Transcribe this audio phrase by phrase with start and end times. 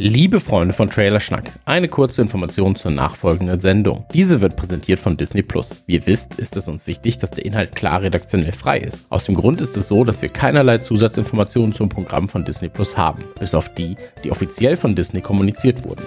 [0.00, 4.06] Liebe Freunde von Trailer Schnack, eine kurze Information zur nachfolgenden Sendung.
[4.12, 5.82] Diese wird präsentiert von Disney Plus.
[5.86, 9.10] Wie ihr wisst, ist es uns wichtig, dass der Inhalt klar redaktionell frei ist.
[9.10, 12.96] Aus dem Grund ist es so, dass wir keinerlei Zusatzinformationen zum Programm von Disney Plus
[12.96, 16.06] haben, bis auf die, die offiziell von Disney kommuniziert wurden.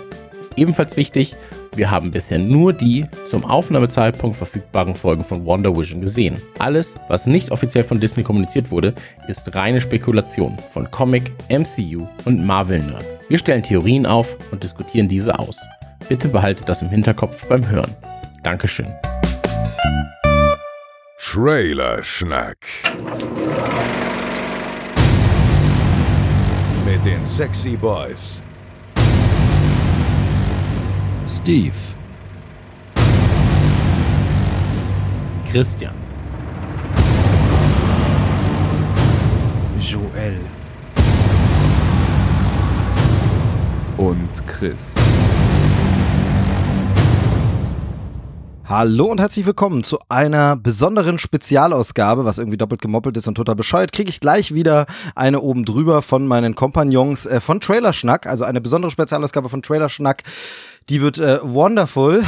[0.55, 1.36] Ebenfalls wichtig,
[1.75, 6.41] wir haben bisher nur die zum Aufnahmezeitpunkt verfügbaren Folgen von Wonder Vision gesehen.
[6.59, 8.93] Alles, was nicht offiziell von Disney kommuniziert wurde,
[9.29, 13.22] ist reine Spekulation von Comic, MCU und Marvel-Nerds.
[13.30, 15.58] Wir stellen Theorien auf und diskutieren diese aus.
[16.09, 17.91] Bitte behaltet das im Hinterkopf beim Hören.
[18.44, 18.88] Dankeschön.
[21.17, 22.58] Trailer Schnack.
[26.86, 28.41] Mit den Sexy Boys.
[31.27, 31.73] Steve,
[35.49, 35.94] Christian,
[39.80, 40.39] Joel.
[44.02, 44.95] und Chris.
[48.66, 53.55] Hallo und herzlich willkommen zu einer besonderen Spezialausgabe, was irgendwie doppelt gemoppelt ist und total
[53.55, 53.92] bescheuert.
[53.92, 58.44] Kriege ich gleich wieder eine oben drüber von meinen Kompagnons äh, von Trailer Schnack, also
[58.45, 60.23] eine besondere Spezialausgabe von Trailer Schnack.
[60.92, 62.22] Die wird äh, wonderful.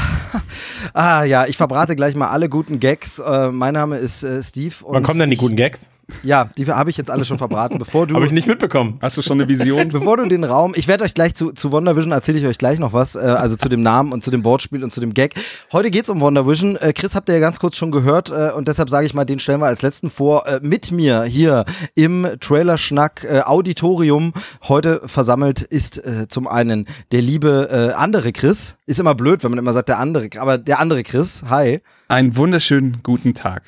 [0.93, 3.19] ah ja, ich verbrate gleich mal alle guten Gags.
[3.19, 4.73] Äh, mein Name ist äh, Steve.
[4.85, 5.89] Und wann kommen denn die guten Gags?
[6.21, 7.77] Ja, die habe ich jetzt alle schon verbraten.
[7.77, 8.97] Bevor du Habe ich nicht mitbekommen.
[9.01, 9.89] Hast du schon eine Vision?
[9.89, 12.77] Bevor du den Raum, ich werde euch gleich zu, zu WandaVision erzähle ich euch gleich
[12.79, 15.35] noch was, äh, also zu dem Namen und zu dem Wortspiel und zu dem Gag.
[15.71, 16.75] Heute geht's um WandaVision.
[16.75, 19.25] Äh, Chris habt ihr ja ganz kurz schon gehört äh, und deshalb sage ich mal,
[19.25, 20.45] den stellen wir als letzten vor.
[20.45, 21.63] Äh, mit mir hier
[21.95, 24.33] im Trailer-Schnack äh, Auditorium
[24.67, 28.75] heute versammelt ist äh, zum einen der liebe äh, andere Chris.
[28.85, 31.43] Ist immer blöd, wenn man immer sagt der andere, aber der andere Chris.
[31.49, 31.81] Hi.
[32.09, 33.63] Einen wunderschönen guten Tag.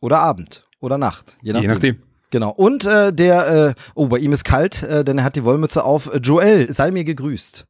[0.00, 0.69] Oder Abend.
[0.80, 1.36] Oder Nacht.
[1.42, 1.68] Je nachdem.
[1.68, 2.02] Je nachdem.
[2.30, 2.50] Genau.
[2.50, 5.84] Und äh, der, äh, oh, bei ihm ist kalt, äh, denn er hat die Wollmütze
[5.84, 6.12] auf.
[6.14, 7.66] Äh, Joel, sei mir gegrüßt.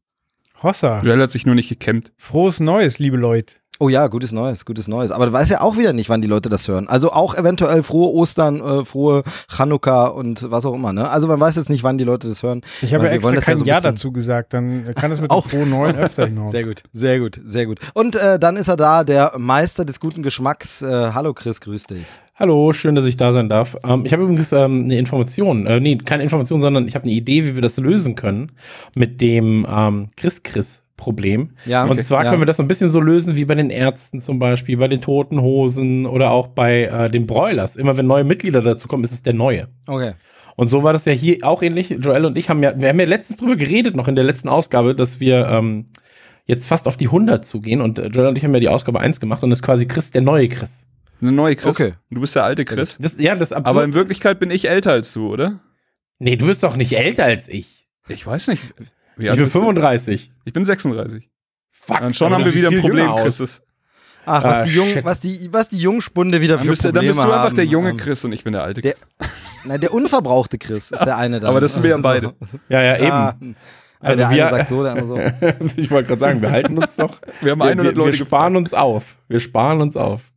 [0.62, 1.00] Hossa.
[1.02, 2.12] Joel hat sich nur nicht gekämmt.
[2.18, 3.54] Frohes Neues, liebe Leute.
[3.82, 5.10] Oh ja, gutes Neues, gutes Neues.
[5.10, 6.86] Aber du weißt ja auch wieder nicht, wann die Leute das hören.
[6.86, 10.92] Also auch eventuell frohe Ostern, äh, frohe Chanukka und was auch immer.
[10.92, 11.08] Ne?
[11.08, 12.60] Also man weiß jetzt nicht, wann die Leute das hören.
[12.82, 15.10] Ich habe ja wir extra wollen das ja kein so Ja dazu gesagt, dann kann
[15.12, 15.46] es mit Auch.
[15.46, 16.50] dem frohen Neuen öfter hinaus.
[16.50, 17.78] Sehr gut, sehr gut, sehr gut.
[17.94, 20.82] Und äh, dann ist er da, der Meister des guten Geschmacks.
[20.82, 22.04] Äh, hallo Chris, grüß dich.
[22.40, 23.76] Hallo, schön, dass ich da sein darf.
[23.84, 27.12] Ähm, ich habe übrigens ähm, eine Information, äh, nee, keine Information, sondern ich habe eine
[27.12, 28.52] Idee, wie wir das lösen können
[28.96, 31.50] mit dem ähm, Chris-Chris-Problem.
[31.66, 32.02] Ja, Und okay.
[32.02, 32.30] zwar Ja.
[32.30, 34.88] können wir das so ein bisschen so lösen wie bei den Ärzten zum Beispiel, bei
[34.88, 37.76] den Toten Hosen oder auch bei äh, den Broilers.
[37.76, 39.68] Immer wenn neue Mitglieder dazu kommen, ist es der neue.
[39.86, 40.12] Okay.
[40.56, 41.90] Und so war das ja hier auch ähnlich.
[41.90, 44.48] Joel und ich haben ja, wir haben ja letztens drüber geredet, noch in der letzten
[44.48, 45.88] Ausgabe, dass wir ähm,
[46.46, 47.82] jetzt fast auf die 100 zugehen.
[47.82, 49.86] Und äh, Joel und ich haben ja die Ausgabe 1 gemacht und das ist quasi
[49.86, 50.86] Chris, der neue Chris.
[51.20, 51.78] Eine neue Chris.
[51.80, 51.94] Okay.
[52.10, 52.96] Du bist der alte Chris.
[53.00, 53.66] Das, ja, das ist absurd.
[53.68, 55.60] Aber in Wirklichkeit bin ich älter als du, oder?
[56.18, 57.86] nee, du bist doch nicht älter als ich.
[58.08, 58.62] Ich weiß nicht.
[59.16, 59.60] Wie ich bin bist du?
[59.60, 60.32] 35.
[60.44, 61.28] Ich bin 36.
[61.70, 62.00] Fuck.
[62.00, 63.14] Dann schon haben wir wieder ein Problem.
[63.16, 63.62] Chris.
[64.26, 65.04] Ach, was Ah, die shit.
[65.04, 67.44] was die, was die Jungspunde wieder Dann für bist, du- dann Probleme bist du einfach
[67.46, 67.56] haben.
[67.56, 69.30] der junge Ähm, Chris und ich bin der alte der- Chris.
[69.64, 71.48] Nein, der unverbrauchte Chris ist der eine dann.
[71.50, 72.34] Aber das sind wir ja beide.
[72.68, 73.10] Ja, ja, eben.
[73.10, 73.34] Ah,
[74.00, 75.18] Also der wir- eine sagt so, der andere so.
[75.76, 77.18] ich wollte gerade sagen, wir halten uns doch.
[77.40, 79.16] Wir haben Wir, 100 wir, Leute wir sparen uns auf.
[79.28, 80.30] Wir sparen uns auf.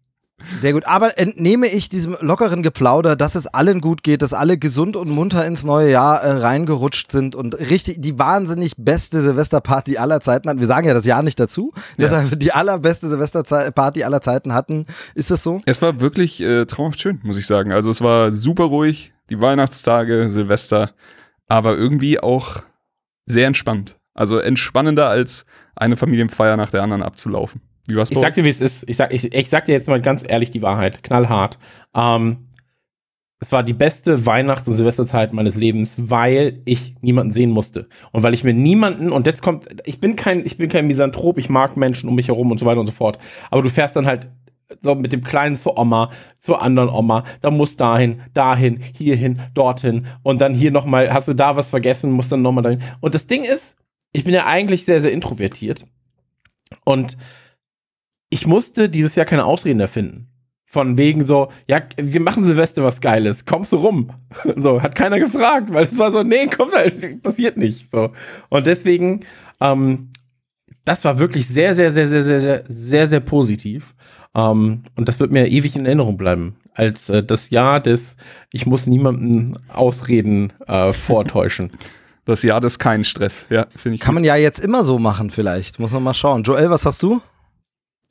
[0.56, 0.86] Sehr gut.
[0.86, 5.10] Aber entnehme ich diesem lockeren Geplauder, dass es allen gut geht, dass alle gesund und
[5.10, 10.50] munter ins neue Jahr äh, reingerutscht sind und richtig die wahnsinnig beste Silvesterparty aller Zeiten
[10.50, 10.60] hatten.
[10.60, 11.74] Wir sagen ja das Jahr nicht dazu.
[11.98, 14.86] Deshalb die allerbeste Silvesterparty aller Zeiten hatten.
[15.16, 15.62] Ist das so?
[15.66, 17.72] Es war wirklich äh, traumhaft schön, muss ich sagen.
[17.72, 20.92] Also es war super ruhig, die Weihnachtstage, Silvester,
[21.48, 22.62] aber irgendwie auch
[23.26, 23.98] sehr entspannt.
[24.14, 27.62] Also entspannender als eine Familienfeier nach der anderen abzulaufen.
[27.88, 28.88] Wie war's Ich sag dir, wie es ist.
[28.88, 31.04] Ich sag, ich, ich sag dir jetzt mal ganz ehrlich die Wahrheit.
[31.04, 31.58] Knallhart.
[31.94, 32.48] Ähm,
[33.40, 37.90] es war die beste Weihnachts- und Silvesterzeit meines Lebens, weil ich niemanden sehen musste.
[38.14, 41.38] Und weil ich mir niemanden, und jetzt kommt, ich bin kein, ich bin kein Misanthrop,
[41.38, 43.20] ich mag Menschen um mich herum und so weiter und so fort.
[43.52, 44.30] Aber du fährst dann halt
[44.82, 50.08] so mit dem Kleinen zur Oma, zur anderen Oma, da muss dahin, dahin, hierhin, dorthin
[50.24, 52.82] und dann hier nochmal, hast du da was vergessen, musst dann nochmal dahin.
[53.02, 53.76] Und das Ding ist,
[54.14, 55.86] ich bin ja eigentlich sehr, sehr introvertiert.
[56.86, 57.18] Und
[58.34, 60.28] ich musste dieses Jahr keine Ausreden erfinden.
[60.66, 64.10] Von wegen so, ja, wir machen Silvester was Geiles, kommst du rum?
[64.56, 67.92] So, hat keiner gefragt, weil es war so, nee, kommt halt, passiert nicht.
[67.92, 68.12] So.
[68.50, 69.20] Und deswegen,
[69.62, 70.10] ähm,
[70.84, 73.94] das war wirklich sehr, sehr, sehr, sehr, sehr, sehr, sehr, sehr positiv.
[74.34, 76.56] Ähm, und das wird mir ewig in Erinnerung bleiben.
[76.74, 78.18] Als äh, das Jahr des,
[78.52, 81.70] ich muss niemanden Ausreden äh, vortäuschen.
[82.26, 83.48] Das Jahr des keinen Stress.
[83.50, 84.02] Ja, finde ich.
[84.02, 84.22] Kann gut.
[84.22, 85.78] man ja jetzt immer so machen, vielleicht.
[85.78, 86.44] Muss man mal schauen.
[86.44, 87.22] Joel, was hast du?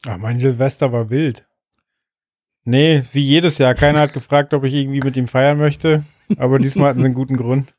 [0.06, 1.46] Ach, mein Silvester war wild.
[2.64, 3.74] Nee, wie jedes Jahr.
[3.74, 6.04] Keiner hat gefragt, ob ich irgendwie mit ihm feiern möchte.
[6.38, 7.74] Aber diesmal hatten sie einen guten Grund.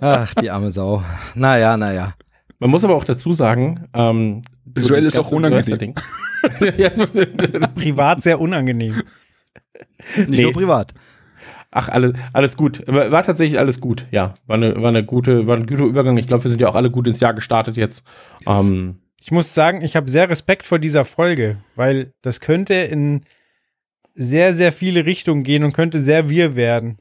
[0.00, 1.02] Ach, die arme Sau.
[1.34, 2.14] Naja, naja.
[2.58, 4.42] Man muss aber auch dazu sagen, ähm,
[4.76, 5.94] so Joel ist auch unangenehm.
[7.74, 9.02] Privat sehr unangenehm.
[10.16, 10.42] Nicht Nee.
[10.44, 10.94] nur privat.
[11.70, 12.82] Ach, alles, alles gut.
[12.86, 14.32] War, war tatsächlich alles gut, ja.
[14.46, 16.16] War eine, war eine gute, war ein guter Übergang.
[16.16, 18.06] Ich glaube, wir sind ja auch alle gut ins Jahr gestartet jetzt.
[18.46, 23.22] Ähm, Ich muss sagen, ich habe sehr Respekt vor dieser Folge, weil das könnte in
[24.14, 26.98] sehr, sehr viele Richtungen gehen und könnte sehr wirr werden.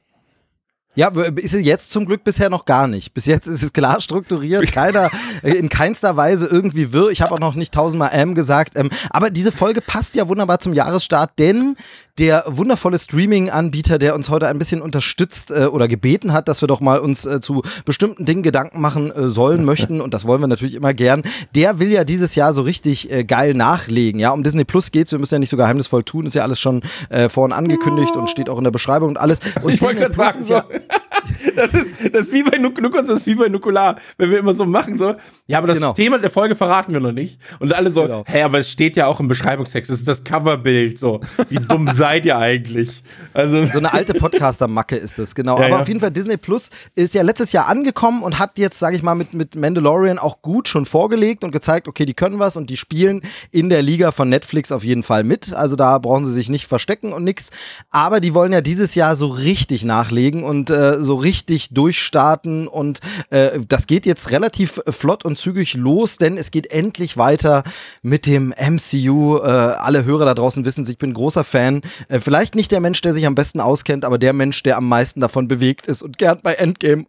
[0.95, 3.13] Ja, ist es jetzt zum Glück bisher noch gar nicht.
[3.13, 5.11] Bis jetzt ist es klar strukturiert, keiner,
[5.43, 7.11] äh, in keinster Weise irgendwie wirr.
[7.11, 8.75] Ich habe auch noch nicht tausendmal M gesagt.
[8.75, 11.75] Ähm, aber diese Folge passt ja wunderbar zum Jahresstart, denn
[12.17, 16.67] der wundervolle Streaming-Anbieter, der uns heute ein bisschen unterstützt äh, oder gebeten hat, dass wir
[16.67, 20.41] doch mal uns äh, zu bestimmten Dingen Gedanken machen äh, sollen, möchten, und das wollen
[20.41, 21.23] wir natürlich immer gern,
[21.55, 24.19] der will ja dieses Jahr so richtig äh, geil nachlegen.
[24.19, 26.59] Ja, um Disney Plus geht's, wir müssen ja nicht so geheimnisvoll tun, ist ja alles
[26.59, 29.39] schon äh, vorhin angekündigt und steht auch in der Beschreibung und alles.
[29.61, 30.77] Und ich wollte gerade sagen, ja- so.
[31.55, 34.53] Das ist, das ist wie bei Nukular, das ist wie bei Nukular, wenn wir immer
[34.53, 35.15] so machen, so,
[35.47, 35.93] ja, aber das Genau.
[35.93, 37.39] Thema der Folge verraten wir noch nicht.
[37.59, 38.23] Und alle so, Genau.
[38.27, 41.89] hä, aber es steht ja auch im Beschreibungstext, das ist das Coverbild, so, wie dumm
[42.05, 43.01] seid ihr eigentlich?
[43.33, 45.57] Also, So eine alte Podcaster-Macke ist das, genau.
[45.57, 45.81] Ja, Aber ja.
[45.81, 49.01] auf jeden Fall, Disney Plus ist ja letztes Jahr angekommen und hat jetzt, sage ich
[49.01, 52.69] mal, mit, mit Mandalorian auch gut schon vorgelegt und gezeigt, okay, die können was und
[52.69, 53.21] die spielen
[53.51, 55.53] in der Liga von Netflix auf jeden Fall mit.
[55.53, 57.49] Also da brauchen sie sich nicht verstecken und nix.
[57.89, 62.99] Aber die wollen ja dieses Jahr so richtig nachlegen und äh, so richtig durchstarten und
[63.31, 67.63] äh, das geht jetzt relativ flott und zügig los, denn es geht endlich weiter
[68.03, 69.37] mit dem MCU.
[69.37, 71.81] Äh, alle Hörer da draußen wissen, ich bin großer Fan.
[72.07, 74.87] Äh, vielleicht nicht der Mensch, der sich am besten auskennt, aber der Mensch, der am
[74.87, 77.05] meisten davon bewegt ist und gern bei Endgame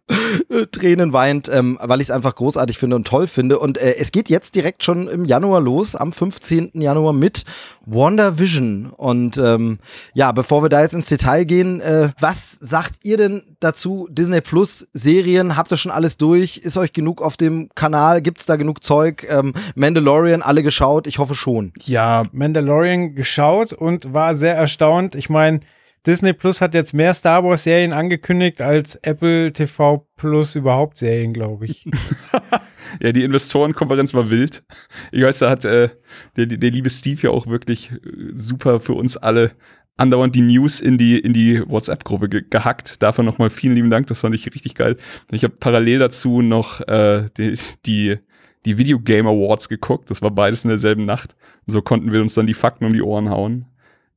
[0.49, 3.59] äh, Tränen weint, ähm, weil ich es einfach großartig finde und toll finde.
[3.59, 6.71] Und äh, es geht jetzt direkt schon im Januar los, am 15.
[6.75, 7.43] Januar mit
[7.85, 8.91] WandaVision.
[8.95, 9.79] Und ähm,
[10.13, 14.07] ja, bevor wir da jetzt ins Detail gehen, äh, was sagt ihr denn dazu?
[14.11, 16.57] Disney Plus Serien, habt ihr schon alles durch?
[16.57, 18.21] Ist euch genug auf dem Kanal?
[18.21, 19.25] Gibt's da genug Zeug?
[19.29, 21.07] Ähm, Mandalorian, alle geschaut?
[21.07, 21.73] Ich hoffe schon.
[21.83, 24.76] Ja, Mandalorian geschaut und war sehr erstaunt.
[25.15, 25.61] Ich meine,
[26.05, 31.33] Disney Plus hat jetzt mehr Star Wars Serien angekündigt als Apple TV Plus überhaupt Serien,
[31.33, 31.85] glaube ich.
[33.01, 34.63] Ja, die Investorenkonferenz war wild.
[35.11, 35.89] Ich weiß, da hat äh,
[36.35, 37.97] der, der liebe Steve ja auch wirklich äh,
[38.33, 39.51] super für uns alle
[39.97, 43.01] andauernd die News in die, in die WhatsApp-Gruppe ge gehackt.
[43.01, 44.97] Dafür nochmal vielen lieben Dank, das fand ich richtig geil.
[45.31, 48.17] Ich habe parallel dazu noch äh, die, die,
[48.65, 50.11] die Video Game Awards geguckt.
[50.11, 51.35] Das war beides in derselben Nacht.
[51.65, 53.65] So konnten wir uns dann die Fakten um die Ohren hauen.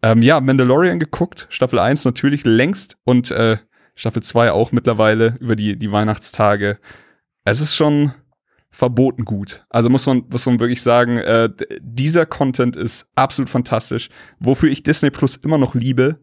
[0.03, 3.59] Ähm, ja, Mandalorian geguckt, Staffel 1 natürlich längst und äh,
[3.95, 6.79] Staffel 2 auch mittlerweile über die, die Weihnachtstage.
[7.45, 8.15] Es ist schon
[8.71, 9.67] verboten gut.
[9.69, 11.51] Also muss man, muss man wirklich sagen, äh,
[11.81, 14.09] dieser Content ist absolut fantastisch.
[14.39, 16.21] Wofür ich Disney Plus immer noch liebe,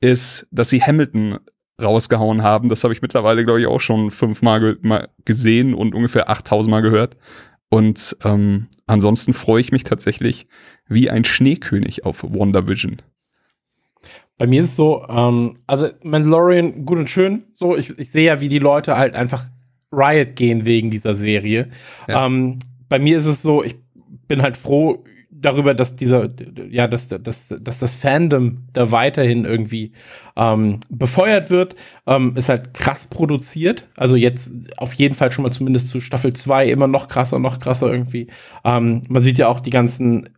[0.00, 1.38] ist, dass sie Hamilton
[1.82, 2.68] rausgehauen haben.
[2.68, 6.80] Das habe ich mittlerweile, glaube ich, auch schon fünfmal ge gesehen und ungefähr 8000 Mal
[6.80, 7.16] gehört.
[7.68, 10.46] Und ähm, ansonsten freue ich mich tatsächlich
[10.86, 13.02] wie ein Schneekönig auf WandaVision.
[14.38, 17.44] Bei mir ist es so, ähm, also Mandalorian gut und schön.
[17.54, 19.46] So, ich, ich sehe ja, wie die Leute halt einfach
[19.92, 21.68] Riot gehen wegen dieser Serie.
[22.06, 22.26] Ja.
[22.26, 22.58] Ähm,
[22.88, 23.76] bei mir ist es so, ich
[24.28, 25.04] bin halt froh
[25.40, 26.30] darüber, dass dieser,
[26.70, 29.92] ja, dass, dass, dass das Fandom da weiterhin irgendwie
[30.36, 31.74] ähm, befeuert wird.
[32.06, 33.86] Ähm, ist halt krass produziert.
[33.96, 37.60] Also jetzt auf jeden Fall schon mal zumindest zu Staffel 2 immer noch krasser, noch
[37.60, 38.28] krasser irgendwie.
[38.64, 40.28] Ähm, man sieht ja auch die ganzen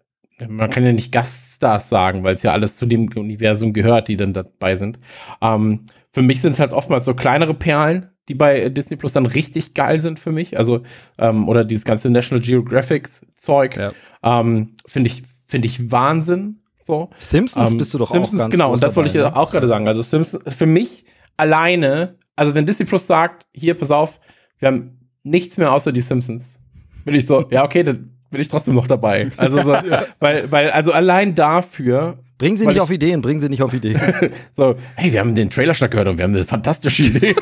[0.49, 4.17] man kann ja nicht Gaststars sagen, weil es ja alles zu dem Universum gehört, die
[4.17, 4.99] dann dabei sind.
[5.41, 9.27] Ähm, für mich sind es halt oftmals so kleinere Perlen, die bei Disney Plus dann
[9.27, 10.57] richtig geil sind für mich.
[10.57, 10.83] Also,
[11.19, 13.77] ähm, oder dieses ganze National Geographic-Zeug.
[13.77, 13.93] Ja.
[14.23, 16.63] Ähm, Finde ich, finde ich Wahnsinn.
[16.83, 17.11] So.
[17.19, 19.51] Simpsons Ähm, bist du doch Simpsons, auch ganz genau, und das wollte ich ja auch
[19.51, 19.87] gerade sagen.
[19.87, 21.05] Also Simpsons, für mich
[21.37, 24.21] alleine, also wenn Disney Plus sagt, hier, pass auf,
[24.59, 26.61] wir haben nichts mehr außer die Simpsons,
[27.05, 29.31] bin ich so, ja, okay, dann bin ich trotzdem noch dabei.
[29.37, 29.77] Also so,
[30.21, 33.75] weil, weil, also allein dafür, Bringen sie nicht ich- auf Ideen, bringen sie nicht auf
[33.75, 34.01] Ideen.
[34.53, 37.35] so, hey, wir haben den Trailer schon gehört und wir haben eine fantastische Idee.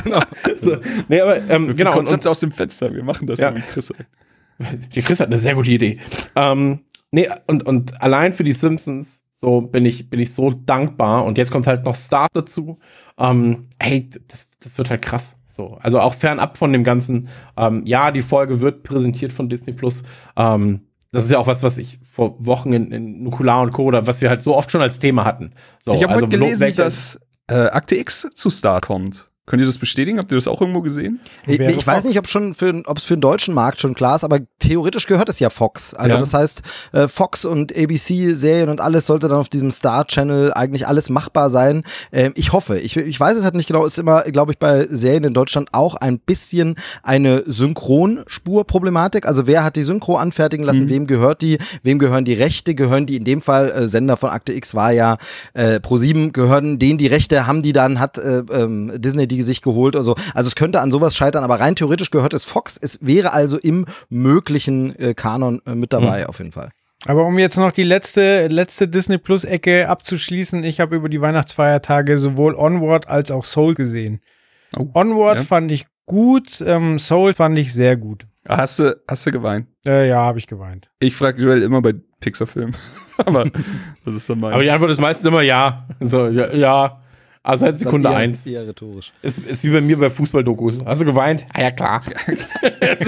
[0.62, 3.50] so, nee, aber, ähm, genau, und, und, Konzept aus dem Fenster, wir machen das Ja.
[3.50, 4.06] so wie Chris sagt.
[4.94, 5.98] die Chris hat eine sehr gute Idee.
[6.36, 11.24] Ähm, nee, und, und allein für die Simpsons, so bin ich, bin ich so dankbar.
[11.24, 12.78] Und jetzt kommt halt noch Star dazu.
[13.18, 15.36] Ähm, hey, das, das wird halt krass.
[15.50, 19.72] So, also auch fernab von dem ganzen, ähm, ja, die Folge wird präsentiert von Disney
[19.72, 20.02] Plus.
[20.36, 23.84] Ähm, das ist ja auch was, was ich vor Wochen in, in Nukular und Co.
[23.84, 25.52] oder was wir halt so oft schon als Thema hatten.
[25.80, 29.29] So, ich habe also heute gelesen, dass äh, Akte X zu Star kommt.
[29.46, 30.18] Könnt ihr das bestätigen?
[30.18, 31.18] Habt ihr das auch irgendwo gesehen?
[31.46, 34.14] Ich, ich weiß nicht, ob schon für, ob es für den deutschen Markt schon klar
[34.14, 35.92] ist, aber theoretisch gehört es ja Fox.
[35.94, 36.18] Also Ja.
[36.18, 41.10] das heißt, äh, Fox und ABC-Serien und alles sollte dann auf diesem Star-Channel eigentlich alles
[41.10, 41.82] machbar sein.
[42.12, 42.78] Ähm, ich hoffe.
[42.78, 43.84] Ich, ich weiß es halt nicht genau.
[43.84, 49.26] Ist immer, glaube ich, bei Serien in Deutschland auch ein bisschen eine Synchronspur-Problematik.
[49.26, 50.88] Also wer hat die Synchro anfertigen lassen?
[50.88, 51.58] Wem gehört die?
[51.82, 52.74] Wem gehören die Rechte?
[52.74, 55.16] Gehören die in dem Fall äh, Sender von Akte X war ja
[55.54, 59.62] äh, Pro7 gehören denen die Rechte, haben die dann, hat äh, ähm, Disney die sich
[59.62, 60.14] geholt oder so.
[60.34, 62.78] Also es könnte an sowas scheitern, aber rein theoretisch gehört es Fox.
[62.80, 66.70] Es wäre also im möglichen äh, Kanon äh, mit dabei, auf jeden Fall.
[67.06, 71.20] Aber um jetzt noch die letzte, letzte Disney Plus Ecke abzuschließen, ich habe über die
[71.20, 74.20] Weihnachtsfeiertage sowohl Onward als auch Soul gesehen.
[74.76, 75.44] Oh, Onward ja.
[75.44, 78.26] fand ich gut, ähm, Soul fand ich sehr gut.
[78.46, 79.68] Hast du, hast du geweint?
[79.86, 80.90] Äh, ja, habe ich geweint.
[80.98, 82.76] Ich frage Joel immer bei Pixar-Filmen.
[83.16, 83.44] Aber
[84.04, 84.52] das ist dann mein.
[84.52, 85.86] Aber die Antwort ist meistens immer ja.
[86.00, 87.02] So, ja, ja.
[87.42, 88.46] Also seit Sekunde eher, eins.
[88.46, 89.14] Eher rhetorisch.
[89.22, 90.84] Ist, ist wie bei mir bei Fußballdokus.
[90.84, 91.46] Hast du geweint?
[91.54, 92.02] Ah ja, klar.
[92.26, 92.38] und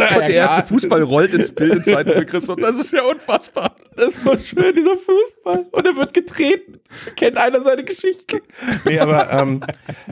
[0.00, 2.56] der erste Fußball rollt ins Bild in Zeiten für Christoph.
[2.56, 3.76] Das ist ja unfassbar.
[3.94, 5.66] Das ist so schön, dieser Fußball.
[5.70, 6.80] Und er wird getreten.
[7.16, 8.40] Kennt einer seine Geschichte?
[8.86, 9.60] Nee, aber ähm,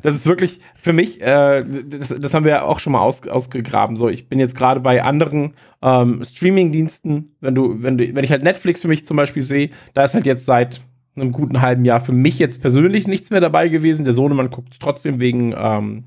[0.03, 3.27] das ist wirklich für mich, äh, das, das haben wir ja auch schon mal aus,
[3.27, 3.97] ausgegraben.
[3.97, 8.31] So, ich bin jetzt gerade bei anderen ähm, Streaming-Diensten, wenn du, wenn du, wenn ich
[8.31, 10.83] halt Netflix für mich zum Beispiel sehe, da ist halt jetzt seit
[11.17, 14.05] einem guten halben Jahr für mich jetzt persönlich nichts mehr dabei gewesen.
[14.05, 16.05] Der Sohnemann guckt trotzdem wegen ähm,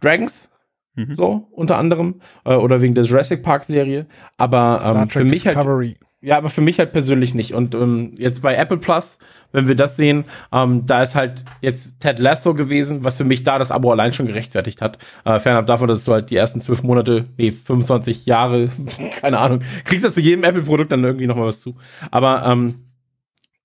[0.00, 0.48] Dragons.
[0.94, 1.14] Mhm.
[1.14, 2.20] So, unter anderem.
[2.44, 4.06] Äh, oder wegen der Jurassic Park-Serie.
[4.36, 5.56] Aber Star ähm, für mich halt.
[5.56, 5.96] Discovery.
[6.20, 7.54] Ja, aber für mich halt persönlich nicht.
[7.54, 9.18] Und ähm, jetzt bei Apple Plus,
[9.52, 13.44] wenn wir das sehen, ähm, da ist halt jetzt Ted Lasso gewesen, was für mich
[13.44, 14.98] da das Abo allein schon gerechtfertigt hat.
[15.24, 18.68] Äh, fernab davon, dass du halt die ersten zwölf Monate, nee, 25 Jahre,
[19.20, 21.76] keine Ahnung, kriegst du zu jedem Apple-Produkt dann irgendwie nochmal was zu.
[22.10, 22.87] Aber ähm,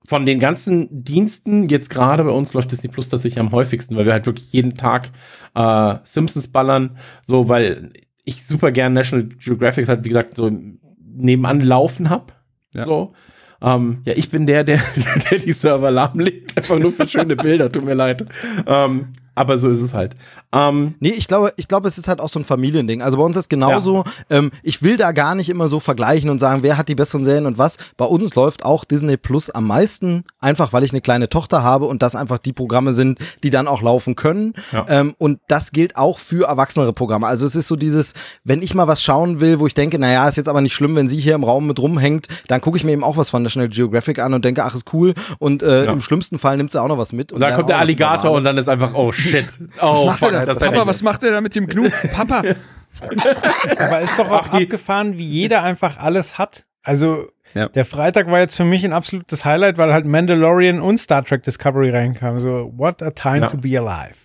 [0.05, 4.05] von den ganzen Diensten, jetzt gerade bei uns läuft Disney Plus tatsächlich am häufigsten, weil
[4.05, 5.11] wir halt wirklich jeden Tag
[5.55, 7.93] äh, Simpsons ballern, so, weil
[8.25, 10.51] ich super gern National Geographic halt, wie gesagt, so
[10.99, 12.43] nebenan laufen hab.
[12.73, 12.85] Ja.
[12.85, 13.13] So.
[13.61, 14.81] Ähm, ja, ich bin der, der,
[15.31, 16.57] der die Server lahmlegt.
[16.57, 18.25] Einfach nur für schöne Bilder, tut mir leid.
[18.67, 20.15] Ähm, aber so ist es halt.
[20.51, 23.01] Ähm, Nee, ich glaube, ich glaube, es ist halt auch so ein Familiending.
[23.01, 26.39] Also bei uns ist genauso, ähm, ich will da gar nicht immer so vergleichen und
[26.39, 27.77] sagen, wer hat die besseren Serien und was.
[27.97, 31.85] Bei uns läuft auch Disney Plus am meisten, einfach weil ich eine kleine Tochter habe
[31.85, 34.53] und das einfach die Programme sind, die dann auch laufen können.
[34.71, 34.85] Ja.
[34.89, 37.27] Ähm, und das gilt auch für erwachsenere Programme.
[37.27, 38.13] Also es ist so dieses,
[38.43, 40.95] wenn ich mal was schauen will, wo ich denke, naja, ist jetzt aber nicht schlimm,
[40.95, 43.41] wenn sie hier im Raum mit rumhängt, dann gucke ich mir eben auch was von
[43.43, 45.13] National Geographic an und denke, ach, ist cool.
[45.39, 45.91] Und äh, Ja.
[45.91, 47.31] im schlimmsten Fall nimmt sie auch noch was mit.
[47.31, 49.47] und dann kommt der Alligator und dann ist einfach, oh shit.
[49.81, 50.53] Oh, Was macht fuck, er da?
[50.53, 51.89] Papa, was macht er da mit dem Gnu?
[52.13, 52.41] Papa.
[53.77, 56.65] Aber ist doch auch Ach, abgefahren, wie jeder einfach alles hat.
[56.83, 57.67] Also Ja.
[57.69, 61.43] der Freitag war jetzt für mich ein absolutes Highlight, weil halt Mandalorian und Star Trek
[61.43, 62.39] Discovery reinkamen.
[62.39, 63.47] So, what a time Ja.
[63.47, 64.15] to be alive.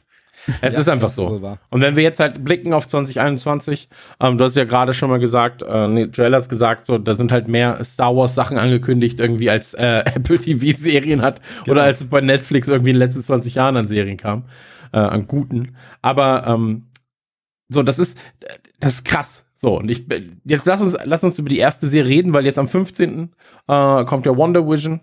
[0.62, 1.26] Es Ja, ist einfach ist so.
[1.69, 3.88] Und wenn wir jetzt halt blicken auf 2021,
[4.21, 7.12] ähm, du hast ja gerade schon mal gesagt, äh, nee, Joel hat's gesagt, so, da
[7.14, 11.83] sind halt mehr Star Wars Sachen angekündigt, irgendwie als äh, Apple TV Serien hat oder
[11.83, 14.45] als es bei Netflix irgendwie in den letzten 20 Jahren an Serien kam,
[14.92, 15.76] äh, an guten.
[16.02, 16.88] Aber ähm,
[17.68, 18.18] so, das ist,
[18.80, 19.45] das ist krass.
[19.54, 20.07] So, und ich,
[20.45, 23.35] jetzt lass uns, lass uns über die erste Serie reden, weil jetzt am 15.
[23.66, 25.02] Äh, kommt ja Wonder Vision.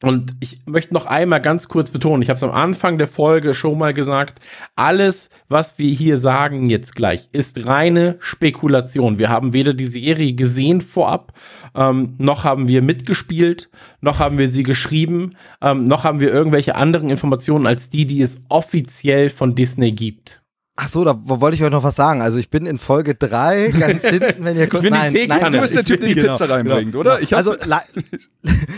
[0.00, 3.52] Und ich möchte noch einmal ganz kurz betonen, ich habe es am Anfang der Folge
[3.54, 4.40] schon mal gesagt,
[4.76, 9.18] alles, was wir hier sagen jetzt gleich, ist reine Spekulation.
[9.18, 11.32] Wir haben weder die Serie gesehen vorab,
[11.74, 16.76] ähm, noch haben wir mitgespielt, noch haben wir sie geschrieben, ähm, noch haben wir irgendwelche
[16.76, 20.42] anderen Informationen als die, die es offiziell von Disney gibt.
[20.80, 22.22] Ach so, da wo- wollte ich euch noch was sagen.
[22.22, 25.40] Also ich bin in Folge 3 ganz hinten, wenn ihr kurz bin die nein, Teekanne.
[25.42, 27.20] nein, Du bist der Typ, der die Genau, Pizza reinbringt, oder?
[27.20, 27.80] Ich hab's- also le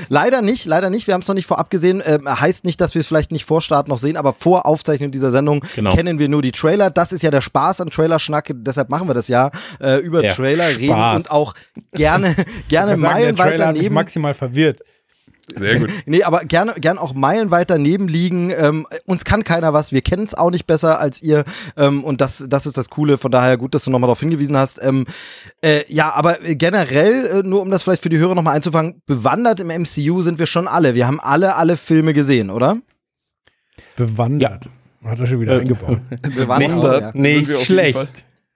[0.09, 1.07] leider nicht, leider nicht.
[1.07, 2.03] Wir haben es noch nicht vorab gesehen.
[2.07, 5.11] Ähm, heißt nicht, dass wir es vielleicht nicht vor Start noch sehen, aber vor Aufzeichnung
[5.11, 5.95] dieser Sendung Genau.
[5.95, 6.91] kennen wir nur die Trailer.
[6.91, 8.51] Das ist ja der Spaß an Trailerschnack.
[8.55, 11.17] Deshalb machen wir das ja äh, über Der Trailer reden Spaß.
[11.17, 11.55] und auch
[11.93, 12.35] gerne,
[12.69, 13.95] gerne Ich meilenweit Trailer hat mich daneben.
[13.95, 14.81] maximal verwirrt.
[15.57, 15.91] Sehr gut.
[16.07, 18.51] Nee, aber gerne, gern auch meilenweit daneben liegen.
[18.57, 21.45] Ähm, uns kann keiner was, wir kennen es auch nicht besser als ihr.
[21.77, 23.19] Ähm, und das, das ist das Coole.
[23.19, 24.83] Von daher gut, dass du nochmal darauf hingewiesen hast.
[24.83, 25.07] Ähm,
[25.63, 29.61] äh, ja, aber generell, äh, nur um das vielleicht für die Hörer nochmal einzufangen, bewandert
[29.61, 30.95] im MCU sind wir schon alle.
[30.95, 32.79] Wir haben alle, alle Filme gesehen, oder?
[33.97, 34.69] Bewandert.
[35.05, 36.01] Hat er schon wieder Äh, eingebaut.
[36.35, 37.15] Bewandert, Bewandert.
[37.15, 37.21] ja.
[37.21, 38.09] Nicht schlecht.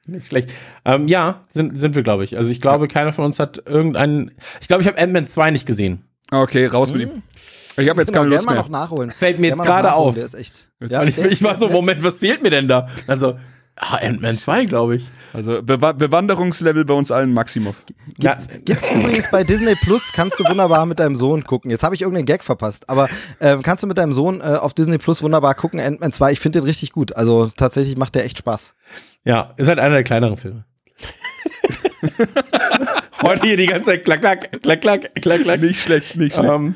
[0.06, 0.50] Nicht schlecht.
[0.84, 2.36] Ähm, ja, sind, sind wir, glaube ich.
[2.36, 4.32] Also ich glaube, keiner von uns hat irgendeinen.
[4.60, 6.04] Ich glaube, ich habe Ant-Man 2 nicht gesehen.
[6.30, 7.22] Okay, raus mit ihm.
[7.76, 8.62] Ich habe jetzt Genau, keine Lust mal mehr.
[8.62, 9.10] noch nachholen.
[9.10, 10.14] Fällt mir jetzt gerade auf.
[10.14, 10.68] Der ist echt.
[10.80, 12.88] Ja, ich, der ist- ich war so, Moment, was fehlt mir denn da?
[13.06, 13.36] Also,
[13.76, 15.10] Ah, Ant-Man 2, glaube ich.
[15.32, 17.74] Also Bewa Bewanderungslevel bei uns allen Maximum.
[18.20, 21.72] Ja, Gibt's übrigens bei Disney Plus, kannst du wunderbar mit deinem Sohn gucken.
[21.72, 23.08] Jetzt habe ich irgendeinen Gag verpasst, aber
[23.40, 26.30] ähm, kannst du mit deinem Sohn äh, auf Disney Plus wunderbar gucken, Ant-Man 2.
[26.30, 27.16] Ich finde den richtig gut.
[27.16, 28.76] Also tatsächlich macht der echt Spaß.
[29.24, 30.64] ja, ist halt einer der kleineren Filme.
[33.22, 35.60] Heute hier die ganze Zeit klack, klack, klack, klack, klack, klack.
[35.60, 36.48] Nicht schlecht, nicht schlecht.
[36.48, 36.74] Ähm,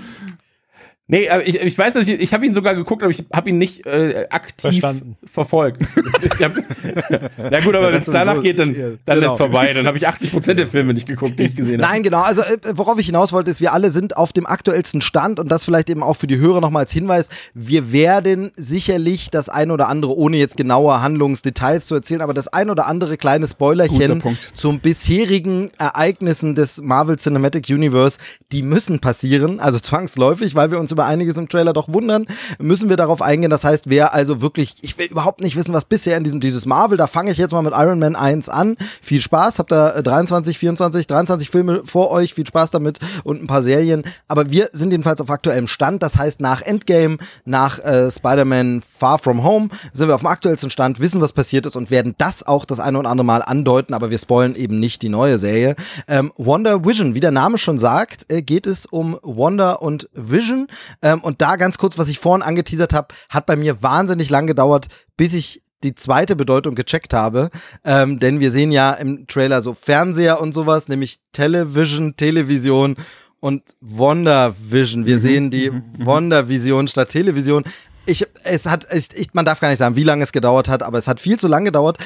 [1.09, 3.51] nee, aber ich, ich weiß, dass ich, ich habe ihn sogar geguckt, aber ich habe
[3.51, 5.17] ihn nicht äh, aktiv Verstanden.
[5.31, 5.83] verfolgt.
[6.23, 6.53] ich hab,
[7.53, 8.75] ja gut, aber wenn es danach geht, dann,
[9.05, 9.33] dann genau.
[9.33, 9.73] ist vorbei.
[9.73, 11.93] Dann habe ich 80% der Filme nicht geguckt, die ich gesehen habe.
[11.93, 12.23] Nein, genau.
[12.23, 15.51] Also, äh, worauf ich hinaus wollte, ist, wir alle sind auf dem aktuellsten Stand und
[15.51, 17.29] das vielleicht eben auch für die Hörer nochmal als Hinweis.
[17.55, 22.49] Wir werden sicherlich das ein oder andere, ohne jetzt genaue Handlungsdetails zu erzählen, aber das
[22.49, 24.23] ein oder andere kleine Spoilerchen
[24.55, 28.19] zum bisherigen Ereignissen des Marvel Cinematic Universe,
[28.53, 32.27] die müssen passieren, also zwangsläufig, weil wir uns über einiges im Trailer doch wundern,
[32.59, 33.51] müssen wir darauf eingehen.
[33.51, 36.67] Das heißt, wer also wirklich, ich will überhaupt nicht wissen, was bisher in diesem, dieses
[36.67, 38.75] Marvel, da fange ich jetzt mal mit Iron Man 1 an.
[39.01, 43.47] Viel Spaß, habt äh, 23, 24, 23 Filme vor euch, viel Spaß damit und ein
[43.47, 44.03] paar Serien.
[44.27, 46.03] Aber wir sind jedenfalls auf aktuellem Stand.
[46.03, 50.71] Das heißt, nach Endgame, nach äh, Spider-Man Far From Home sind wir auf dem aktuellsten
[50.71, 53.95] Stand, wissen, was passiert ist und werden das auch das eine oder andere Mal andeuten,
[53.95, 55.77] aber wir spoilen eben nicht die neue Serie.
[56.09, 60.67] Ähm, Wonder Vision, wie der Name schon sagt, äh, geht es um Wonder und Vision.
[61.03, 64.47] Ähm, und da ganz kurz, was ich vorhin angeteasert habe, hat bei mir wahnsinnig lang
[64.47, 67.51] gedauert, bis ich die zweite Bedeutung gecheckt habe,
[67.85, 72.97] ähm, denn wir sehen ja im Trailer so Fernseher und sowas, nämlich Television, Television
[73.41, 75.07] und WandaVision.
[75.07, 77.63] Wir sehen die WandaVision statt Television.
[78.07, 80.99] Ich, es hat, ich, man darf gar nicht sagen, wie lange es gedauert hat, aber
[80.99, 81.99] es hat viel zu lange gedauert.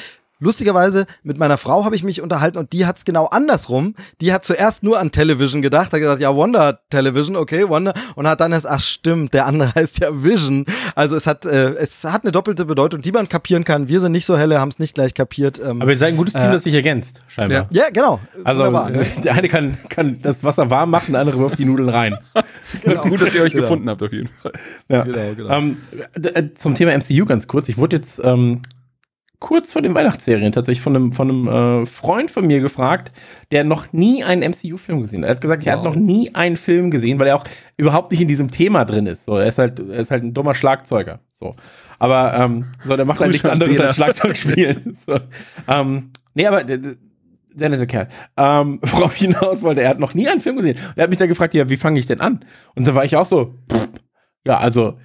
[0.43, 3.95] Lustigerweise, mit meiner Frau habe ich mich unterhalten und die hat es genau andersrum.
[4.21, 7.95] Die hat zuerst nur an Television gedacht, hat gedacht, ja, Wonder Television, okay, Wonder.
[8.17, 10.67] Und hat dann erst, ach stimmt, der andere heißt ja Vision.
[10.97, 13.89] Also es hat, äh, es hat eine doppelte Bedeutung, die man kapieren kann.
[13.89, 15.61] Wir sind nicht so helle, haben es nicht gleich kapiert.
[15.65, 17.69] Ähm, Aber ihr seid ein gutes Team, Äh, das sich ergänzt, scheinbar.
[17.73, 18.19] ja, genau.
[18.43, 19.07] Also Wunderbar, ne?
[19.25, 22.17] der eine kann, kann das Wasser warm machen, der andere wirft die Nudeln rein.
[22.83, 23.03] Genau.
[23.05, 23.65] Gut, dass ihr euch Genau.
[23.65, 24.53] gefunden habt, auf jeden Fall.
[24.89, 25.03] Ja.
[25.03, 25.51] Genau, genau.
[25.55, 25.77] Ähm,
[26.15, 27.69] äh, zum Thema MCU ganz kurz.
[27.69, 28.63] Ich wurde jetzt ähm,
[29.43, 33.11] kurz vor den Weihnachtsferien tatsächlich von einem, von einem äh, Freund von mir gefragt,
[33.51, 35.31] der noch nie einen MCU-Film gesehen hat.
[35.31, 37.45] Er hat gesagt, er hat noch nie einen Film gesehen, weil er auch
[37.77, 39.25] überhaupt nicht in diesem Thema drin ist.
[39.25, 41.19] So, er ist halt, er ist halt ein dummer Schlagzeuger.
[41.33, 41.57] So.
[41.99, 44.97] Aber ähm, so, der macht halt nichts an anderes als Schlagzeug spielen.
[45.05, 45.19] so.
[45.67, 48.09] ähm, nee, aber sehr netter Kerl.
[48.37, 50.79] Ähm, worauf ich hinaus wollte, er hat noch nie einen Film gesehen.
[50.79, 52.45] Und er hat mich dann gefragt, ja, wie fange ich denn an?
[52.77, 53.89] Und dann war ich auch so, pff,
[54.45, 54.99] ja, also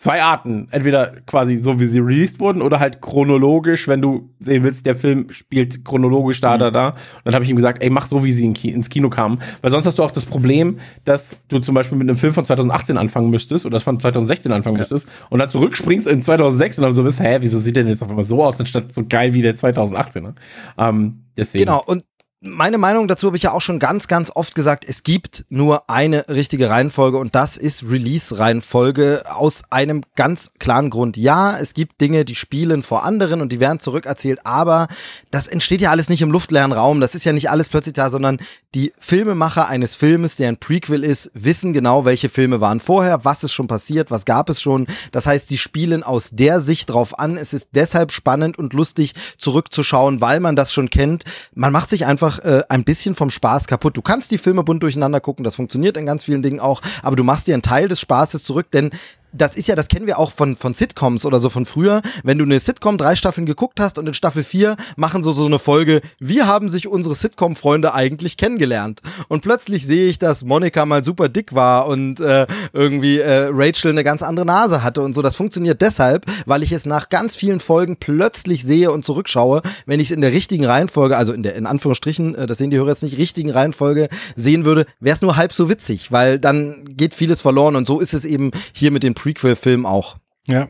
[0.00, 0.66] zwei Arten.
[0.70, 4.96] Entweder quasi so, wie sie released wurden, oder halt chronologisch, wenn du sehen willst, der
[4.96, 6.88] Film spielt chronologisch da, da, da.
[6.88, 9.10] Und dann habe ich ihm gesagt, ey, mach so, wie sie in Ki ins Kino
[9.10, 9.40] kamen.
[9.60, 12.46] Weil sonst hast du auch das Problem, dass du zum Beispiel mit einem Film von
[12.46, 16.94] 2018 anfangen müsstest oder von 2016 anfangen müsstest und dann zurückspringst in 2006 und dann
[16.94, 19.34] so bist, hä, wieso sieht der denn jetzt auf einmal so aus, anstatt so geil
[19.34, 20.32] wie der 2018er?
[20.78, 21.66] Ähm, deswegen.
[21.66, 22.04] Genau, und
[22.42, 25.90] meine Meinung dazu habe ich ja auch schon ganz, ganz oft gesagt, es gibt nur
[25.90, 31.18] eine richtige Reihenfolge und das ist Release-Reihenfolge aus einem ganz klaren Grund.
[31.18, 34.88] Ja, es gibt Dinge, die spielen vor anderen und die werden zurückerzählt, aber
[35.30, 37.02] das entsteht ja alles nicht im luftleeren Raum.
[37.02, 38.38] Das ist ja nicht alles plötzlich da, sondern
[38.74, 43.44] die Filmemacher eines Filmes, der ein Prequel ist, wissen genau, welche Filme waren vorher, was
[43.44, 44.86] ist schon passiert, was gab es schon.
[45.12, 47.36] Das heißt, die spielen aus der Sicht drauf an.
[47.36, 51.24] Es ist deshalb spannend und lustig zurückzuschauen, weil man das schon kennt.
[51.52, 53.96] Man macht sich einfach äh, ein bisschen vom Spaß kaputt.
[53.96, 57.16] Du kannst die Filme bunt durcheinander gucken, das funktioniert in ganz vielen Dingen auch, aber
[57.16, 58.90] du machst dir einen Teil des Spaßes zurück, denn
[59.32, 62.02] das ist ja, das kennen wir auch von, von Sitcoms oder so von früher.
[62.24, 65.46] Wenn du eine Sitcom drei Staffeln geguckt hast und in Staffel 4 machen so, so
[65.46, 69.00] eine Folge, wie haben sich unsere Sitcom-Freunde eigentlich kennengelernt?
[69.28, 73.90] Und plötzlich sehe ich, dass Monika mal super dick war und äh, irgendwie äh, Rachel
[73.90, 75.22] eine ganz andere Nase hatte und so.
[75.22, 80.00] Das funktioniert deshalb, weil ich es nach ganz vielen Folgen plötzlich sehe und zurückschaue, wenn
[80.00, 82.78] ich es in der richtigen Reihenfolge, also in der, in Anführungsstrichen, äh, das sehen die
[82.78, 86.84] Hörer jetzt nicht, richtigen Reihenfolge sehen würde, wäre es nur halb so witzig, weil dann
[86.96, 90.16] geht vieles verloren und so ist es eben hier mit den Prequel-Filmen auch.
[90.46, 90.68] Ja.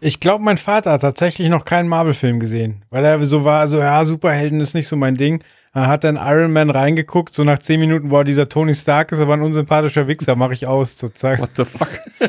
[0.00, 3.78] Ich glaube, mein Vater hat tatsächlich noch keinen Marvel-Film gesehen, weil er so war, so,
[3.78, 5.44] ja, Superhelden ist nicht so mein Ding.
[5.74, 9.20] Er hat dann Iron Man reingeguckt, so nach zehn Minuten, boah, dieser Tony Stark ist
[9.20, 11.40] aber ein unsympathischer Wichser, mache ich aus, sozusagen.
[11.40, 11.88] What the fuck?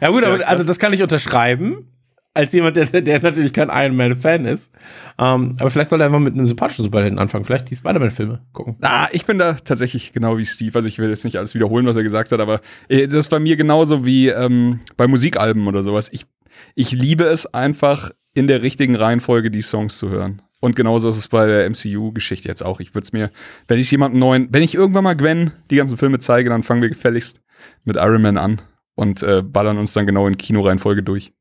[0.00, 1.88] Ja gut, aber also das kann ich unterschreiben.
[2.34, 4.72] Als jemand, der, der natürlich kein Iron Man-Fan ist.
[5.18, 7.44] Ähm, aber vielleicht soll er einfach mit einem sympathischen Superhelden anfangen.
[7.44, 8.76] Vielleicht die Spider-Man-Filme gucken.
[8.82, 10.74] Ah, ich bin da tatsächlich genau wie Steve.
[10.74, 13.28] Also ich will jetzt nicht alles wiederholen, was er gesagt hat, aber äh, das ist
[13.28, 16.08] bei mir genauso wie ähm, bei Musikalben oder sowas.
[16.12, 16.26] Ich,
[16.74, 20.42] ich liebe es einfach, in der richtigen Reihenfolge die Songs zu hören.
[20.60, 22.80] Und genauso ist es bei der MCU-Geschichte jetzt auch.
[22.80, 23.30] Ich würde es mir,
[23.68, 26.82] wenn ich jemandem neuen, wenn ich irgendwann mal Gwen die ganzen Filme zeige, dann fangen
[26.82, 27.40] wir gefälligst
[27.84, 28.62] mit Iron Man an
[28.94, 31.32] und äh, ballern uns dann genau in Kinoreihenfolge durch.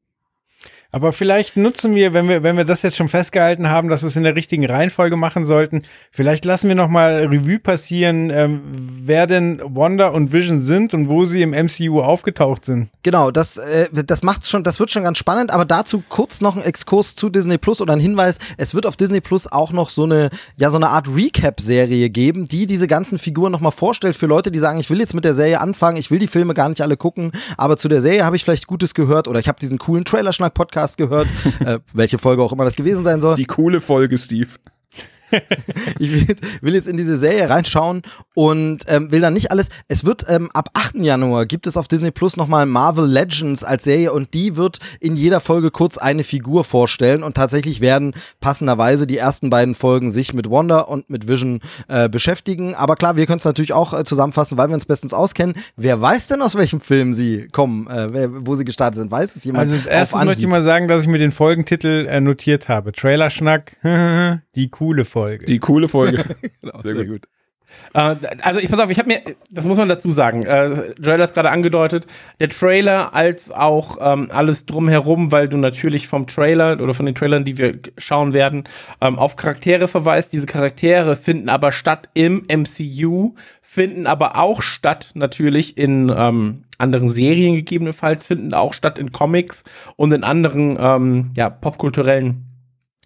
[0.94, 4.10] Aber vielleicht nutzen wir, wenn wir, wenn wir das jetzt schon festgehalten haben, dass wir
[4.10, 8.62] es in der richtigen Reihenfolge machen sollten, vielleicht lassen wir noch mal Revue passieren, ähm,
[9.04, 12.90] wer denn Wanda und Vision sind und wo sie im MCU aufgetaucht sind.
[13.02, 16.56] Genau, das, äh, das macht's schon, das wird schon ganz spannend, aber dazu kurz noch
[16.56, 18.38] ein Exkurs zu Disney Plus oder ein Hinweis.
[18.58, 22.48] Es wird auf Disney Plus auch noch so eine, ja, so eine Art Recap-Serie geben,
[22.48, 25.34] die diese ganzen Figuren nochmal vorstellt für Leute, die sagen, ich will jetzt mit der
[25.34, 28.36] Serie anfangen, ich will die Filme gar nicht alle gucken, aber zu der Serie habe
[28.36, 31.28] ich vielleicht Gutes gehört oder ich habe diesen coolen Trailerschnack-Podcast gehört,
[31.66, 33.36] äh, welche Folge auch immer das gewesen sein soll.
[33.36, 34.50] Die coole Folge, Steve.
[36.00, 38.02] Ich will jetzt, will jetzt in diese Serie reinschauen
[38.34, 39.70] und ähm, will dann nicht alles.
[39.88, 40.96] Es wird ähm, ab 8.
[40.96, 45.16] Januar gibt es auf Disney Plus nochmal Marvel Legends als Serie und die wird in
[45.16, 50.34] jeder Folge kurz eine Figur vorstellen und tatsächlich werden passenderweise die ersten beiden Folgen sich
[50.34, 52.76] mit Wanda und mit Vision äh, beschäftigen.
[52.76, 55.56] Aber klar, wir können es natürlich auch äh, zusammenfassen, weil wir uns bestens auskennen.
[55.76, 59.12] Wer weiß denn, aus welchem Film sie kommen, äh, wo sie gestartet sind?
[59.12, 59.64] Weiß es jemand?
[59.64, 62.92] Also als erstes möchte ich mal sagen, dass ich mir den Folgentitel äh, notiert habe.
[62.92, 63.78] Trailerschnack,
[64.56, 65.23] die coole Folge.
[65.48, 66.24] Die coole Folge.
[66.62, 67.28] Genau, Sehr gut.
[67.94, 71.20] Äh, also ich pass auf, ich habe mir, das muss man dazu sagen, äh, Joel
[71.20, 72.08] hat es gerade angedeutet,
[72.40, 77.16] der Trailer als auch ähm, alles drumherum, weil du natürlich vom Trailer oder von den
[77.16, 78.64] Trailern, die wir schauen werden,
[79.02, 80.34] ähm, auf Charaktere verweist.
[80.34, 87.10] Diese Charaktere finden aber statt im MCU, finden aber auch statt natürlich in ähm, anderen
[87.10, 89.64] Serien gegebenenfalls, finden auch statt in Comics
[89.96, 92.53] und in anderen ähm, ja, popkulturellen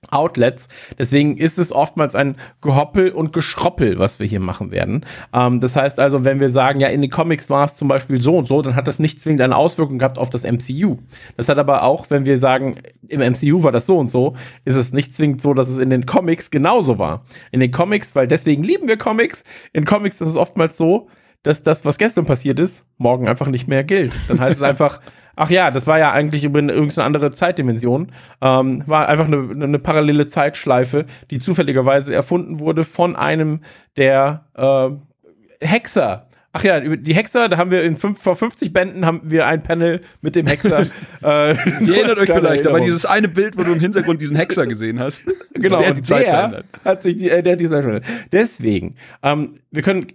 [0.10, 0.68] Outlets.
[0.98, 5.06] Deswegen ist es oftmals ein Gehoppel und Geschroppel, was wir hier machen werden.
[5.34, 8.22] Ähm, das heißt also, wenn wir sagen, ja, in den Comics war es zum Beispiel
[8.22, 10.98] so und so, dann hat das nicht zwingend eine Auswirkung gehabt auf das MCU.
[11.36, 12.76] Das hat aber auch, wenn wir sagen,
[13.08, 15.90] im MCU war das so und so, ist es nicht zwingend so, dass es in
[15.90, 17.24] den Comics genauso war.
[17.52, 21.10] In den Comics, weil deswegen lieben wir Comics, in Comics ist es oftmals so,
[21.44, 24.14] dass das, was gestern passiert ist, morgen einfach nicht mehr gilt.
[24.28, 25.00] Dann heißt es einfach,
[25.38, 28.12] ach ja, das war ja eigentlich über eine, irgendeine andere Zeitdimension.
[28.42, 33.62] Ähm, war einfach eine, eine parallele Zeitschleife, die zufälligerweise erfunden wurde von einem
[33.96, 34.90] der äh,
[35.66, 36.28] Hexer.
[36.54, 39.62] Ach ja, die Hexer, da haben wir in fünf, vor 50 Bänden haben wir ein
[39.62, 40.88] Panel mit dem Hexer.
[41.24, 41.52] äh,
[41.86, 45.00] Ihr erinnert euch vielleicht, aber dieses eine Bild, wo du im Hintergrund diesen Hexer gesehen
[45.00, 45.24] hast.
[45.54, 46.66] Genau, Der hat die Zeit der verändert.
[46.86, 48.06] hat sich die, äh, der hat die Zeit verändert.
[48.32, 50.06] Deswegen, ähm, wir können,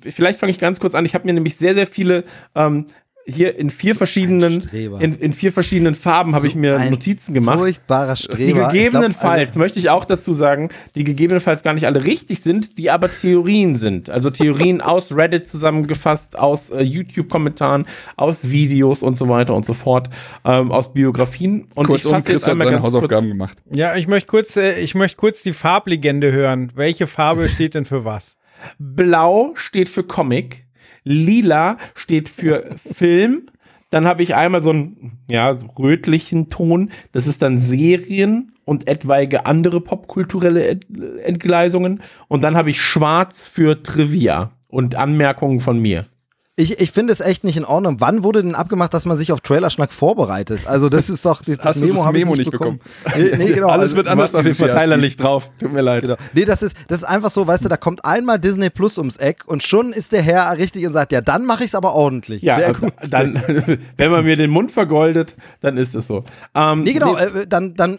[0.00, 1.04] vielleicht fange ich ganz kurz an.
[1.04, 2.22] Ich habe mir nämlich sehr, sehr viele
[2.54, 2.86] ähm,
[3.26, 7.34] hier in vier So verschiedenen, in, in vier verschiedenen Farben habe ich mir ein Notizen
[7.34, 7.58] gemacht.
[7.58, 8.68] Furchtbarer Die Streber.
[8.68, 12.78] gegebenenfalls, Ich glaub, möchte ich auch dazu sagen, die gegebenenfalls gar nicht alle richtig sind,
[12.78, 14.10] die aber Theorien sind.
[14.10, 19.74] Also Theorien aus Reddit zusammengefasst, aus äh, YouTube-Kommentaren, aus Videos und so weiter und so
[19.74, 20.10] fort,
[20.44, 21.68] ähm, aus Biografien.
[21.74, 23.62] Und Kurzum, ich fasse Chris hat seine Hausaufgaben kurz, gemacht.
[23.72, 26.72] Ja, ich möchte kurz, äh, ich möchte kurz die Farblegende hören.
[26.74, 28.38] Welche Farbe steht denn für was?
[28.78, 30.64] Blau steht für Comic,
[31.04, 33.48] lila steht für Film.
[33.90, 36.90] Dann habe ich einmal so einen ja, rötlichen Ton.
[37.12, 40.86] Das ist dann Serien und etwaige andere popkulturelle Ent
[41.22, 42.02] Entgleisungen.
[42.28, 46.06] Und dann habe ich schwarz für Trivia und Anmerkungen von mir.
[46.54, 47.96] Ich, ich finde es echt nicht in Ordnung.
[48.00, 50.66] Wann wurde denn abgemacht, dass man sich auf Trailerschnack vorbereitet?
[50.66, 52.78] Also das ist doch das, Hast du das hab ich Memo nicht bekommen?
[53.16, 53.68] Nee, nee, genau.
[53.68, 54.98] Alles also, wird anders auf Tyler Steve.
[54.98, 55.48] nicht drauf.
[55.58, 56.02] Tut mir leid.
[56.02, 56.16] Genau.
[56.34, 59.16] Nee, das ist, das ist einfach so, weißt du, da kommt einmal Disney Plus ums
[59.16, 61.94] Eck und schon ist der Herr richtig und sagt, ja, dann mache ich es aber
[61.94, 62.42] ordentlich.
[62.42, 62.92] Ja, Sehr und gut.
[63.08, 63.42] dann,
[63.96, 66.22] wenn man mir den Mund vergoldet, dann ist es so.
[66.54, 67.98] Ähm, Nee, genau, nee, äh, dann, dann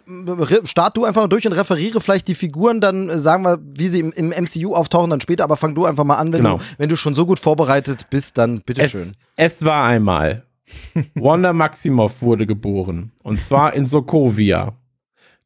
[0.62, 3.88] start du einfach mal durch und referiere vielleicht die Figuren, dann äh, sagen wir, wie
[3.88, 6.58] sie im, im MCU auftauchen, dann später, aber fang du einfach mal an, wenn, Genau.
[6.58, 9.12] du, wenn du schon so gut vorbereitet bist, dann bitteschön.
[9.36, 10.46] Es, es war einmal.
[11.14, 13.12] Wanda Maximoff wurde geboren.
[13.22, 14.74] Und zwar in Sokovia.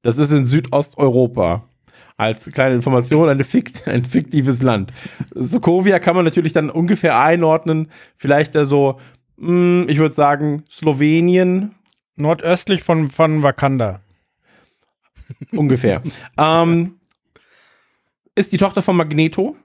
[0.02, 1.64] Das ist in Südosteuropa.
[2.16, 4.92] Als kleine Information eine Fikt, ein fiktives Land.
[5.34, 7.88] Sokovia kann man natürlich dann ungefähr einordnen.
[8.16, 9.00] Vielleicht da so,
[9.36, 11.74] mh, ich würde sagen, Slowenien
[12.18, 14.00] Nordöstlich von, von Wakanda.
[15.52, 16.02] ungefähr.
[16.38, 16.98] ähm,
[18.34, 19.56] ist die Tochter von Magneto.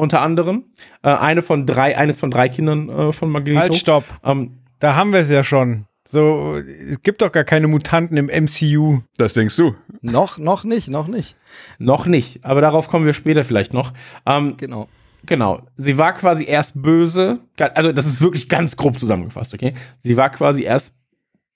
[0.00, 0.64] Unter anderem.
[1.02, 3.60] Äh, eine von drei, eines von drei Kindern äh, von Magneto.
[3.60, 4.04] Halt, stopp.
[4.24, 5.86] Ähm, Da haben wir es ja schon.
[6.08, 9.00] So, es gibt doch gar keine Mutanten im MCU.
[9.18, 9.74] Das denkst du.
[10.00, 11.36] Noch, noch nicht, noch nicht.
[11.78, 13.92] Noch nicht, aber darauf kommen wir später vielleicht noch.
[14.26, 14.88] Ähm, Genau.
[15.26, 17.40] genau, sie war quasi erst böse,
[17.74, 19.74] also das ist wirklich ganz grob zusammengefasst, okay?
[19.98, 20.94] Sie war quasi erst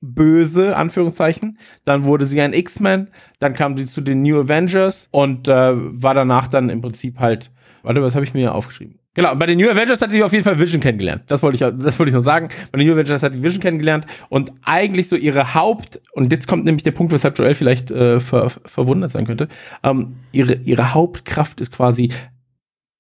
[0.01, 5.49] böse, Anführungszeichen, dann wurde sie ein X-Men, dann kam sie zu den New Avengers und
[5.49, 7.51] äh, war danach dann im Prinzip halt,
[7.85, 8.99] warte, was habe ich mir aufgeschrieben?
[9.15, 11.23] Genau, bei den New Avengers hat sie auf jeden Fall Vision kennengelernt.
[11.29, 12.49] Das wollte ich, das wollte ich noch sagen.
[12.73, 16.49] Bei den New Avengers hat sie Vision kennengelernt und eigentlich so ihre Haupt, und jetzt
[16.49, 19.49] kommt nämlich der Punkt, weshalb Joel vielleicht äh, ver, verwundert sein könnte,
[19.85, 22.11] ähm, ihre, ihre Hauptkraft ist quasi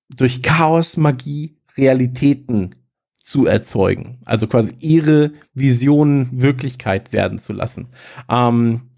[0.08, 2.76] durch Chaos, Magie, Realitäten
[3.16, 4.18] zu erzeugen.
[4.26, 7.88] Also quasi ihre Visionen Wirklichkeit werden zu lassen.
[8.28, 8.90] Ähm,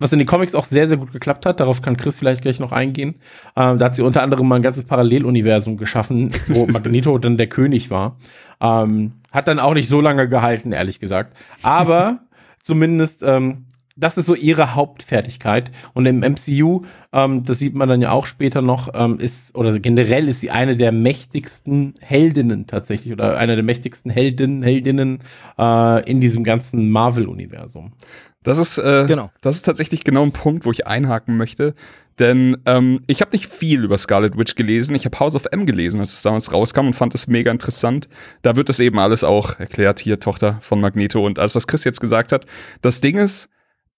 [0.00, 1.60] was in den Comics auch sehr, sehr gut geklappt hat.
[1.60, 3.16] Darauf kann Chris vielleicht gleich noch eingehen.
[3.54, 7.48] Ähm, da hat sie unter anderem mal ein ganzes Paralleluniversum geschaffen, wo Magneto dann der
[7.48, 8.16] König war.
[8.60, 11.36] Ähm, hat dann auch nicht so lange gehalten, ehrlich gesagt.
[11.62, 12.20] Aber
[12.62, 15.70] zumindest, ähm, das ist so ihre Hauptfertigkeit.
[15.92, 16.82] Und im MCU,
[17.12, 20.50] ähm, das sieht man dann ja auch später noch, ähm, ist, oder generell ist sie
[20.50, 25.18] eine der mächtigsten Heldinnen tatsächlich, oder eine der mächtigsten Heldinnen, Heldinnen
[25.58, 27.92] äh, in diesem ganzen Marvel-Universum.
[28.42, 29.30] Das ist, äh, Genau.
[29.42, 31.74] das ist tatsächlich genau ein Punkt, wo ich einhaken möchte.
[32.18, 34.94] Denn ähm, ich habe nicht viel über Scarlet Witch gelesen.
[34.94, 38.08] Ich habe House of M gelesen, als es damals rauskam und fand es mega interessant.
[38.42, 41.84] Da wird das eben alles auch erklärt, hier Tochter von Magneto und alles, was Chris
[41.84, 42.46] jetzt gesagt hat.
[42.82, 43.48] Das Ding ist,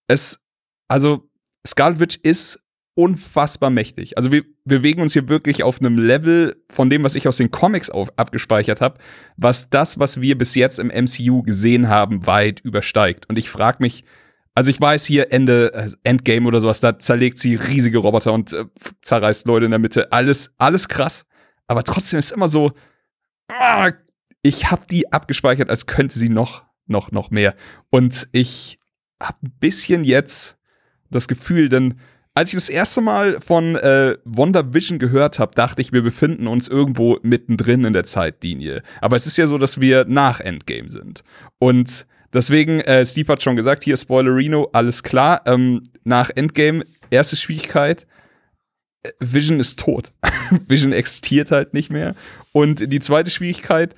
[0.07, 0.40] es,
[0.88, 1.28] also
[1.66, 2.61] Scarlet Witch ist
[2.94, 4.16] unfassbar mächtig.
[4.18, 7.50] Also wir bewegen uns hier wirklich auf einem Level von dem, was ich aus den
[7.50, 8.98] Comics auf, abgespeichert habe,
[9.37, 13.28] was das, was wir bis jetzt im MCU gesehen haben, weit übersteigt.
[13.28, 14.05] Und ich frage mich,
[14.54, 18.52] also ich weiß hier Ende äh, Endgame oder sowas, da zerlegt sie riesige Roboter und
[18.52, 18.64] äh,
[19.02, 20.12] zerreißt Leute in der Mitte.
[20.12, 21.24] Alles, alles krass.
[21.66, 22.72] Aber trotzdem ist immer so,
[23.48, 23.92] ah,
[24.42, 27.54] ich habe die abgespeichert, als könnte sie noch, noch, noch mehr.
[27.90, 28.78] Und ich
[29.22, 30.58] habe ein bisschen jetzt
[31.10, 32.00] das Gefühl, denn
[32.34, 36.66] als ich das erste Mal von äh, WandaVision gehört habe, dachte ich, wir befinden uns
[36.66, 38.82] irgendwo mittendrin in der Zeitlinie.
[39.00, 41.24] Aber es ist ja so, dass wir nach Endgame sind.
[41.58, 45.42] Und deswegen, äh, Steve hat schon gesagt, hier Spoilerino, alles klar.
[45.47, 48.07] Ähm, nach Endgame, erste Schwierigkeit,
[49.18, 50.12] Vision ist tot.
[50.68, 52.14] Vision existiert halt nicht mehr.
[52.53, 53.95] Und die zweite Schwierigkeit,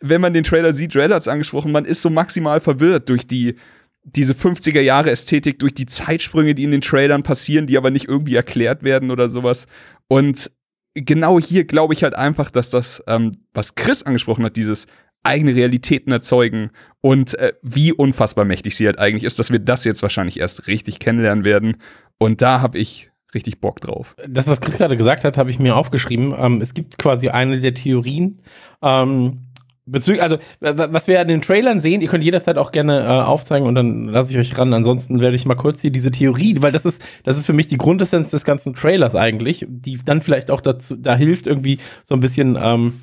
[0.00, 3.26] wenn man den Trailer sieht, Joel hat es angesprochen, man ist so maximal verwirrt durch
[3.26, 3.56] die
[4.04, 8.08] diese 50er Jahre Ästhetik, durch die Zeitsprünge, die in den Trailern passieren, die aber nicht
[8.08, 9.66] irgendwie erklärt werden oder sowas.
[10.08, 10.50] Und
[10.94, 14.86] genau hier glaube ich halt einfach, dass das, ähm, was Chris angesprochen hat, dieses
[15.22, 19.84] eigene Realitäten erzeugen und äh, wie unfassbar mächtig sie halt eigentlich ist, dass wir das
[19.84, 21.76] jetzt wahrscheinlich erst richtig kennenlernen werden.
[22.18, 24.16] Und da habe ich richtig Bock drauf.
[24.26, 26.34] Das, was Chris gerade gesagt hat, habe ich mir aufgeschrieben.
[26.38, 28.40] Ähm, es gibt quasi eine der Theorien.
[28.82, 29.48] Ähm,
[29.86, 33.66] bezüglich, also, was wir in den Trailern sehen, ihr könnt jederzeit auch gerne äh, aufzeigen
[33.66, 34.72] und dann lasse ich euch ran.
[34.72, 37.68] Ansonsten werde ich mal kurz hier diese Theorie, weil das ist, das ist für mich
[37.68, 42.14] die Grundessenz des ganzen Trailers eigentlich, die dann vielleicht auch dazu, da hilft irgendwie so
[42.14, 43.00] ein bisschen ähm,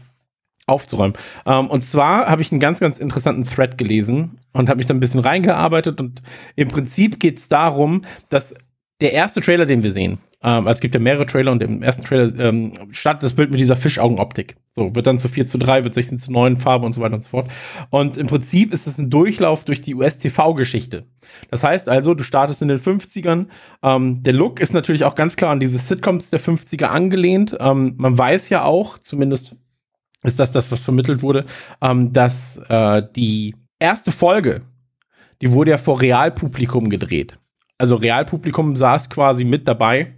[0.68, 1.16] aufzuräumen.
[1.46, 4.94] Ähm, und zwar habe ich einen ganz, ganz interessanten Thread gelesen und habe mich da
[4.94, 6.22] ein bisschen reingearbeitet und
[6.56, 8.54] im Prinzip geht es darum, dass
[9.02, 11.82] der erste Trailer, den wir sehen, ähm, also es gibt ja mehrere Trailer und im
[11.82, 14.56] ersten Trailer ähm, startet das Bild mit dieser Fischaugenoptik.
[14.72, 17.16] So, wird dann zu 4 zu 3, wird 16 zu 9 Farbe und so weiter
[17.16, 17.48] und so fort.
[17.90, 21.06] Und im Prinzip ist es ein Durchlauf durch die US-TV-Geschichte.
[21.50, 23.48] Das heißt also, du startest in den 50ern.
[23.82, 27.58] Ähm, der Look ist natürlich auch ganz klar an diese Sitcoms der 50er angelehnt.
[27.60, 29.56] Ähm, man weiß ja auch, zumindest
[30.26, 31.46] ist das das, was vermittelt wurde,
[31.82, 34.62] ähm, dass äh, die erste Folge,
[35.42, 37.38] die wurde ja vor Realpublikum gedreht.
[37.78, 40.14] Also Realpublikum saß quasi mit dabei.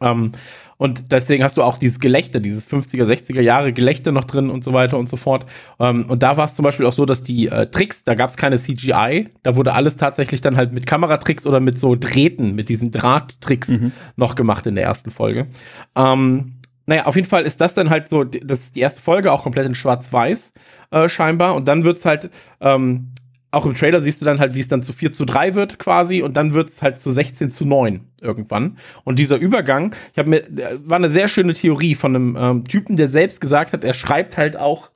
[0.00, 0.32] Ähm,
[0.78, 4.62] und deswegen hast du auch dieses Gelächter, dieses 50er, 60er Jahre Gelächter noch drin und
[4.62, 5.46] so weiter und so fort.
[5.80, 8.28] Ähm, und da war es zum Beispiel auch so, dass die äh, Tricks, da gab
[8.28, 12.54] es keine CGI, da wurde alles tatsächlich dann halt mit Kameratricks oder mit so Drähten,
[12.54, 13.80] mit diesen Drahttricks
[14.16, 15.46] noch gemacht in der ersten Folge.
[15.94, 16.55] Ähm,
[16.86, 19.42] naja, auf jeden Fall ist das dann halt so, das ist die erste Folge, auch
[19.42, 20.52] komplett in Schwarz-Weiß
[20.92, 21.54] äh, scheinbar.
[21.54, 23.12] Und dann wird's halt, ähm,
[23.50, 25.78] auch im Trailer siehst du dann halt, wie es dann zu 4 zu 3 wird
[25.78, 28.78] quasi und dann wird's halt zu 16 zu 9 irgendwann.
[29.04, 32.64] Und dieser Übergang, ich habe mir, äh, war eine sehr schöne Theorie von einem ähm,
[32.64, 34.90] Typen, der selbst gesagt hat, er schreibt halt auch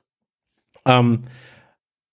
[0.85, 1.23] ähm,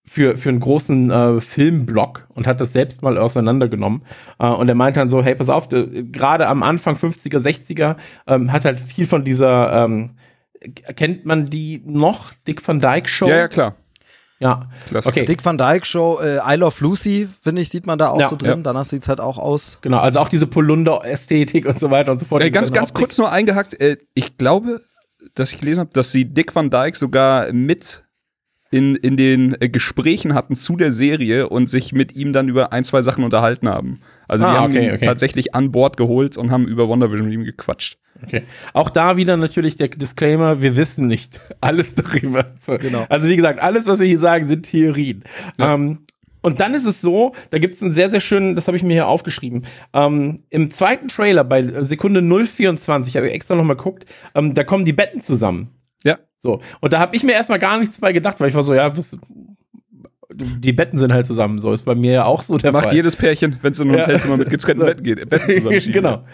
[0.09, 4.03] für, für einen großen äh, Filmblog und hat das selbst mal auseinandergenommen.
[4.39, 7.97] Äh, und er meinte dann so, hey, pass auf, äh, gerade am Anfang 50er, 60er
[8.27, 10.11] ähm, hat halt viel von dieser, ähm,
[10.97, 12.33] kennt man die noch?
[12.47, 13.29] Dick Van Dyke Show?
[13.29, 13.77] Ja, ja, klar.
[14.41, 15.09] Ja, Klasse.
[15.09, 15.25] okay.
[15.25, 18.29] Dick Van Dyke Show, äh, I Love Lucy, finde ich, sieht man da auch Ja,
[18.29, 18.51] so drin.
[18.51, 18.57] ja.
[18.63, 19.79] Danach sieht es halt auch aus.
[19.83, 22.43] Genau, also auch diese Polunder-Ästhetik und so weiter und so fort.
[22.43, 23.07] Äh, ganz, ganz Optik.
[23.07, 23.81] kurz nur eingehackt.
[23.81, 24.81] Äh, ich glaube,
[25.35, 28.05] dass ich gelesen habe, dass sie Dick Van Dyke sogar mit
[28.71, 32.73] in, in den äh, Gesprächen hatten zu der Serie und sich mit ihm dann über
[32.73, 34.01] ein, zwei Sachen unterhalten haben.
[34.27, 35.05] Also die Ah, haben okay, ihn okay.
[35.05, 37.99] tatsächlich an Bord geholt und haben über WandaVision mit ihm gequatscht.
[38.23, 38.43] Okay.
[38.75, 42.45] Auch da wieder natürlich der Disclaimer, wir wissen nicht alles darüber.
[42.67, 43.07] Genau.
[43.09, 45.25] Also wie gesagt, alles, was wir hier sagen, sind Theorien.
[45.59, 46.01] Ähm,
[46.41, 48.83] und dann ist es so, da gibt es einen sehr, sehr schönen, das habe ich
[48.83, 49.67] mir hier aufgeschrieben.
[49.93, 54.85] Ähm, Im zweiten Trailer bei Sekunde 024, habe ich extra nochmal geguckt, ähm, da kommen
[54.85, 55.71] die Betten zusammen.
[56.05, 56.19] Ja.
[56.41, 56.61] So.
[56.81, 58.97] Und da habe ich mir erstmal gar nichts bei gedacht, weil ich war so, ja,
[58.97, 59.17] was,
[60.31, 61.59] die Betten sind halt zusammen.
[61.59, 62.95] So ist bei mir ja auch so der Macht Fall.
[62.95, 64.01] jedes Pärchen, wenn es in ein Ja.
[64.03, 64.87] Hotelzimmer mit getrennten So.
[64.87, 65.93] Betten geht, Betten zusammenschieben.
[65.93, 66.25] genau.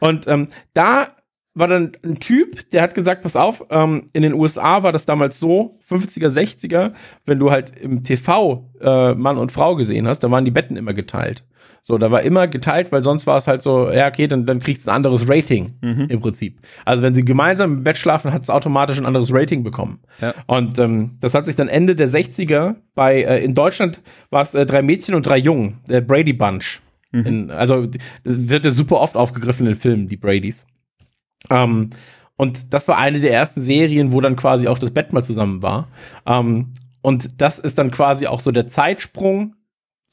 [0.00, 1.08] Und ähm, da
[1.56, 5.06] war dann ein Typ, der hat gesagt, pass auf, ähm, in den USA war das
[5.06, 6.92] damals so, 50er, 60er,
[7.26, 10.76] wenn du halt im TV äh, Mann und Frau gesehen hast, da waren die Betten
[10.76, 11.44] immer geteilt.
[11.86, 14.58] So, da war immer geteilt, weil sonst war es halt so, ja, okay, dann, dann
[14.58, 15.74] kriegst du ein anderes Rating
[16.08, 16.58] im Prinzip.
[16.86, 20.00] Also wenn sie gemeinsam im Bett schlafen, hat es automatisch ein anderes Rating bekommen.
[20.22, 20.32] Ja.
[20.46, 24.54] Und ähm, das hat sich dann Ende der 60er bei, äh, in Deutschland war es
[24.54, 26.80] äh, drei Mädchen und drei Jungen, der Brady Bunch.
[27.14, 27.86] In, also
[28.24, 30.66] wird ja super oft aufgegriffen in Filmen, die Bradys.
[31.48, 31.90] Ähm,
[32.36, 35.62] und das war eine der ersten Serien, wo dann quasi auch das Bett mal zusammen
[35.62, 35.88] war.
[36.26, 39.54] Ähm, und das ist dann quasi auch so der Zeitsprung,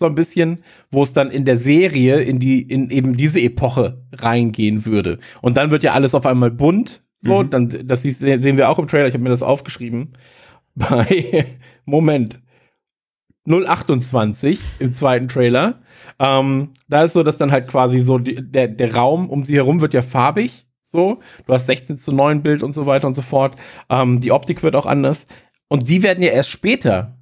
[0.02, 4.04] so ein bisschen, wo es dann in der Serie in die, in eben diese Epoche
[4.12, 5.18] reingehen würde.
[5.42, 7.02] Und dann wird ja alles auf einmal bunt.
[7.24, 10.14] So, dann, das sehen wir auch im Trailer, ich habe mir das aufgeschrieben.
[10.76, 11.46] Bei,
[11.86, 12.42] Moment,
[13.48, 15.82] 028 im zweiten Trailer.
[16.20, 19.56] Ähm, da ist so, dass dann halt quasi so die, der, der Raum um sie
[19.56, 20.66] herum wird ja farbig.
[20.84, 23.56] So, du hast 16 zu 9 Bild und so weiter und so fort.
[23.90, 25.26] Ähm, die Optik wird auch anders.
[25.70, 27.18] Und die werden ja erst später.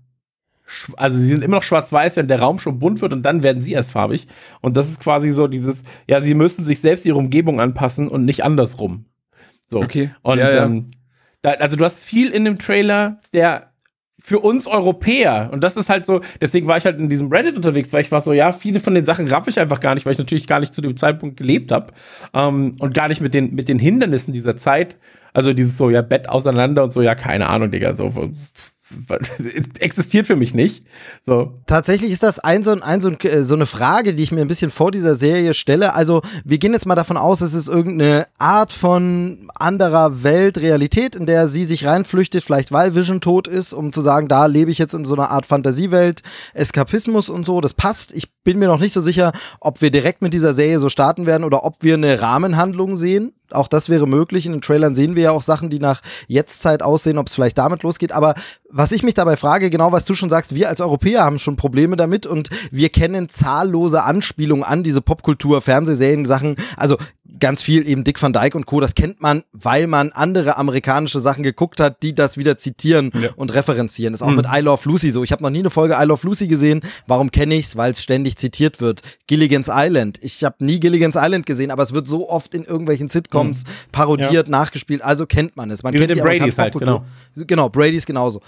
[0.97, 3.61] Also sie sind immer noch schwarz-weiß, wenn der Raum schon bunt wird und dann werden
[3.61, 4.27] sie erst farbig.
[4.61, 8.25] Und das ist quasi so dieses, ja, sie müssen sich selbst ihre Umgebung anpassen und
[8.25, 9.05] nicht andersrum.
[9.67, 9.81] So.
[9.81, 10.11] Okay.
[10.21, 10.65] Und Ja, ja.
[10.65, 10.91] Ähm,
[11.41, 13.69] da, also du hast viel in dem Trailer, der
[14.21, 17.55] für uns Europäer, und das ist halt so, deswegen war ich halt in diesem Reddit
[17.55, 20.05] unterwegs, weil ich war so, ja, viele von den Sachen raff ich einfach gar nicht,
[20.05, 21.93] weil ich natürlich gar nicht zu dem Zeitpunkt gelebt habe
[22.33, 24.97] ähm, und gar nicht mit den, mit den Hindernissen dieser Zeit,
[25.33, 28.13] also dieses so, ja, Bett auseinander und so, ja, keine Ahnung, Digga, so,
[29.79, 30.83] existiert für mich nicht.
[31.25, 34.31] So, Tatsächlich ist das ein so, ein, so, ein, äh, so eine Frage, die ich
[34.31, 35.93] mir ein bisschen vor dieser Serie stelle.
[35.93, 41.15] Also, wir gehen jetzt mal davon aus, es ist irgendeine Art von anderer Welt, Realität,
[41.15, 44.71] in der sie sich reinflüchtet, vielleicht weil Vision tot ist, um zu sagen, da lebe
[44.71, 46.21] ich jetzt in so einer Art Fantasiewelt,
[46.53, 47.61] Eskapismus und so.
[47.61, 48.15] Das passt.
[48.15, 51.25] Ich bin mir noch nicht so sicher, ob wir direkt mit dieser Serie so starten
[51.25, 53.33] werden oder ob wir eine Rahmenhandlung sehen.
[53.51, 54.45] Auch das wäre möglich.
[54.45, 57.57] In den Trailern sehen wir ja auch Sachen, die nach Jetztzeit aussehen, ob es vielleicht
[57.57, 58.11] damit losgeht.
[58.11, 58.35] Aber
[58.69, 61.55] was ich mich dabei frage, genau was du schon sagst, wir als Europäer haben schon
[61.55, 66.55] Probleme damit und wir kennen zahllose Anspielungen an diese Popkultur, Fernsehserien, Sachen.
[66.77, 66.97] Also
[67.39, 68.79] ganz viel eben Dick Van Dyke und Co.
[68.79, 73.29] Das kennt man, weil man andere amerikanische Sachen geguckt hat, die das wieder zitieren Ja.
[73.35, 74.13] und referenzieren.
[74.13, 75.23] Das ist auch mit I Love Lucy so.
[75.23, 76.81] Ich habe noch nie eine Folge I Love Lucy gesehen.
[77.07, 77.75] Warum kenne ich's?
[77.77, 79.01] Weil es ständig zitiert wird.
[79.27, 80.17] Gilligan's Island.
[80.21, 84.47] Ich habe nie Gilligan's Island gesehen, aber es wird so oft in irgendwelchen Sitcoms parodiert,
[84.49, 85.01] nachgespielt.
[85.03, 85.83] Also kennt man es.
[85.83, 87.05] Man Wie mit kennt den die Bradys halt, Popkultur.
[87.47, 88.41] Genau, Brady's genauso.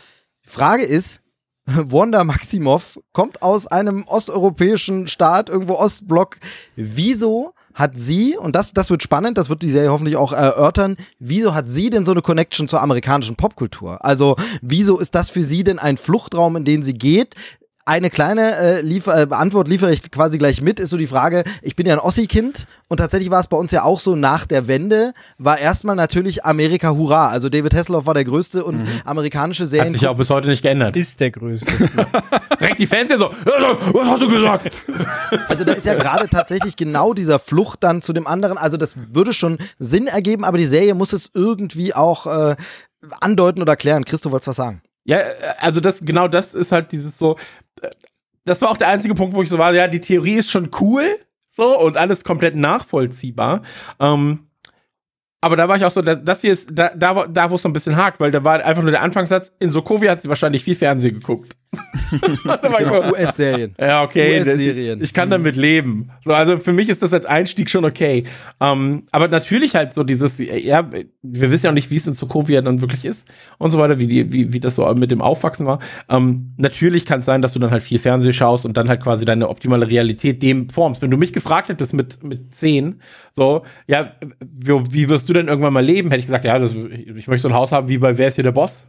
[0.43, 1.21] Frage ist,
[1.65, 6.37] Wanda Maximoff kommt aus einem osteuropäischen Staat, irgendwo Ostblock.
[6.75, 10.97] Wieso hat sie, und das, das wird spannend, das wird die Serie hoffentlich auch erörtern,
[11.19, 14.03] wieso hat sie denn so eine Connection zur amerikanischen Popkultur?
[14.03, 17.35] Also, wieso ist das für sie denn ein Fluchtraum, in den sie geht?
[17.85, 21.43] Eine kleine äh, liefer, äh, Antwort liefere ich quasi gleich mit, ist so die Frage,
[21.61, 24.45] ich bin ja ein Ossi-Kind und tatsächlich war es bei uns ja auch so, nach
[24.45, 27.29] der Wende war erstmal natürlich Amerika Hurra.
[27.29, 30.47] Also David Hasselhoff war der größte und amerikanische Serien hat sich ja auch bis heute
[30.47, 30.95] nicht geändert.
[30.95, 31.71] Ist der größte.
[32.59, 34.83] Direkt die Fans ja so, was hast du gesagt?
[35.47, 38.57] Also da ist ja gerade tatsächlich genau dieser Flucht dann zu dem anderen.
[38.57, 42.55] Also das würde schon Sinn ergeben, aber die Serie muss es irgendwie auch äh,
[43.19, 44.05] andeuten oder erklären.
[44.05, 44.81] Christo, wolltest was sagen?
[45.03, 47.37] Ja, äh, also das, genau das ist halt dieses so,
[48.45, 50.71] das war auch der einzige Punkt, wo ich so war, ja, die Theorie ist schon
[50.79, 53.61] cool, so, und alles komplett nachvollziehbar.
[53.99, 54.47] Ähm,
[55.41, 57.69] aber da war ich auch so, das, hier ist da, da, da wo es so
[57.69, 60.63] ein bisschen hakt, weil da war einfach nur der Anfangssatz, in Sokovia hat sie wahrscheinlich
[60.63, 61.57] viel Fernsehen geguckt.
[62.11, 63.73] ich so, US-Serien.
[63.79, 64.39] ja, okay.
[64.39, 65.01] US-Serien.
[65.01, 66.09] Ich kann damit leben.
[66.25, 68.25] So, also für mich ist das als Einstieg schon okay.
[68.59, 70.89] Ähm, aber natürlich halt so dieses, ja,
[71.21, 73.99] wir wissen ja auch nicht, wie es in Sokovia dann wirklich ist und so weiter,
[73.99, 75.79] wie, die, wie, wie das so mit dem Aufwachsen war.
[76.09, 79.01] Ähm, natürlich kann es sein, dass du dann halt viel Fernsehen schaust und dann halt
[79.01, 81.01] quasi deine optimale Realität dem formst.
[81.01, 85.47] Wenn du mich gefragt hättest mit, mit 10, so, ja, wie, wie wirst du denn
[85.47, 86.09] irgendwann mal leben?
[86.09, 88.35] Hätte ich gesagt, ja, das, ich möchte so ein Haus haben wie bei Wer ist
[88.35, 88.87] hier der Boss?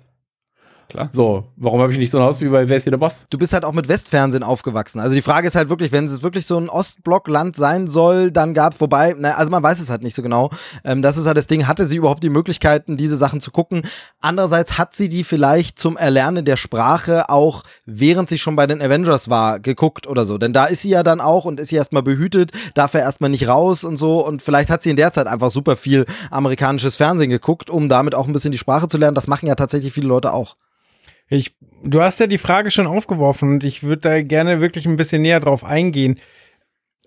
[0.92, 1.08] Klar.
[1.10, 3.24] So, warum habe ich nicht so ein Haus wie bei Wer ist hier der Boss?
[3.30, 5.00] Du bist halt auch mit Westfernsehen aufgewachsen.
[5.00, 8.52] Also die Frage ist halt wirklich, wenn es wirklich so ein Ostblockland sein soll, dann
[8.52, 10.50] gab wobei, na, also man weiß es halt nicht so genau.
[10.84, 13.86] Ähm, das ist halt das Ding, hatte sie überhaupt die Möglichkeiten, diese Sachen zu gucken?
[14.20, 18.82] Andererseits hat sie die vielleicht zum Erlernen der Sprache auch, während sie schon bei den
[18.82, 20.36] Avengers war, geguckt oder so.
[20.36, 23.30] Denn da ist sie ja dann auch und ist sie erstmal behütet, darf er erstmal
[23.30, 24.26] nicht raus und so.
[24.26, 28.14] Und vielleicht hat sie in der Zeit einfach super viel amerikanisches Fernsehen geguckt, um damit
[28.14, 29.14] auch ein bisschen die Sprache zu lernen.
[29.14, 30.54] Das machen ja tatsächlich viele Leute auch.
[31.32, 34.96] Ich, du hast ja die Frage schon aufgeworfen und ich würde da gerne wirklich ein
[34.96, 36.18] bisschen näher drauf eingehen.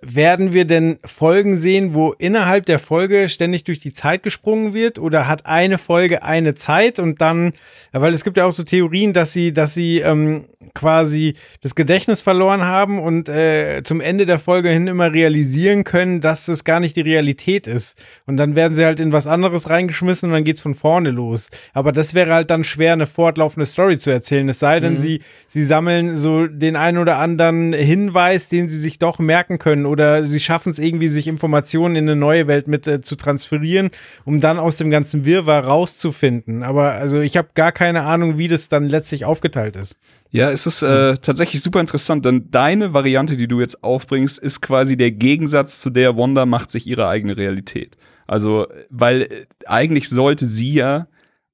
[0.07, 4.99] Werden wir denn Folgen sehen, wo innerhalb der Folge ständig durch die Zeit gesprungen wird?
[4.99, 7.53] Oder hat eine Folge eine Zeit und dann,
[7.91, 12.21] weil es gibt ja auch so Theorien, dass sie, dass sie ähm, quasi das Gedächtnis
[12.21, 16.79] verloren haben und äh, zum Ende der Folge hin immer realisieren können, dass das gar
[16.79, 17.97] nicht die Realität ist.
[18.25, 21.49] Und dann werden sie halt in was anderes reingeschmissen und dann geht's von vorne los.
[21.73, 24.47] Aber das wäre halt dann schwer, eine fortlaufende Story zu erzählen.
[24.49, 24.99] Es sei denn, Mhm.
[24.99, 29.85] sie, sie sammeln so den einen oder anderen Hinweis, den sie sich doch merken können
[29.95, 33.91] oder sie schaffen es irgendwie, sich Informationen in eine neue Welt mit äh, zu transferieren,
[34.25, 36.63] um dann aus dem ganzen Wirrwarr rauszufinden.
[36.63, 39.97] Aber also ich habe gar keine Ahnung, wie das dann letztlich aufgeteilt ist.
[40.31, 44.61] Ja, es ist äh, tatsächlich super interessant, denn deine Variante, die du jetzt aufbringst, ist
[44.61, 47.95] quasi der Gegensatz zu der Wanda macht sich ihre eigene Realität.
[48.27, 49.27] Also, weil äh,
[49.65, 51.07] eigentlich sollte sie ja,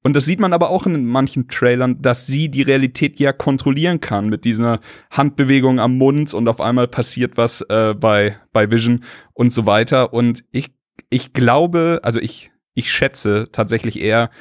[0.04, 4.00] und das sieht man aber auch in manchen Trailern, dass sie die Realität ja kontrollieren
[4.00, 4.80] kann mit dieser
[5.12, 10.14] Handbewegung am Mund und auf einmal passiert was äh, bei, bei Vision und so weiter.
[10.14, 10.72] Und ich,
[11.10, 14.32] ich glaube, also ich, ich schätze tatsächlich eher,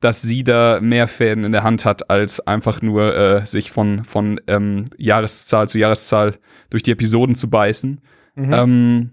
[0.00, 4.04] dass sie da mehr Fäden in der Hand hat, als einfach nur äh, sich von,
[4.04, 6.34] von ähm, Jahreszahl zu Jahreszahl
[6.68, 8.00] durch die Episoden zu beißen.
[8.34, 8.52] Mhm.
[8.52, 9.10] Ähm,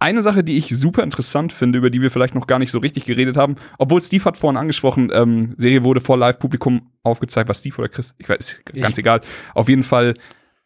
[0.00, 2.78] eine Sache, die ich super interessant finde, über die wir vielleicht noch gar nicht so
[2.78, 7.60] richtig geredet haben, obwohl Steve hat vorhin angesprochen, ähm, Serie wurde vor Live-Publikum aufgezeigt, was
[7.60, 8.98] Steve oder Chris, ich weiß, ist ganz Ich.
[8.98, 9.20] egal.
[9.54, 10.14] Auf jeden Fall,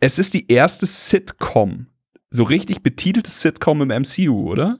[0.01, 1.87] es ist die erste Sitcom,
[2.30, 4.78] so richtig betitelte Sitcom im MCU, oder?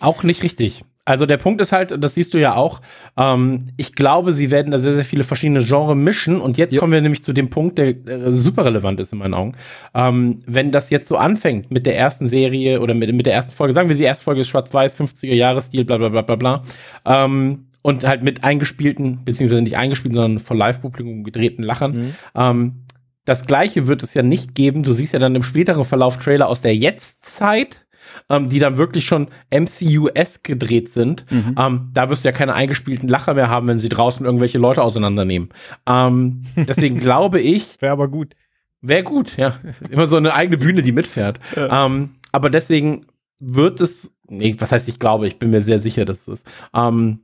[0.00, 0.84] Auch nicht richtig.
[1.06, 2.80] Also der Punkt ist halt, das siehst du ja auch,
[3.18, 6.80] ähm, ich glaube, sie werden da sehr, sehr viele verschiedene Genres mischen und jetzt Ja.
[6.80, 9.52] kommen wir nämlich zu dem Punkt, der äh, super relevant ist in meinen Augen.
[9.94, 13.52] Ähm, wenn das jetzt so anfängt mit der ersten Serie oder mit, mit der ersten
[13.52, 16.62] Folge, sagen wir, die erste Folge ist schwarz-weiß, 50er-Jahres-Stil, bla bla bla bla bla,
[17.04, 22.14] ähm, und halt mit eingespielten, beziehungsweise nicht eingespielten, sondern von Live-Publikum gedrehten Lachern.
[22.34, 22.84] Ähm,
[23.26, 24.82] das gleiche wird es ja nicht geben.
[24.84, 27.83] Du siehst ja dann im späteren Verlauf Trailer aus der Jetztzeit,
[28.28, 31.24] ähm, die dann wirklich schon MCU-S gedreht sind.
[31.30, 34.82] Ähm, da wirst du ja keine eingespielten Lacher mehr haben, wenn sie draußen irgendwelche Leute
[34.82, 35.50] auseinandernehmen.
[35.86, 38.34] Ähm, deswegen glaube ich, Wäre aber gut.
[38.80, 39.54] wäre gut, ja.
[39.90, 41.38] Immer so eine eigene Bühne, die mitfährt.
[41.56, 43.06] Ähm, aber deswegen
[43.38, 46.46] wird es, nee, was heißt ich glaube, ich bin mir sehr sicher, dass es ist.
[46.74, 47.20] Ähm,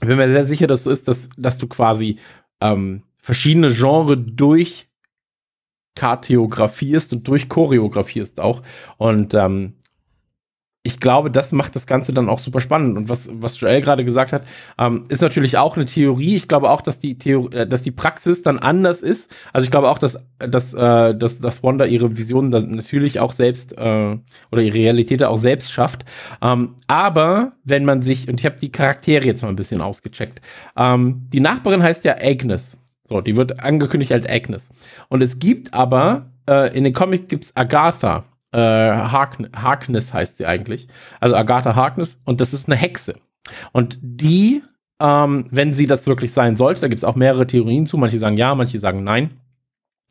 [0.00, 2.18] ich bin mir sehr sicher, dass es so ist, dass, dass du quasi
[2.60, 4.88] ähm, verschiedene Genre durch
[5.94, 8.62] kartografierst und durch choreografierst auch.
[8.96, 9.74] Und ähm,
[10.84, 12.96] ich glaube, das macht das Ganze dann auch super spannend.
[12.96, 14.42] Und was, was Joel gerade gesagt hat,
[14.78, 16.34] ähm, ist natürlich auch eine Theorie.
[16.34, 19.30] Ich glaube auch, dass die Theorie, äh, dass die Praxis dann anders ist.
[19.52, 23.78] Also ich glaube auch, dass, dass, äh, dass, dass Wanda ihre Visionen natürlich auch selbst
[23.78, 24.18] äh,
[24.50, 26.04] oder ihre Realität auch selbst schafft.
[26.40, 30.40] Ähm, aber wenn man sich, und ich habe die Charaktere jetzt mal ein bisschen ausgecheckt,
[30.76, 32.76] ähm, die Nachbarin heißt ja Agnes.
[33.04, 34.70] So, die wird angekündigt als Agnes.
[35.08, 38.24] Und es gibt aber, äh, in den Comics gibt es Agatha.
[38.52, 40.88] Äh, Harkn Harkness heißt sie eigentlich.
[41.20, 42.20] Also Agatha Harkness.
[42.24, 43.14] Und das ist eine Hexe.
[43.72, 44.62] Und die,
[45.00, 47.96] ähm, wenn sie das wirklich sein sollte, da gibt es auch mehrere Theorien zu.
[47.96, 49.30] Manche sagen ja, manche sagen nein.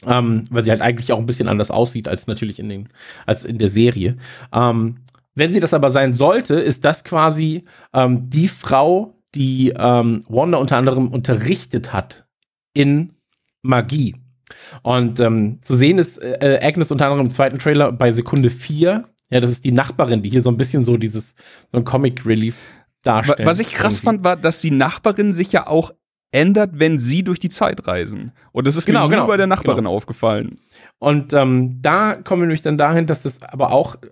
[0.04, 2.90] Ähm, weil sie halt eigentlich auch ein bisschen anders aussieht als natürlich in, den,
[3.28, 4.18] als in der Serie.
[4.52, 4.98] Ähm,
[5.36, 10.58] wenn sie das aber sein sollte, ist das quasi ähm, die Frau, die ähm, Wanda
[10.58, 12.26] unter anderem unterrichtet hat
[12.74, 13.14] in
[13.62, 14.16] Magie.
[14.84, 19.06] Und ähm, zu sehen ist äh, Agnes unter anderem im zweiten Trailer bei Sekunde 4.
[19.30, 21.36] Ja, das ist die Nachbarin, die hier so ein bisschen so dieses,
[21.72, 22.58] so ein Comic Relief
[23.04, 23.46] darstellt.
[23.46, 24.06] Was ich krass irgendwie.
[24.06, 25.92] fand, war, dass die Nachbarin sich ja auch
[26.32, 28.32] ändert, wenn sie durch die Zeit reisen.
[28.52, 29.96] Und das ist Genau, mir nur genau, bei der Nachbarin genau.
[29.96, 30.60] aufgefallen.
[31.00, 34.08] Und ähm, da kommen wir nämlich dann dahin, dass das aber auch äh,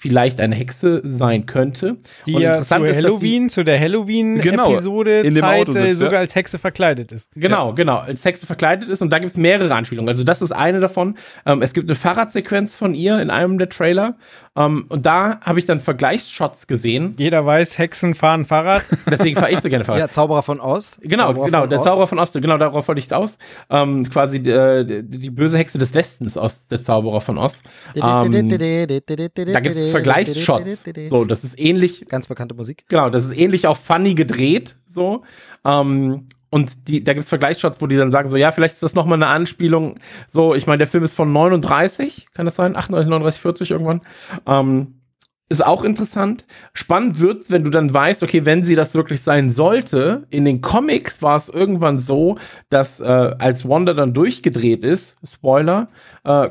[0.00, 1.98] vielleicht eine Hexe sein könnte.
[2.24, 5.72] Die Und ja interessant zu ist, Halloween, zu der Genau, Halloween-Episode in dem Zeit äh,
[5.72, 6.18] sitzt, sogar ja.
[6.20, 7.28] als Hexe verkleidet ist.
[7.36, 10.08] Genau, genau, als Hexe verkleidet ist und da gibt es mehrere Anspielungen.
[10.08, 11.18] Also das ist eine davon.
[11.44, 14.16] Ähm, es gibt eine Fahrradsequenz von ihr in einem der Trailer
[14.56, 17.14] ähm, und da habe ich dann Vergleichsshots gesehen.
[17.18, 18.84] Jeder weiß, Hexen fahren Fahrrad.
[19.08, 20.00] Deswegen fahre ich so gerne Fahrrad.
[20.00, 20.98] Ja, Zauberer von Oz.
[21.02, 21.84] Genau, Zauberer genau, der Oz.
[21.84, 23.38] Zauberer von Ost, genau darauf wollte ich aus.
[23.70, 27.62] Ähm, quasi äh, die, die böse Hexe des Westens aus der Zauberer von Ost.
[27.94, 30.84] Ähm, da gibt es Vergleichsshots.
[31.10, 32.84] So, das ist ähnlich, Ganz bekannte Musik.
[32.88, 35.22] genau, das ist ähnlich auch funny gedreht, so.
[35.64, 38.82] Ähm, und die, da gibt es Vergleichsshots, wo die dann sagen, so, ja, vielleicht ist
[38.82, 39.98] das nochmal eine Anspielung.
[40.28, 42.76] So, ich meine, der Film ist von 39, kann das sein?
[42.76, 44.00] 38, 39, 40 irgendwann.
[44.46, 45.00] Ähm,
[45.48, 46.46] ist auch interessant.
[46.72, 50.60] Spannend wird's, wenn du dann weißt, okay, wenn sie das wirklich sein sollte, in den
[50.60, 52.38] Comics war es irgendwann so,
[52.68, 55.88] dass äh, als Wanda dann durchgedreht ist, Spoiler,
[56.24, 56.48] äh,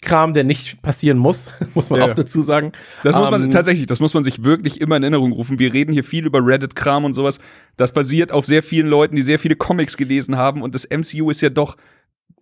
[0.00, 2.06] Comic-Kram, der nicht passieren muss, muss man Ja.
[2.10, 2.72] auch dazu sagen.
[3.02, 5.58] Das muss man Ähm, tatsächlich, das muss man sich wirklich immer in Erinnerung rufen.
[5.58, 7.38] Wir reden hier viel über Reddit-Kram und sowas.
[7.76, 10.62] Das basiert auf sehr vielen Leuten, die sehr viele Comics gelesen haben.
[10.62, 11.76] Und das MCU ist ja doch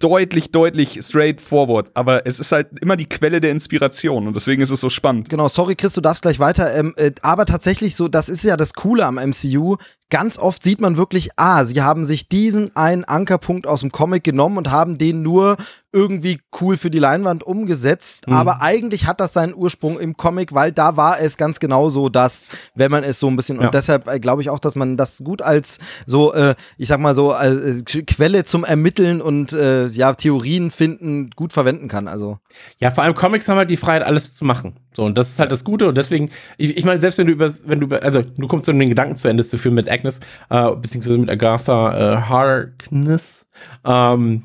[0.01, 4.71] deutlich, deutlich straightforward, aber es ist halt immer die Quelle der Inspiration und deswegen ist
[4.71, 5.29] es so spannend.
[5.29, 6.73] Genau, sorry Chris, du darfst gleich weiter.
[6.77, 9.77] Ähm, äh, aber tatsächlich so, das ist ja das Coole am MCU.
[10.11, 14.25] Ganz oft sieht man wirklich, ah, sie haben sich diesen einen Ankerpunkt aus dem Comic
[14.25, 15.57] genommen und haben den nur
[15.93, 18.27] irgendwie cool für die Leinwand umgesetzt.
[18.27, 18.35] Mhm.
[18.35, 22.09] Aber eigentlich hat das seinen Ursprung im Comic, weil da war es ganz genau so,
[22.09, 23.67] dass, wenn man es so ein bisschen, Ja.
[23.67, 27.01] und deshalb äh, glaube ich auch, dass man das gut als so, äh, ich sag
[27.01, 32.07] mal so, äh, Quelle zum Ermitteln und äh, ja, Theorien finden gut verwenden kann.
[32.07, 32.39] Also.
[32.81, 34.75] Ja, vor allem Comics haben halt die Freiheit, alles zu machen.
[34.95, 35.89] So, und das ist halt das Gute.
[35.89, 38.69] Und deswegen, ich, ich meine, selbst wenn du über, wenn du über, also du kommst
[38.69, 40.21] um den Gedanken zu Ende zu führen mit Agnes,
[40.51, 43.47] äh, beziehungsweise mit Agatha äh, Harkness,
[43.85, 44.45] ähm,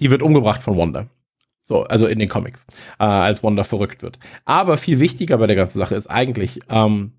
[0.00, 1.06] die wird umgebracht von Wanda.
[1.60, 2.66] So, also in den Comics,
[2.98, 4.18] äh, als Wanda verrückt wird.
[4.44, 7.12] Aber viel wichtiger bei der ganzen Sache ist eigentlich, ähm,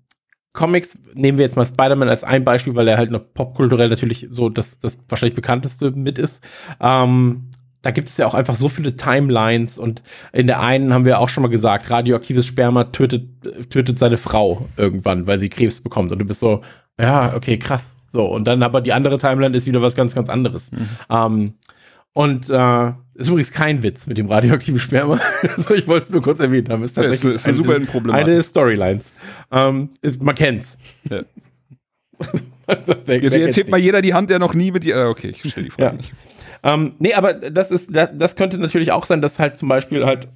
[0.52, 4.28] Comics, nehmen wir jetzt mal Spider-Man als ein Beispiel, weil er halt noch popkulturell natürlich
[4.30, 6.42] so das, das wahrscheinlich bekannteste mit ist.
[6.80, 7.50] Ähm,
[7.82, 11.20] da gibt es ja auch einfach so viele Timelines und in der einen haben wir
[11.20, 13.28] auch schon mal gesagt, radioaktives Sperma tötet,
[13.70, 16.10] tötet seine Frau irgendwann, weil sie Krebs bekommt.
[16.10, 16.62] Und du bist so,
[17.00, 17.96] ja, okay, krass.
[18.08, 20.70] So, und dann aber die andere Timeline ist wieder was ganz, ganz anderes.
[21.10, 21.54] Ähm,
[22.12, 25.20] und äh, ist übrigens kein Witz mit dem radioaktiven Sperma.
[25.56, 26.82] also ich wollte es nur kurz erwähnt haben.
[26.82, 29.12] Ist Ja, ist- tatsächlich ist eine super eine Storylines.
[29.50, 30.78] Ähm, ist, man kennt's.
[31.10, 31.22] Ja.
[32.68, 34.96] Also, wer- wer Jetzt kennt's erzählt mal jeder die Hand, der noch nie mit dir.
[34.96, 35.92] Ah, okay, ich stelle die Frage Ja.
[35.92, 36.12] nicht.
[36.64, 40.04] Ähm, nee, aber das ist, das, das könnte natürlich auch sein, dass halt zum Beispiel
[40.04, 40.26] halt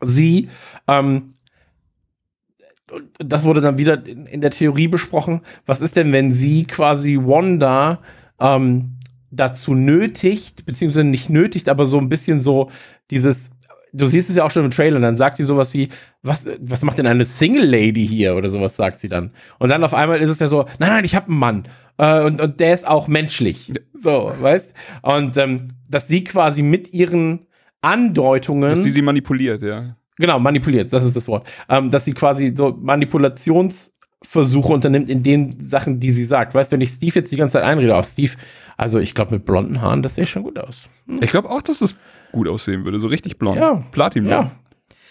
[0.00, 0.48] sie,
[0.88, 1.33] ähm,
[3.18, 7.16] das wurde dann wieder in, in der Theorie besprochen, was ist denn, wenn sie quasi
[7.16, 8.00] Wanda
[8.40, 8.98] ähm,
[9.30, 12.70] dazu nötigt, beziehungsweise nicht nötigt, aber so ein bisschen so
[13.10, 13.50] dieses,
[13.92, 15.88] du siehst es ja auch schon im Trailer, dann sagt sie sowas wie,
[16.22, 19.30] was, was macht denn eine Single Lady hier oder sowas, sagt sie dann.
[19.58, 21.62] Und dann auf einmal ist es ja so, nein, nein, ich habe einen Mann.
[21.96, 23.72] Äh, und, und der ist auch menschlich.
[23.92, 24.74] So, weißt?
[25.02, 27.46] Und ähm, dass sie quasi mit ihren
[27.80, 28.70] Andeutungen.
[28.70, 29.96] Dass sie sie manipuliert, ja.
[30.16, 31.48] Genau, manipuliert, das ist das Wort.
[31.68, 36.54] Ähm, dass sie quasi so Manipulationsversuche unternimmt in den Sachen, die sie sagt.
[36.54, 38.32] Weißt du, wenn ich Steve jetzt die ganze Zeit einrede, auf Steve,
[38.76, 40.88] also ich glaube mit blonden Haaren, das sähe schon gut aus.
[41.20, 41.96] Ich glaube auch, dass das
[42.32, 42.98] gut aussehen würde.
[43.00, 43.58] So richtig blond.
[43.58, 43.82] Ja.
[43.92, 44.50] Platinblond.
[44.50, 44.52] Ja.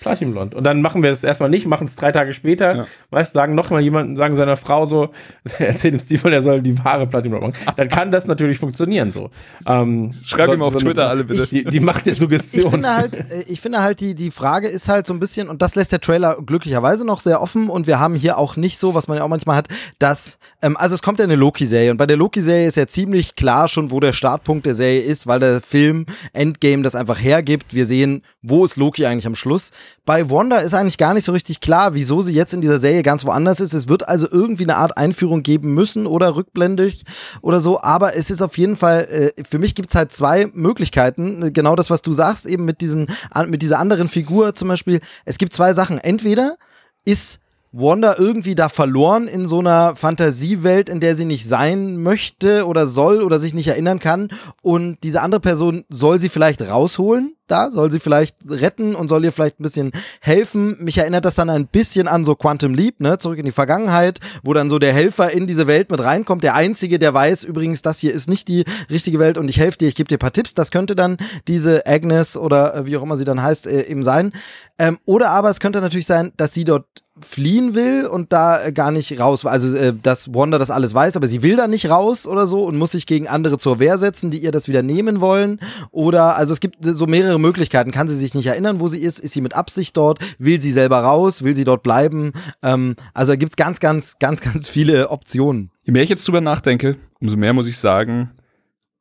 [0.04, 0.54] Platinblond.
[0.54, 2.76] Und dann machen wir das erstmal nicht, machen es drei Tage später.
[2.76, 2.86] Ja.
[3.10, 5.10] Weißt du, sagen noch mal jemanden, sagen seiner Frau so,
[5.60, 7.56] erzählt dem Steve, er soll die Haare Platinblond machen.
[7.78, 9.30] Dann kann das natürlich funktionieren so.
[9.68, 11.48] Ähm, Schreib so- ihm auf so eine- Twitter alle bitte.
[11.48, 12.70] Die, die Macht der Ich Suggestion.
[12.70, 15.62] finde halt, äh, ich finde halt, die, die Frage ist halt so ein bisschen, und
[15.62, 18.94] das lässt der Trailer glücklicherweise noch sehr offen, und wir haben hier auch nicht so,
[18.94, 19.68] was man ja auch manchmal hat,
[20.00, 23.36] dass, ähm, also es kommt ja eine Loki-Serie, und bei der Loki-Serie ist ja ziemlich
[23.36, 27.74] klar schon, wo der Startpunkt der Serie ist, weil der Film Endgame das einfach hergibt.
[27.74, 29.72] Wir sehen, wo ist Loki eigentlich am Schluss.
[30.06, 33.04] Bei Wanda ist eigentlich gar nicht so richtig klar, wieso sie jetzt in dieser Serie
[33.04, 33.74] ganz woanders ist.
[33.74, 37.04] Es wird also irgendwie eine Art Einführung geben müssen oder rückblendig
[37.42, 40.50] oder so, aber es ist auf jeden Fall, äh, für mich gibt es halt zwei
[40.54, 41.42] Möglichkeiten.
[41.42, 43.08] Äh, Genau das, was du sagst, eben mit, diesen,
[43.48, 45.00] mit dieser anderen Figur zum Beispiel.
[45.24, 45.98] Es gibt zwei Sachen.
[45.98, 46.58] Entweder
[47.06, 47.40] ist
[47.74, 52.86] Wanda irgendwie da verloren in so einer Fantasiewelt, in der sie nicht sein möchte oder
[52.86, 54.30] soll oder sich nicht erinnern kann.
[54.62, 59.26] Und diese andere Person soll sie vielleicht rausholen, da soll sie vielleicht retten und soll
[59.26, 60.78] ihr vielleicht ein bisschen helfen.
[60.84, 64.20] Mich erinnert das dann ein bisschen an so Quantum Leap, ne, zurück in die Vergangenheit,
[64.44, 66.44] wo dann so der Helfer in diese Welt mit reinkommt.
[66.44, 69.80] Der Einzige, der weiß übrigens, das hier ist nicht die richtige Welt und ich helfe
[69.80, 70.54] dir, ich gebe dir ein paar Tipps.
[70.54, 71.18] Das könnte dann
[71.48, 74.32] diese Agnes oder äh, wie auch immer sie dann heißt, äh, eben sein.
[74.80, 78.72] Ähm, oder aber es könnte natürlich sein, dass sie dort fliehen will und da äh,
[78.72, 79.46] gar nicht raus.
[79.46, 82.64] Also, äh, dass Wanda das alles weiß, aber sie will da nicht raus oder so
[82.64, 85.60] und muss sich gegen andere zur Wehr setzen, die ihr das wieder nehmen wollen.
[85.92, 87.92] Oder, also es gibt so mehrere Möglichkeiten.
[87.92, 89.20] Kann sie sich nicht erinnern, wo sie ist?
[89.20, 90.20] Ist sie mit Absicht dort?
[90.40, 91.44] Will sie selber raus?
[91.44, 92.34] Will sie dort bleiben?
[92.64, 95.70] Ähm, also da gibt's ganz, ganz, ganz, ganz viele Optionen.
[95.84, 98.32] Je mehr ich jetzt drüber nachdenke, umso mehr muss ich sagen,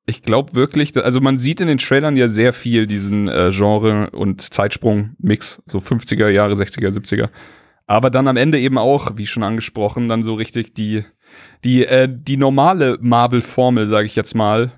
[0.04, 4.10] ich glaube wirklich, also man sieht in den Trailern ja sehr viel diesen äh, Genre-
[4.10, 7.28] und Zeitsprung-Mix, so 50er Jahre, 60er, 70er.
[7.86, 11.04] Aber dann am Ende eben auch, wie schon angesprochen, dann so richtig die,
[11.64, 14.72] die, äh, die normale Marvel-Formel, sage ich jetzt mal.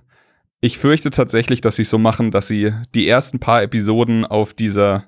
[0.61, 5.05] Ich fürchte tatsächlich, dass sie so machen, dass sie die ersten paar Episoden auf dieser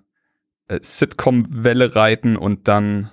[0.68, 3.10] äh, Sitcom-Welle reiten und dann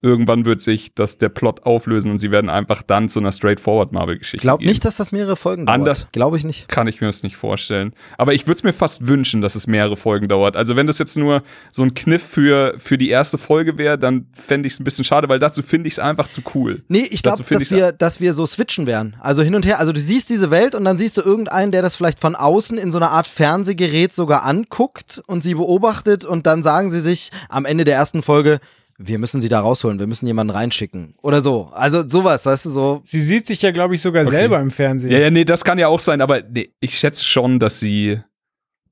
[0.00, 3.92] irgendwann wird sich das der Plot auflösen und sie werden einfach dann zu einer straightforward
[3.92, 4.42] Marvel-Geschichte.
[4.42, 4.68] Glaub gehen.
[4.68, 5.78] nicht, dass das mehrere Folgen dauert.
[5.78, 6.06] Anders.
[6.12, 6.68] Glaube ich nicht.
[6.68, 7.92] Kann ich mir das nicht vorstellen.
[8.16, 10.56] Aber ich würde es mir fast wünschen, dass es mehrere Folgen dauert.
[10.56, 11.42] Also wenn das jetzt nur
[11.72, 15.04] so ein Kniff für, für die erste Folge wäre, dann fände ich es ein bisschen
[15.04, 16.84] schade, weil dazu finde ich es einfach zu cool.
[16.88, 19.16] Nee, ich glaube, dass wir, dass wir so switchen werden.
[19.18, 19.80] Also hin und her.
[19.80, 22.78] Also du siehst diese Welt und dann siehst du irgendeinen, der das vielleicht von außen
[22.78, 27.30] in so einer Art Fernsehgerät sogar anguckt und sie beobachtet und dann sagen sie sich
[27.48, 28.60] am Ende der ersten Folge,
[28.98, 31.14] wir müssen sie da rausholen, wir müssen jemanden reinschicken.
[31.22, 31.70] Oder so.
[31.72, 33.00] Also sowas, weißt du, so.
[33.04, 34.34] Sie sieht sich ja, glaube ich, sogar Okay.
[34.36, 35.12] selber im Fernsehen.
[35.12, 38.20] Ja, ja, nee, das kann ja auch sein, aber nee, ich schätze schon, dass sie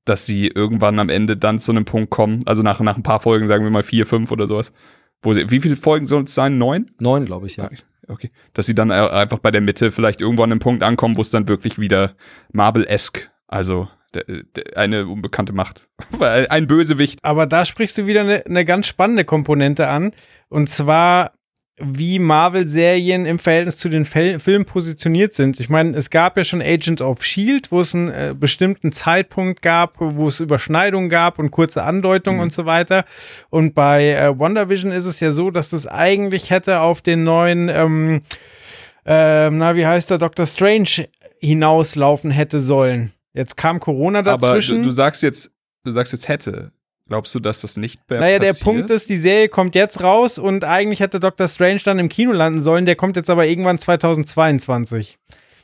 [0.05, 3.19] dass sie irgendwann am Ende dann zu einem Punkt kommen, also nach, nach ein paar
[3.19, 4.71] Folgen, sagen wir mal vier, fünf oder sowas.
[5.21, 6.57] Wo sie, wie viele Folgen sollen es sein?
[6.57, 6.89] Neun?
[6.99, 7.69] Neun, glaube ich, ja.
[8.07, 8.31] Okay.
[8.53, 11.21] Dass sie dann äh, einfach bei der Mitte vielleicht irgendwo an einem Punkt ankommen, wo
[11.21, 12.13] es dann wirklich wieder
[12.53, 13.89] Marvel-esque, also
[14.75, 15.87] eine unbekannte Macht.
[16.11, 17.19] Weil ein Bösewicht.
[17.23, 20.11] Aber da sprichst du wieder eine ne ganz spannende Komponente an.
[20.49, 21.33] Und zwar,
[21.79, 25.59] wie Marvel-Serien im Verhältnis zu den Fel Filmen positioniert sind.
[25.59, 29.61] Ich meine, es gab ja schon Agent of Shield, wo es einen äh, bestimmten Zeitpunkt
[29.61, 32.43] gab, wo es Überschneidungen gab und kurze Andeutungen Mhm.
[32.43, 33.05] und so weiter.
[33.49, 37.69] Und bei äh, WandaVision ist es ja so, dass das eigentlich hätte auf den neuen,
[37.69, 38.21] ähm,
[39.05, 41.07] ähm, na, wie heißt der, Doctor Strange
[41.39, 43.13] hinauslaufen hätte sollen.
[43.37, 44.77] Jetzt kam Corona Aber dazwischen.
[44.79, 45.51] du, du sagst jetzt,
[45.83, 46.71] du sagst jetzt hätte.
[47.07, 48.63] Glaubst du, dass das nicht mehr Naja, der passiert?
[48.65, 52.33] Punkt ist, die Serie kommt jetzt raus und eigentlich hätte Doctor Strange dann im Kino
[52.33, 52.85] landen sollen.
[52.85, 55.17] Der kommt jetzt aber irgendwann 2022.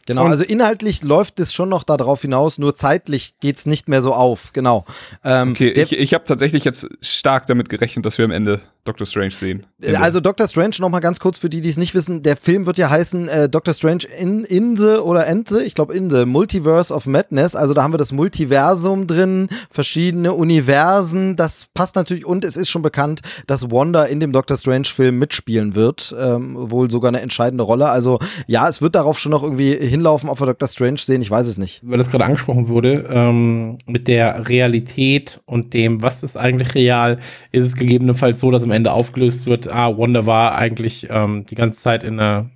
[0.05, 4.01] Genau, Und- also inhaltlich läuft es schon noch darauf hinaus, nur zeitlich geht's nicht mehr
[4.01, 4.85] so auf, genau.
[5.23, 8.59] Ähm, Okay, der- ich, ich habe tatsächlich jetzt stark damit gerechnet, dass wir am Ende
[8.85, 9.65] Doctor Strange sehen.
[9.81, 12.35] Äh, Also Doctor Strange, noch mal ganz kurz für die, die es nicht wissen, der
[12.35, 16.09] Film wird ja heißen äh, Doctor Strange in, in the oder Ente, ich glaube in
[16.09, 21.95] the Multiverse of Madness, also da haben wir das Multiversum drin, verschiedene Universen, das passt
[21.95, 26.13] natürlich und es ist schon bekannt, dass Wanda in dem Doctor Strange Film mitspielen wird,
[26.19, 30.29] ähm, wohl sogar eine entscheidende Rolle, also ja, es wird darauf schon noch irgendwie hinlaufen,
[30.29, 31.81] ob wir Doctor Strange sehen, ich weiß es nicht.
[31.83, 37.19] weil das gerade angesprochen wurde, ähm, mit der Realität und dem, was ist eigentlich real,
[37.53, 41.55] ist es gegebenenfalls so, dass am Ende aufgelöst wird, ah, Wanda war eigentlich ähm, die
[41.55, 42.49] ganze Zeit in einer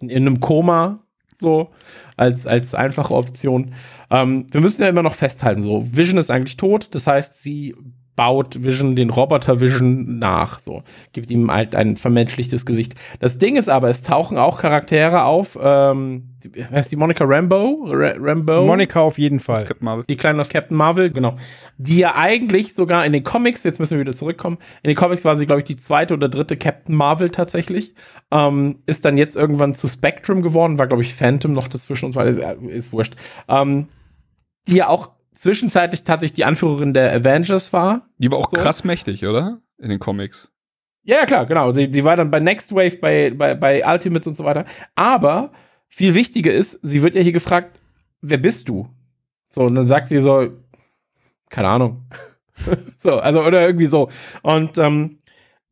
[0.00, 1.00] in, in einem Koma,
[1.38, 1.70] so,
[2.16, 3.74] als, als einfache Option.
[4.10, 7.74] Ähm, wir müssen ja immer noch festhalten, so, Vision ist eigentlich tot, das heißt, sie
[8.16, 12.94] baut Vision den Roboter Vision nach, so, gibt ihm halt ein vermenschlichtes Gesicht.
[13.20, 16.36] Das Ding ist aber, es tauchen auch Charaktere auf, ähm,
[16.70, 17.86] heißt die Monica Rambo?
[17.88, 18.64] Ra Rambo?
[18.64, 19.64] Monika auf jeden Fall.
[19.64, 20.04] Captain Marvel.
[20.08, 21.36] Die Kleine aus Captain Marvel, genau.
[21.76, 25.24] Die ja eigentlich sogar in den Comics, jetzt müssen wir wieder zurückkommen, in den Comics
[25.24, 27.94] war sie, glaube ich, die zweite oder dritte Captain Marvel tatsächlich.
[28.30, 32.12] Ähm, ist dann jetzt irgendwann zu Spectrum geworden, war, glaube ich, Phantom noch dazwischen und
[32.12, 33.14] so weiter, ist, ist wurscht.
[33.48, 33.88] Ähm,
[34.66, 38.08] die ja auch zwischenzeitlich tatsächlich die Anführerin der Avengers war.
[38.18, 38.56] Die war auch So.
[38.56, 39.60] krass mächtig, oder?
[39.78, 40.50] In den Comics.
[41.02, 41.72] Ja, ja, klar, genau.
[41.72, 44.64] Die, die war dann bei Next Wave, bei, bei, bei Ultimates und so weiter.
[44.96, 45.52] Aber
[45.88, 47.78] viel wichtiger ist, sie wird ja hier gefragt,
[48.20, 48.88] wer bist du?
[49.48, 50.48] So, und dann sagt sie so,
[51.48, 52.06] keine Ahnung.
[52.98, 54.10] so, also, oder irgendwie so.
[54.42, 55.18] Und ähm,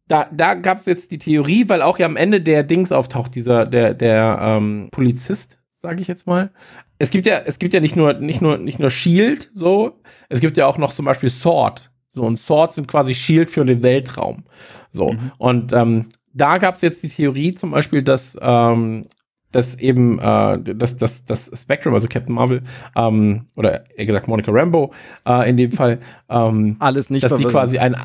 [0.06, 3.34] da, da gab es jetzt die Theorie, weil auch ja am Ende der Dings auftaucht,
[3.34, 6.50] dieser, der, der ähm, Polizist, sage ich jetzt mal.
[6.98, 10.40] Es gibt ja, es gibt ja nicht nur, nicht nur, nicht nur Shield, so, es
[10.40, 11.90] gibt ja auch noch zum Beispiel Sword.
[12.10, 14.44] So, und Sword sind quasi Shield für den Weltraum.
[14.92, 15.12] So.
[15.12, 15.32] Mhm.
[15.38, 19.06] Und ähm, da gab es jetzt die Theorie zum Beispiel, dass, ähm,
[19.50, 22.62] dass eben äh, dass, dass, dass Spectrum, also Captain Marvel,
[22.96, 24.92] ähm, oder eher gesagt Monica Rambo,
[25.26, 27.52] äh, in dem Fall, ähm, Alles nicht dass sie verwirren.
[27.52, 27.96] quasi ein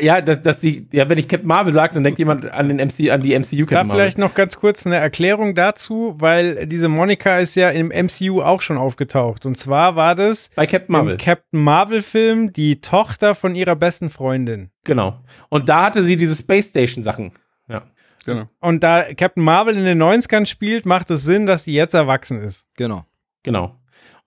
[0.00, 2.76] ja, dass, dass sie, ja, wenn ich Captain Marvel sage, dann denkt jemand an den
[2.78, 3.90] MC, an die MCU Da Captain Marvel.
[3.96, 8.60] vielleicht noch ganz kurz eine Erklärung dazu, weil diese Monika ist ja im MCU auch
[8.62, 9.46] schon aufgetaucht.
[9.46, 11.12] Und zwar war das Bei Captain Marvel.
[11.12, 14.70] im Captain Marvel-Film die Tochter von ihrer besten Freundin.
[14.84, 15.20] genau.
[15.48, 17.32] Und da hatte sie diese Space Station Sachen.
[17.68, 17.82] Ja.
[18.24, 18.48] Genau.
[18.60, 22.40] Und da Captain Marvel in den 90ern spielt, macht es Sinn, dass die jetzt erwachsen
[22.42, 22.66] ist.
[22.76, 23.04] Genau.
[23.42, 23.74] Genau.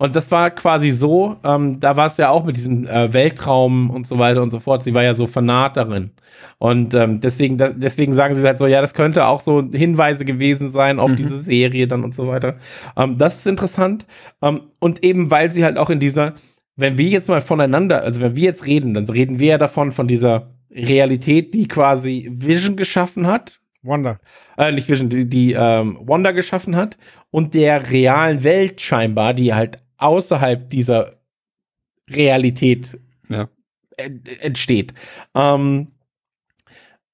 [0.02, 3.91] Und das war quasi so, ähm, da war es ja auch mit diesem äh, Weltraum
[3.91, 4.84] und so weiter und so fort.
[4.84, 6.10] Sie war ja so fanat darin.
[6.58, 10.26] Und ähm, deswegen, da, deswegen sagen sie halt so, ja, das könnte auch so Hinweise
[10.26, 12.56] gewesen sein auf diese Serie dann und so weiter.
[12.97, 14.08] Ähm, das ist interessant.
[14.41, 16.34] Ähm, und eben, weil sie halt auch in dieser,
[16.76, 19.91] wenn wir jetzt mal voneinander, also wenn wir jetzt reden, dann reden wir ja davon,
[19.91, 24.20] von dieser Realität, die quasi Vision geschaffen hat, Wonder.
[24.58, 26.97] äh, nicht Vision, die, die ähm, Wanda geschaffen hat
[27.30, 31.14] und der realen Welt scheinbar, die halt außerhalb dieser
[32.10, 32.99] Realität
[33.30, 33.47] Ja.
[33.97, 34.93] en- entsteht.
[35.36, 35.88] Ähm,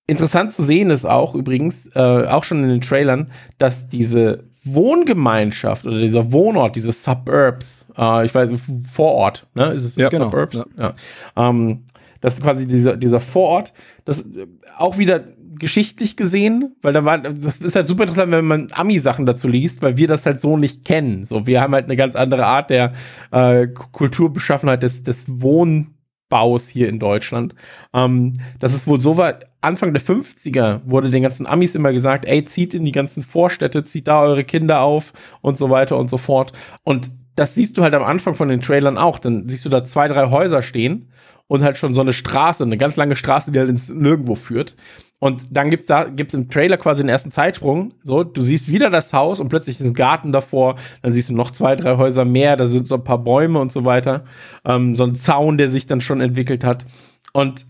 [0.08, 5.86] interessant zu sehen ist auch übrigens, äh, auch schon in den Trailern, dass diese Wohngemeinschaft
[5.86, 8.52] oder dieser Wohnort, diese Suburbs, äh, ich weiß,
[8.92, 10.64] Vorort, ne, ist es Ja, genau, Suburbs?
[10.78, 10.94] Ja.
[11.36, 11.84] Ähm,
[12.22, 13.74] das ist quasi dieser, dieser Vorort,
[14.06, 15.24] das äh, auch wieder
[15.60, 19.82] geschichtlich gesehen, weil da war, das ist halt super interessant, wenn man Ami-Sachen dazu liest,
[19.82, 21.26] weil wir das halt so nicht kennen.
[21.26, 22.94] So, wir haben halt eine ganz andere Art der
[23.32, 27.56] äh, Kulturbeschaffenheit des, des Wohnbaus hier in Deutschland.
[27.94, 32.26] Ähm, das ist wohl so war, Anfang der 50er wurde den ganzen Amis immer gesagt,
[32.26, 36.10] ey, zieht in die ganzen Vorstädte, zieht da eure Kinder auf und so weiter und
[36.10, 36.54] so fort.
[36.84, 39.20] Und das siehst du halt am Anfang von den Trailern auch.
[39.20, 41.12] Dann siehst du da zwei, drei Häuser stehen
[41.48, 44.76] und halt schon so eine Straße, eine ganz lange Straße, die halt ins Nirgendwo führt.
[45.20, 47.96] Und dann gibt's da gibt's im Trailer quasi den ersten Zeitsprung.
[48.04, 50.76] So, du siehst wieder das Haus und plötzlich ist ein Garten davor.
[51.02, 52.56] Dann siehst du noch zwei, drei Häuser mehr.
[52.56, 54.26] Da sind so ein paar Bäume und so weiter.
[54.64, 56.86] Ähm, so ein Zaun, der sich dann schon entwickelt hat.
[57.34, 57.66] Und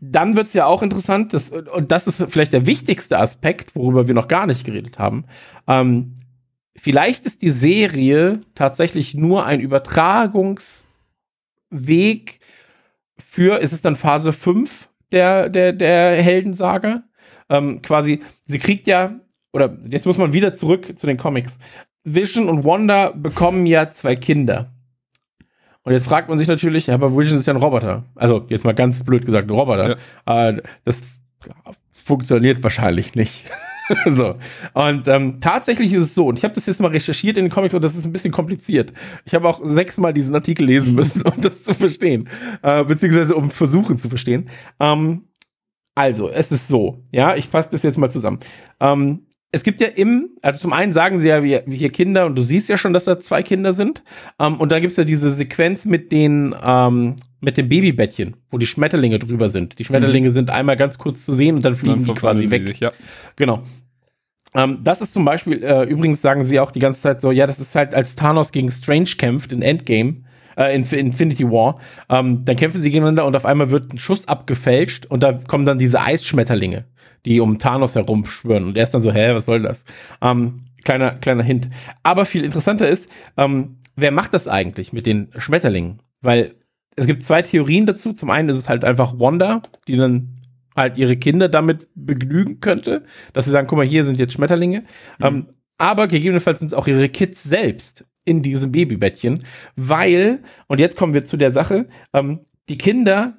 [0.00, 4.14] dann wird's ja auch interessant, das, und das ist vielleicht der wichtigste Aspekt, worüber wir
[4.14, 5.24] noch gar nicht geredet haben.
[5.66, 6.18] Ähm,
[6.76, 12.40] vielleicht ist die Serie tatsächlich nur ein Übertragungsweg
[13.18, 17.02] für, ist es dann Phase 5 der, der, der Heldensaga?
[17.48, 19.20] Ähm, quasi, sie kriegt ja,
[19.52, 21.58] oder jetzt muss man wieder zurück zu den Comics.
[22.04, 24.72] Vision und Wanda bekommen ja zwei Kinder.
[25.82, 28.04] Und jetzt fragt man sich natürlich, ja, aber Vision ist ja ein Roboter.
[28.16, 29.96] Also jetzt mal ganz blöd gesagt, ein Roboter.
[30.26, 31.02] Äh, das
[31.92, 33.44] funktioniert wahrscheinlich nicht.
[34.06, 34.36] so.
[34.74, 37.52] Und ähm, tatsächlich ist es so, und ich habe das jetzt mal recherchiert in den
[37.52, 38.92] Comics und das ist ein bisschen kompliziert.
[39.24, 42.28] Ich habe auch sechsmal diesen Artikel lesen müssen, um das zu verstehen.
[42.62, 44.48] Äh, beziehungsweise um versuchen zu verstehen.
[44.80, 45.24] Ähm,
[45.94, 48.40] also, es ist so, ja, ich fasse das jetzt mal zusammen.
[48.80, 52.36] Ähm, es gibt ja im, also zum einen sagen sie ja, wie hier Kinder, und
[52.36, 54.02] du siehst ja schon, dass da zwei Kinder sind.
[54.38, 57.16] Ähm, und dann gibt es ja diese Sequenz mit den, ähm,
[57.46, 59.78] mit dem Babybettchen, wo die Schmetterlinge drüber sind.
[59.78, 62.66] Die Schmetterlinge sind einmal ganz kurz zu sehen und dann fliegen die quasi weg.
[62.66, 62.90] sich, ja.
[63.36, 63.62] Genau.
[64.52, 67.46] Ähm, das ist zum Beispiel, äh, übrigens sagen sie auch die ganze Zeit so, ja,
[67.46, 70.24] das ist halt, als Thanos gegen Strange kämpft in Endgame,
[70.56, 71.78] äh, in Infinity War,
[72.08, 75.66] ähm, dann kämpfen sie gegeneinander und auf einmal wird ein Schuss abgefälscht und da kommen
[75.66, 76.86] dann diese Eisschmetterlinge,
[77.26, 78.64] die um Thanos herum schwören.
[78.64, 79.84] Und er ist dann so, hä, was soll das?
[80.20, 81.68] Ähm, kleiner, kleiner Hint.
[82.02, 86.02] Aber viel interessanter ist, ähm, wer macht das eigentlich mit den Schmetterlingen?
[86.22, 86.56] Weil
[86.96, 88.12] es gibt zwei Theorien dazu.
[88.12, 90.40] Zum einen ist es halt einfach Wanda, die dann
[90.74, 94.84] halt ihre Kinder damit begnügen könnte, dass sie sagen, guck mal, hier sind jetzt Schmetterlinge.
[95.20, 95.46] Ähm,
[95.78, 99.44] aber gegebenenfalls sind es auch ihre Kids selbst in diesem Babybettchen,
[99.76, 103.38] weil, und jetzt kommen wir zu der Sache, ähm, die Kinder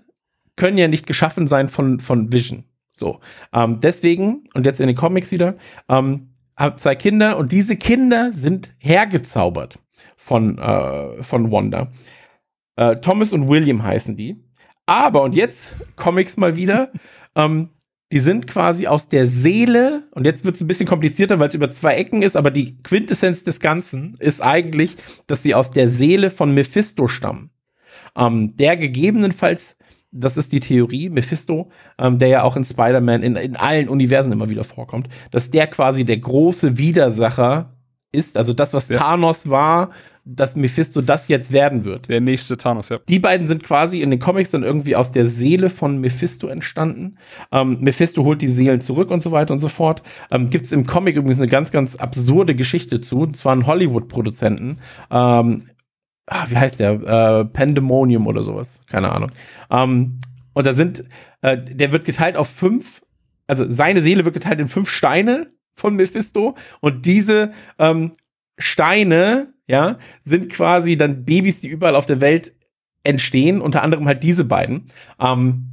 [0.56, 2.64] können ja nicht geschaffen sein von, von Vision.
[2.94, 3.20] So.
[3.54, 5.56] Ähm, deswegen, und jetzt in den Comics wieder,
[5.90, 9.78] ähm, habe zwei Kinder und diese Kinder sind hergezaubert
[10.16, 11.92] von, äh, von Wanda.
[12.78, 14.38] Äh, Thomas und William heißen die.
[14.86, 16.92] Aber, und jetzt Comics mal wieder,
[17.36, 17.70] ähm,
[18.14, 21.54] die sind quasi aus der Seele, und jetzt wird es ein bisschen komplizierter, weil es
[21.54, 24.96] über zwei Ecken ist, aber die Quintessenz des Ganzen ist eigentlich,
[25.28, 27.50] dass sie aus der Seele von Mephisto stammen.
[28.16, 29.76] Ähm, der gegebenenfalls,
[30.12, 31.70] das ist die Theorie, Mephisto,
[32.00, 35.68] ähm, der ja auch in Spider-Man in, in allen Universen immer wieder vorkommt, dass der
[35.68, 37.77] quasi der große Widersacher
[38.12, 38.98] ist, also das, was Ja.
[38.98, 39.92] Thanos war,
[40.24, 42.10] dass Mephisto das jetzt werden wird.
[42.10, 43.00] Der nächste Thanos, ja.
[43.08, 47.18] Die beiden sind quasi in den Comics dann irgendwie aus der Seele von Mephisto entstanden.
[47.52, 50.04] Ähm, Mephisto holt die Seelen zurück und so weiter und so fort.
[50.32, 53.20] Ähm, Gibt es im Comic übrigens eine ganz, ganz absurde Geschichte zu.
[53.20, 54.80] Und zwar einen Hollywood-Produzenten.
[55.12, 55.64] Ähm,
[56.26, 56.92] ah, wie heißt der?
[56.92, 58.82] Äh, Pandemonium oder sowas.
[58.88, 59.32] Keine Ahnung.
[59.70, 60.20] Ähm,
[60.54, 61.04] und da sind,
[61.42, 63.02] äh, der wird geteilt auf fünf,
[63.48, 66.56] also seine Seele wird geteilt in fünf Steine von Mephisto.
[66.82, 68.12] Und diese ähm,
[68.58, 72.54] Steine, ja, sind quasi dann Babys, die überall auf der Welt
[73.04, 74.88] entstehen, unter anderem halt diese beiden.
[75.20, 75.70] Ähm,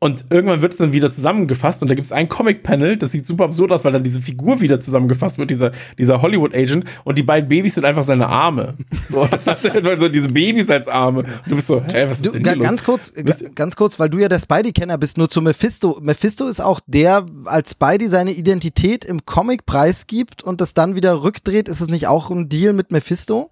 [0.00, 3.26] und irgendwann wird es dann wieder zusammengefasst und da gibt es ein Comic-Panel, das sieht
[3.26, 7.24] super absurd aus, weil dann diese Figur wieder zusammengefasst wird, dieser, dieser Hollywood-Agent und die
[7.24, 8.74] beiden Babys sind einfach seine Arme.
[9.10, 9.26] So,
[9.98, 11.20] so diese Babys als Arme.
[11.20, 12.64] Und du bist so, hä, was ist Du, denn hier los?
[12.64, 15.98] ganz kurz, Wisst ganz kurz, weil du ja der Spidey-Kenner bist, nur zu Mephisto.
[16.00, 21.24] Mephisto ist auch der, als Spidey seine Identität im Comic preisgibt und das dann wieder
[21.24, 21.68] rückdreht.
[21.68, 23.50] Ist es nicht auch ein Deal mit Mephisto?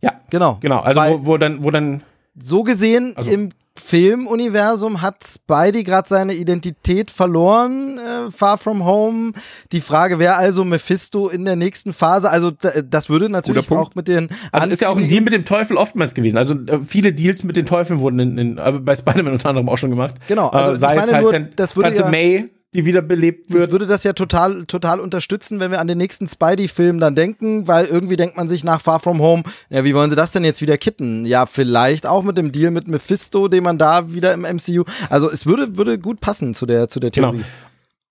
[0.00, 0.58] Ja, Genau.
[0.62, 0.78] genau.
[0.80, 2.02] Also Weil- wo, wo dann, wo dann
[2.40, 3.50] So gesehen, Also- im
[3.80, 9.32] Filmuniversum hat Spidey gerade seine Identität verloren, äh, Far From Home.
[9.72, 12.30] Die Frage wäre also Mephisto in der nächsten Phase.
[12.30, 15.32] Also d- das würde natürlich auch mit den Also ist ja auch ein Deal mit
[15.32, 16.36] dem Teufel oftmals gewesen.
[16.38, 19.68] Also äh, viele Deals mit den Teufeln wurden in, in, äh, bei Spider-Man unter anderem
[19.68, 20.14] auch schon gemacht.
[20.26, 22.84] Genau, also äh, ich sei meine es halt nur, das würde Tante ja- May, die
[22.84, 23.72] wiederbelebt Das wird.
[23.72, 27.86] würde das ja total, total unterstützen, wenn wir an den nächsten Spidey-Film dann denken, weil
[27.86, 30.60] irgendwie denkt man sich nach Far From Home, ja, wie wollen sie das denn jetzt
[30.60, 31.24] wieder kitten?
[31.24, 34.84] Ja, vielleicht auch mit dem Deal mit Mephisto, den man da wieder im MCU.
[35.08, 37.30] Also es würde, würde gut passen zu der, zu der Genau.
[37.30, 37.44] Theorie.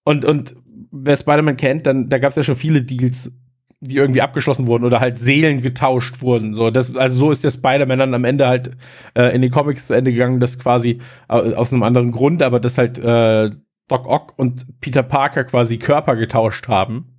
[0.03, 0.55] Und, und
[0.91, 3.31] wer Spider-Man kennt, dann da gab es ja schon viele Deals,
[3.79, 6.55] die irgendwie abgeschlossen wurden oder halt Seelen getauscht wurden.
[6.55, 8.71] So, das, also so ist der Spider-Man dann am Ende halt
[9.13, 10.99] äh, in den Comics zu Ende gegangen, das quasi
[11.29, 13.51] äh, aus einem anderen Grund, aber dass halt äh,
[13.87, 17.13] Doc Ock und Peter Parker quasi Körper getauscht haben.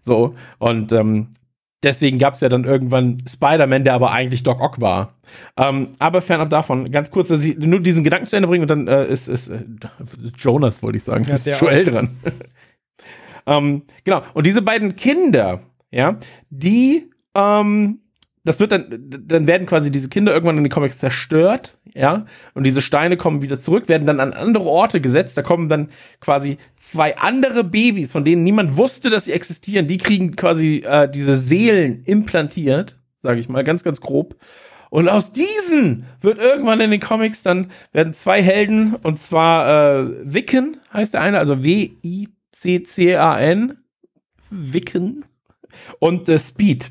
[0.00, 1.28] So, und ähm,
[1.82, 5.14] deswegen gab es ja dann irgendwann Spider-Man, der aber eigentlich Doc Ock war.
[5.56, 8.70] Ähm, aber fernab davon, ganz kurz, dass ich nur diesen Gedanken zu Ende bringen und
[8.70, 9.64] dann äh, ist, ist äh,
[10.36, 12.10] Jonas, wollte ich sagen, Ja, ist Joel dran.
[13.46, 15.60] ähm, genau, und diese beiden Kinder,
[15.90, 16.18] ja,
[16.50, 18.00] die ähm,
[18.44, 18.86] das wird dann,
[19.26, 23.42] dann werden quasi diese Kinder irgendwann in den Comics zerstört, ja, und diese Steine kommen
[23.42, 25.90] wieder zurück, werden dann an andere Orte gesetzt, da kommen dann
[26.20, 31.08] quasi zwei andere Babys, von denen niemand wusste, dass sie existieren, die kriegen quasi äh,
[31.08, 34.36] diese Seelen implantiert, sage ich mal, ganz, ganz grob.
[34.90, 40.34] Und aus diesen wird irgendwann in den Comics dann werden zwei Helden, und zwar äh,
[40.34, 42.18] Wiccan heißt der eine, also W-I-C-C-A-N,
[44.50, 45.24] Wiccan,
[45.98, 46.90] und äh, Speed.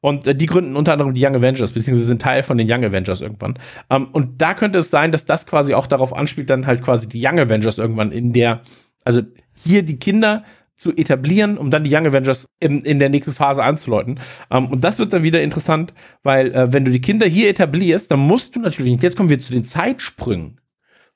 [0.00, 2.84] Und äh, die gründen unter anderem die Young Avengers, beziehungsweise sind Teil von den Young
[2.84, 3.58] Avengers irgendwann.
[3.90, 7.08] Ähm, und da könnte es sein, dass das quasi auch darauf anspielt, dann halt quasi
[7.08, 8.62] die Young Avengers irgendwann in der,
[9.04, 9.22] also
[9.54, 10.42] hier die Kinder
[10.80, 14.18] zu etablieren, um dann die Young Avengers in, in der nächsten Phase anzuläuten.
[14.50, 15.92] Ähm, und das wird dann wieder interessant,
[16.22, 19.38] weil äh, wenn du die Kinder hier etablierst, dann musst du natürlich jetzt kommen wir
[19.38, 20.58] zu den Zeitsprüngen.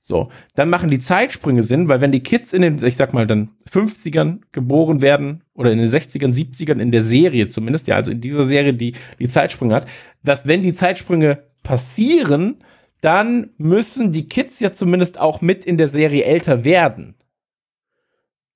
[0.07, 3.27] So, dann machen die Zeitsprünge Sinn, weil wenn die Kids in den, ich sag mal,
[3.27, 8.11] dann 50ern geboren werden oder in den 60ern, 70ern in der Serie zumindest, ja, also
[8.11, 9.87] in dieser Serie, die die Zeitsprünge hat,
[10.23, 12.57] dass wenn die Zeitsprünge passieren,
[13.01, 17.15] dann müssen die Kids ja zumindest auch mit in der Serie älter werden.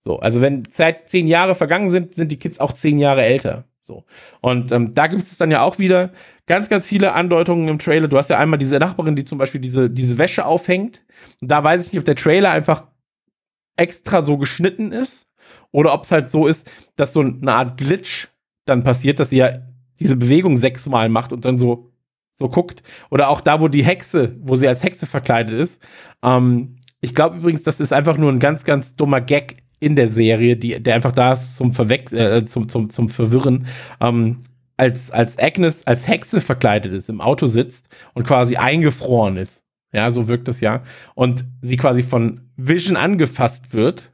[0.00, 3.64] So, also wenn seit zehn Jahre vergangen sind, sind die Kids auch zehn Jahre älter.
[3.88, 4.04] So.
[4.42, 6.12] Und ähm, da gibt es dann ja auch wieder
[6.46, 8.06] ganz, ganz viele Andeutungen im Trailer.
[8.06, 11.02] Du hast ja einmal diese Nachbarin, die zum Beispiel diese, diese Wäsche aufhängt.
[11.40, 12.84] Und da weiß ich nicht, ob der Trailer einfach
[13.76, 15.26] extra so geschnitten ist
[15.72, 18.28] oder ob es halt so ist, dass so eine Art Glitch
[18.66, 19.58] dann passiert, dass sie ja
[19.98, 21.90] diese Bewegung sechsmal macht und dann so,
[22.32, 22.82] so guckt.
[23.10, 25.82] Oder auch da, wo die Hexe, wo sie als Hexe verkleidet ist.
[26.22, 30.08] Ähm, ich glaube übrigens, das ist einfach nur ein ganz, ganz dummer Gag in der
[30.08, 33.66] Serie, die, der einfach da ist zum, Verwech äh, zum, zum, zum Verwirren.
[34.00, 34.38] Ähm,
[34.76, 39.64] als, als Agnes als Hexe verkleidet ist, im Auto sitzt und quasi eingefroren ist.
[39.92, 40.82] Ja, so wirkt das ja.
[41.14, 44.12] Und sie quasi von Vision angefasst wird,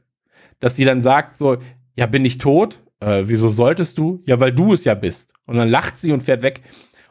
[0.59, 1.57] dass sie dann sagt so,
[1.95, 2.79] ja, bin ich tot?
[2.99, 4.23] Äh, wieso solltest du?
[4.25, 5.33] Ja, weil du es ja bist.
[5.45, 6.61] Und dann lacht sie und fährt weg.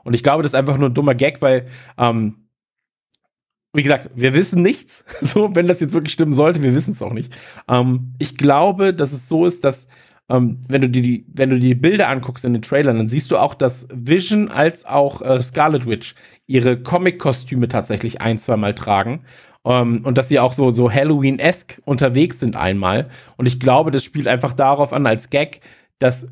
[0.03, 1.67] Und ich glaube, das ist einfach nur ein dummer Gag, weil
[1.99, 2.44] ähm,
[3.75, 5.05] wie gesagt, wir wissen nichts.
[5.21, 7.33] So, wenn das jetzt wirklich stimmen sollte, wir wissen es auch nicht.
[7.69, 9.89] Ähm, ich glaube, dass es so ist, dass
[10.29, 13.31] ähm, wenn du dir die, wenn du die Bilder anguckst in den Trailern, dann siehst
[13.31, 16.15] du auch, dass Vision als auch äh, Scarlet Witch
[16.47, 19.25] ihre Comic-Kostüme tatsächlich ein, zwei Mal tragen.
[19.65, 23.09] Ähm, und dass sie auch so, so Halloween-esque unterwegs sind einmal.
[23.37, 25.61] Und ich glaube, das spielt einfach darauf an, als Gag,
[25.99, 26.29] dass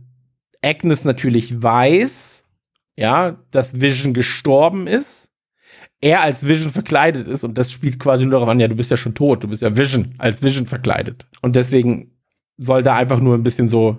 [0.62, 2.44] Agnes natürlich weiß,
[2.96, 5.31] ja, dass Vision gestorben ist
[6.02, 8.90] er als Vision verkleidet ist und das spielt quasi nur darauf an, ja, du bist
[8.90, 11.26] ja schon tot, du bist ja Vision, als Vision verkleidet.
[11.40, 12.10] Und deswegen
[12.58, 13.98] soll da einfach nur ein bisschen so,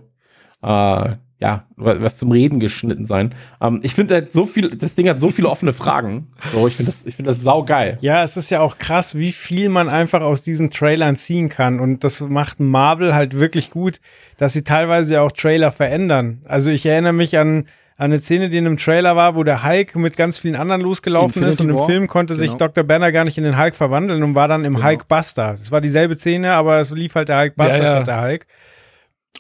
[0.62, 3.34] äh, ja, was zum Reden geschnitten sein.
[3.62, 6.28] Ähm, ich finde halt so viel, das Ding hat so viele offene Fragen.
[6.52, 7.98] So, ich finde das, ich finde das saugeil.
[8.02, 11.80] Ja, es ist ja auch krass, wie viel man einfach aus diesen Trailern ziehen kann.
[11.82, 14.00] Und das macht Marvel halt wirklich gut,
[14.38, 16.42] dass sie teilweise ja auch Trailer verändern.
[16.46, 17.66] Also ich erinnere mich an an
[17.98, 21.44] eine Szene, die in einem Trailer war, wo der Hulk mit ganz vielen anderen losgelaufen
[21.44, 21.86] Infinity ist und im War.
[21.88, 22.68] Film konnte sich Genau.
[22.68, 22.84] Dr.
[22.84, 24.86] Banner gar nicht in den Hulk verwandeln und war dann im Genau.
[24.86, 25.56] Hulk Buster.
[25.58, 27.96] Das war dieselbe Szene, aber es lief halt der Hulk Buster Ja, ja.
[27.98, 28.48] statt der Hulk.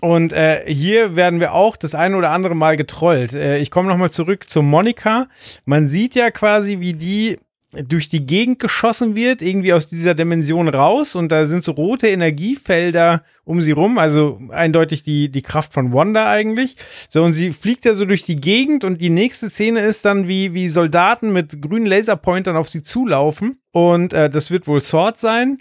[0.01, 3.33] Und äh, hier werden wir auch das eine oder andere Mal getrollt.
[3.33, 5.27] Äh, ich komme nochmal zurück zu Monika.
[5.65, 7.39] Man sieht ja quasi, wie die
[7.87, 12.07] durch die Gegend geschossen wird, irgendwie aus dieser Dimension raus und da sind so rote
[12.07, 16.77] Energiefelder um sie rum, also eindeutig die, die Kraft von Wanda eigentlich.
[17.09, 20.27] So, und sie fliegt ja so durch die Gegend und die nächste Szene ist dann,
[20.27, 25.19] wie, wie Soldaten mit grünen Laserpointern auf sie zulaufen und äh, das wird wohl Sword
[25.19, 25.57] sein.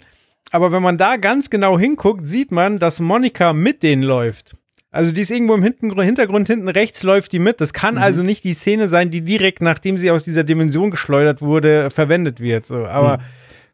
[0.51, 4.55] Aber wenn man da ganz genau hinguckt, sieht man, dass Monika mit denen läuft.
[4.93, 7.59] Also die ist irgendwo im Hinten Hintergrund, hinten rechts läuft die mit.
[7.59, 11.41] Das kann also nicht die Szene sein, die direkt nachdem sie aus dieser Dimension geschleudert
[11.41, 12.65] wurde, verwendet wird.
[12.67, 13.19] So, aber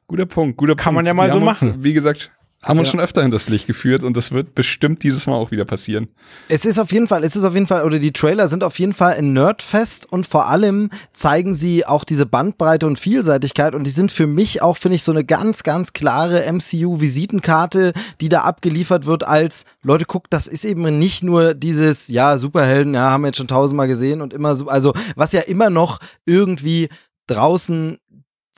[0.09, 0.95] Guter Punkt, guter Kann Punkt.
[0.95, 1.83] man ja mal Die so haben uns, machen.
[1.83, 2.31] Wie gesagt,
[2.61, 2.91] haben uns Ja.
[2.91, 6.09] schon öfter hinters Licht geführt und das wird bestimmt dieses Mal auch wieder passieren.
[6.49, 8.77] Es ist auf jeden Fall, es ist auf jeden Fall, oder die Trailer sind auf
[8.79, 13.85] jeden Fall ein Nerdfest und vor allem zeigen sie auch diese Bandbreite und Vielseitigkeit und
[13.85, 18.41] die sind für mich auch, finde ich, so eine ganz, ganz klare MCU-Visitenkarte, die da
[18.41, 23.21] abgeliefert wird als, Leute, guckt, das ist eben nicht nur dieses, ja, Superhelden, ja, haben
[23.21, 26.89] wir jetzt schon tausendmal gesehen und immer so, also was ja immer noch irgendwie
[27.27, 27.99] draußen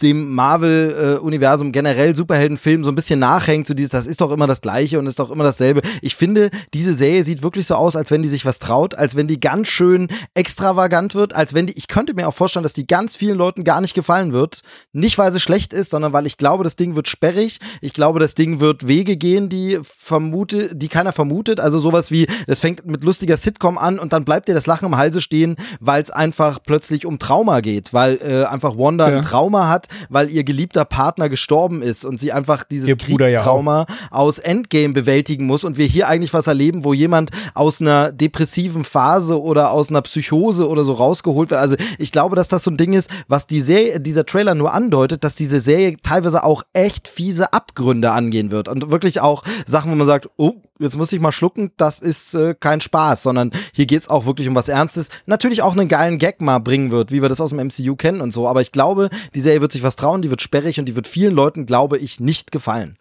[0.02, 4.62] dem Marvel-Universum generell Superheldenfilm so ein bisschen nachhängt, so dieses, das ist doch immer das
[4.62, 5.82] Gleiche und ist doch immer dasselbe.
[6.02, 9.16] Ich finde, diese Serie sieht wirklich so aus, als wenn die sich was traut, als
[9.16, 12.74] wenn die ganz schön extravagant wird, als wenn die, ich könnte mir auch vorstellen, dass
[12.74, 14.62] die ganz vielen Leuten gar nicht gefallen wird.
[14.94, 17.60] Nicht, weil sie schlecht ist, sondern weil ich glaube, das Ding wird sperrig.
[17.82, 21.60] Ich glaube, das Ding wird Wege gehen, die vermute, die keiner vermutet.
[21.60, 24.86] Also sowas wie, das fängt mit lustiger Sitcom an und dann bleibt dir das Lachen
[24.88, 29.18] im Halse stehen, weil es einfach plötzlich um Trauma geht, weil äh, einfach Wanda Ja.
[29.18, 33.30] ein Trauma hat, weil ihr geliebter Partner gestorben ist und sie einfach dieses Ihr Bruder
[33.30, 37.82] ja Kriegstrauma aus Endgame bewältigen muss und wir hier eigentlich was erleben, wo jemand aus
[37.82, 41.62] einer depressiven Phase oder aus einer Psychose oder so rausgeholt wird.
[41.62, 44.74] Also ich glaube, dass das so ein Ding ist, was die Serie, dieser Trailer nur
[44.74, 49.92] andeutet, dass diese Serie teilweise auch echt fiese Abgründe angehen wird und wirklich auch Sachen,
[49.92, 53.52] wo man sagt, oh, jetzt muss ich mal schlucken, das ist äh, kein Spaß, sondern
[53.74, 55.10] hier geht's auch wirklich um was Ernstes.
[55.26, 58.22] Natürlich auch einen geilen Gag mal bringen wird, wie wir das aus dem MCU kennen
[58.22, 60.86] und so, aber ich glaube, die Serie wird sich was trauen, die wird sperrig und
[60.86, 62.98] die wird vielen Leuten, glaube ich, nicht gefallen.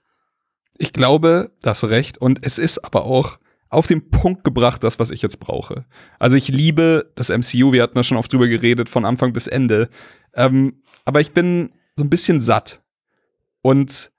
[0.78, 2.16] Ich glaube, das recht.
[2.16, 5.84] Und es ist aber auch auf den Punkt gebracht, das, was ich jetzt brauche.
[6.18, 9.46] Also ich liebe das MCU, wir hatten da schon oft drüber geredet, von Anfang bis
[9.46, 9.90] Ende.
[10.34, 12.82] Ähm, aber ich bin so ein bisschen satt.
[13.62, 14.10] Und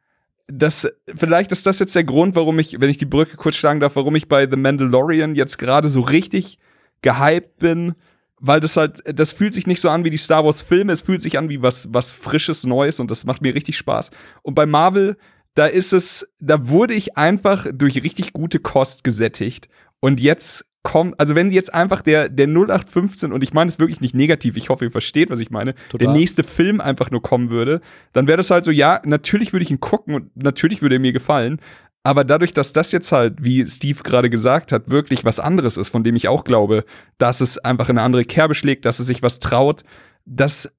[0.52, 3.80] das, vielleicht ist das jetzt der Grund, warum ich, wenn ich die Brücke kurz schlagen
[3.80, 6.60] darf, warum ich bei The Mandalorian jetzt gerade so richtig
[7.02, 7.96] gehypt bin,
[8.40, 11.04] weil das halt, das fühlt sich nicht so an wie die Star Wars Filme, es
[11.04, 14.12] fühlt sich an wie was, was Frisches, Neues und das macht mir richtig Spaß.
[14.42, 15.18] Und bei Marvel,
[15.54, 21.20] da ist es, da wurde ich einfach durch richtig gute Kost gesättigt und jetzt kommt,
[21.20, 24.70] also wenn jetzt einfach der, der 0815, und ich meine es wirklich nicht negativ, ich
[24.70, 26.08] hoffe, ihr versteht, was ich meine, Total.
[26.08, 27.82] der nächste Film einfach nur kommen würde,
[28.14, 31.00] dann wäre das halt so, ja, natürlich würde ich ihn gucken und natürlich würde er
[31.00, 31.60] mir gefallen,
[32.04, 35.90] aber dadurch, dass das jetzt halt, wie Steve gerade gesagt hat, wirklich was anderes ist,
[35.90, 36.84] von dem ich auch glaube,
[37.20, 39.84] dass es einfach in eine andere Kerbe schlägt, dass es sich was traut,
[40.26, 40.72] dass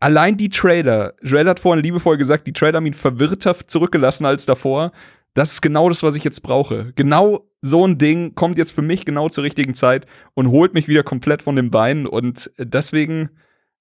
[0.00, 4.46] allein die Trailer, Joel hat vorhin liebevoll gesagt, die Trailer haben ihn verwirrter zurückgelassen als
[4.46, 4.92] davor.
[5.34, 6.92] Das ist genau das, was ich jetzt brauche.
[6.94, 10.86] Genau so ein Ding kommt jetzt für mich genau zur richtigen Zeit und holt mich
[10.86, 12.06] wieder komplett von den Beinen.
[12.06, 13.30] Und deswegen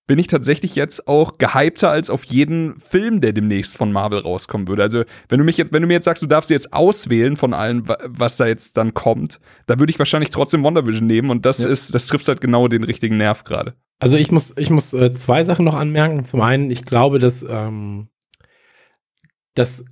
[0.08, 4.68] bin ich tatsächlich jetzt auch gehypter als auf jeden Film, der demnächst von Marvel rauskommen
[4.68, 4.84] würde.
[4.84, 7.54] Also, wenn du mich jetzt, wenn du mir jetzt sagst, du darfst jetzt auswählen von
[7.54, 11.46] allen, wa- was da jetzt dann kommt, da würde ich wahrscheinlich trotzdem WandaVision nehmen und
[11.46, 11.70] das Ja.
[11.70, 13.76] ist, das trifft halt genau den richtigen Nerv gerade.
[14.00, 16.26] Also ich muss, ich muss äh, zwei Sachen noch anmerken.
[16.26, 18.10] Zum einen, ich glaube, dass, ähm,
[19.56, 19.86] dass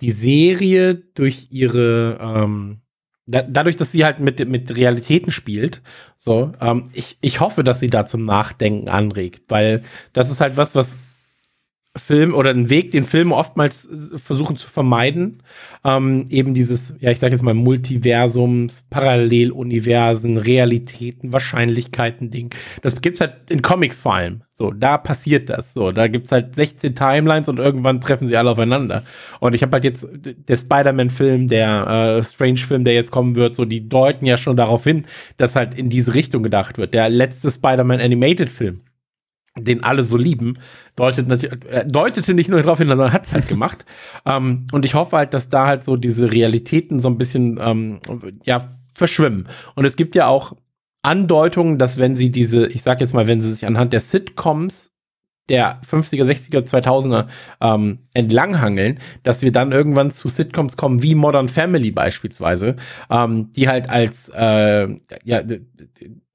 [0.00, 2.80] die Serie durch ihre, ähm,
[3.26, 5.82] da, dadurch, dass sie halt mit, mit Realitäten spielt,
[6.16, 10.56] so, ähm, ich, ich hoffe, dass sie da zum Nachdenken anregt, weil das ist halt
[10.56, 10.96] was, was
[11.96, 15.42] Film oder ein Weg, den Filme oftmals äh, versuchen zu vermeiden.
[15.84, 22.50] Ähm, eben dieses, ja, ich sage jetzt mal Multiversums, Paralleluniversen, Realitäten, Wahrscheinlichkeiten, Ding.
[22.82, 24.42] Das gibt's halt in Comics vor allem.
[24.50, 25.74] So, da passiert das.
[25.74, 29.02] So, da gibt's halt 16 Timelines und irgendwann treffen sie alle aufeinander.
[29.40, 33.64] Und ich habe halt jetzt der Spider-Man-Film, der äh, Strange-Film, der jetzt kommen wird, so
[33.66, 35.04] die deuten ja schon darauf hin,
[35.36, 36.94] dass halt in diese Richtung gedacht wird.
[36.94, 38.80] Der letzte Spider-Man Animated-Film
[39.58, 40.58] den alle so lieben,
[40.96, 43.84] deutet äh, deutete nicht nur darauf hin, sondern hat es halt gemacht.
[44.26, 48.00] ähm, und ich hoffe halt, dass da halt so diese Realitäten so ein bisschen ähm,
[48.44, 49.48] ja verschwimmen.
[49.74, 50.56] Und es gibt ja auch
[51.02, 54.92] Andeutungen, dass wenn sie diese, ich sag jetzt mal, wenn sie sich anhand der Sitcoms
[55.48, 57.26] der 50er, 60er, 2000er
[57.60, 62.74] ähm, entlanghangeln, dass wir dann irgendwann zu Sitcoms kommen wie Modern Family beispielsweise,
[63.10, 64.88] ähm, die halt als äh,
[65.22, 65.42] ja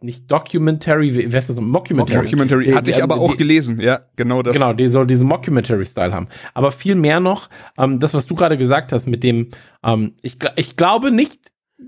[0.04, 1.64] nicht Documentary, wie heißt das noch?
[1.64, 2.24] Mockumentary.
[2.26, 4.54] Documentary Die- hatte ich aber auch die- gelesen, ja, genau das.
[4.54, 6.28] Genau, die soll diesen Mockumentary-Style haben.
[6.54, 9.50] Aber viel mehr noch, ähm, das, was du gerade gesagt hast, mit dem,
[9.84, 11.40] ähm, ich, ich glaube nicht,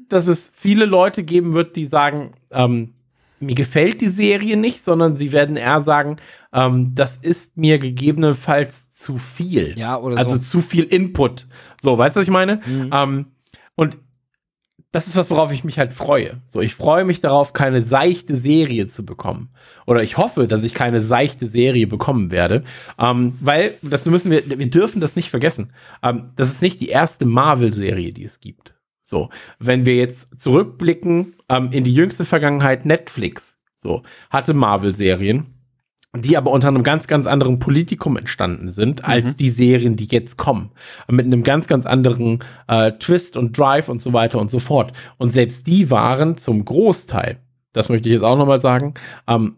[0.09, 2.93] dass es viele Leute geben wird, die sagen, ähm,
[3.39, 6.15] mir gefällt die Serie nicht, sondern sie werden eher sagen,
[6.53, 9.73] ähm, das ist mir gegebenenfalls zu viel.
[9.77, 10.39] Ja, oder Also so.
[10.39, 11.47] zu viel Input.
[11.81, 12.61] So, weißt du, was ich meine?
[12.65, 12.89] Mhm.
[12.93, 13.25] Ähm,
[13.75, 13.97] und
[14.93, 16.39] das ist was, worauf ich mich halt freue.
[16.45, 19.49] So, ich freue mich darauf, keine seichte Serie zu bekommen.
[19.87, 22.63] Oder ich hoffe, dass ich keine seichte Serie bekommen werde.
[22.99, 25.71] Ähm, weil, das müssen wir, wir dürfen das nicht vergessen.
[26.03, 28.75] Ähm, das ist nicht die erste Marvel-Serie, die es gibt.
[29.01, 35.47] So, wenn wir jetzt zurückblicken ähm, in die jüngste Vergangenheit, Netflix, so, hatte Marvel-Serien,
[36.15, 40.37] die aber unter einem ganz, ganz anderen Politikum entstanden sind, als die Serien, die jetzt
[40.37, 40.69] kommen.
[41.09, 44.93] Mit einem ganz, ganz anderen äh, Twist und Drive und so weiter und so fort.
[45.17, 47.39] Und selbst die waren zum Großteil,
[47.73, 48.93] das möchte ich jetzt auch nochmal sagen,
[49.27, 49.55] ähm,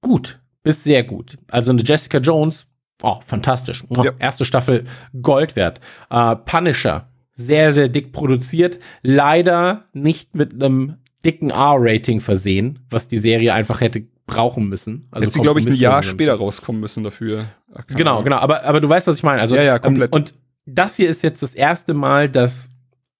[0.00, 1.36] gut, bis sehr gut.
[1.50, 2.66] Also eine Jessica Jones,
[3.02, 3.84] oh, fantastisch.
[3.90, 4.12] Ja.
[4.18, 4.84] Erste Staffel
[5.20, 5.80] Gold wert.
[6.08, 8.78] Äh, Punisher, sehr, sehr dick produziert.
[9.02, 10.96] Leider nicht mit einem
[11.26, 15.08] dicken R-Rating versehen, was die Serie einfach hätte brauchen müssen.
[15.10, 17.46] Also Hätte sie, glaube ich, ein Jahr später rauskommen müssen dafür.
[17.74, 18.24] Ach, Genau, Ahnung.
[18.24, 18.36] genau.
[18.36, 19.40] Aber, aber du weißt, was ich meine.
[19.40, 20.14] Also, Ja, ja, komplett.
[20.14, 20.34] Ähm, und
[20.66, 22.70] das hier ist jetzt das erste Mal, dass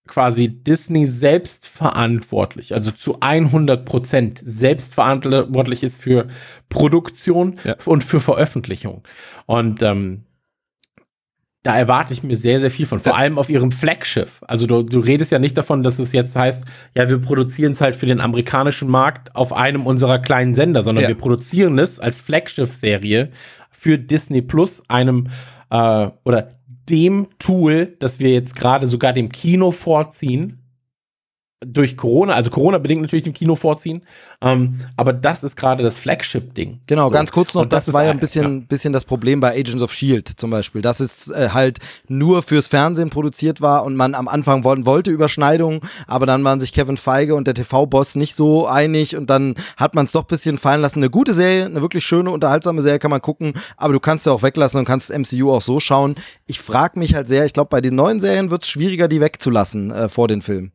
[0.07, 6.29] quasi Disney selbstverantwortlich, also zu 100 Prozent selbstverantwortlich ist für
[6.69, 7.77] Produktion Ja.
[7.85, 9.03] und für Veröffentlichung.
[9.47, 10.25] Und ähm,
[11.63, 12.99] da erwarte ich mir sehr, sehr viel von.
[12.99, 14.41] Vor allem auf ihrem Flaggschiff.
[14.49, 17.81] Also du, du redest ja nicht davon, dass es jetzt heißt, ja, wir produzieren es
[17.81, 21.09] halt für den amerikanischen Markt auf einem unserer kleinen Sender, sondern Ja.
[21.09, 23.31] wir produzieren es als Flaggschiff-Serie
[23.71, 25.29] für Disney Plus, einem
[25.71, 26.49] äh, oder
[26.89, 30.62] dem Tool, das wir jetzt gerade sogar dem Kino vorziehen,
[31.65, 34.03] durch Corona, also Corona bedingt natürlich dem Kino vorziehen,
[34.41, 36.81] ähm, aber das ist gerade das Flagship-Ding.
[36.87, 37.13] Genau, So.
[37.15, 39.83] ganz kurz noch, das, ist war ja ein ein- bisschen, bisschen das Problem bei Agents
[39.83, 44.15] of Shield zum Beispiel, dass es äh, halt nur fürs Fernsehen produziert war und man
[44.15, 48.35] am Anfang wollen, wollte Überschneidungen, aber dann waren sich Kevin Feige und der TV-Boss nicht
[48.35, 50.99] so einig und dann hat man es doch ein bisschen fallen lassen.
[50.99, 54.33] Eine gute Serie, eine wirklich schöne, unterhaltsame Serie kann man gucken, aber du kannst ja
[54.33, 56.17] auch weglassen und kannst MCU auch so schauen.
[56.47, 59.21] Ich frage mich halt sehr, ich glaube, bei den neuen Serien wird es schwieriger, die
[59.21, 60.73] wegzulassen äh, vor den Filmen.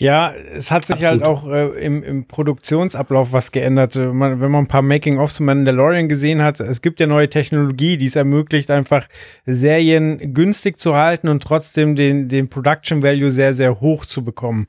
[0.00, 1.10] Ja, es hat sich Absolut.
[1.10, 3.96] halt auch äh, im, im Produktionsablauf was geändert.
[3.96, 7.28] Äh, Man, wenn man ein paar Making-ofs zu Mandalorian gesehen hat, es gibt ja neue
[7.28, 9.06] Technologie, die es ermöglicht, einfach
[9.44, 14.68] Serien günstig zu halten und trotzdem den, den Production Value sehr, sehr hoch zu bekommen.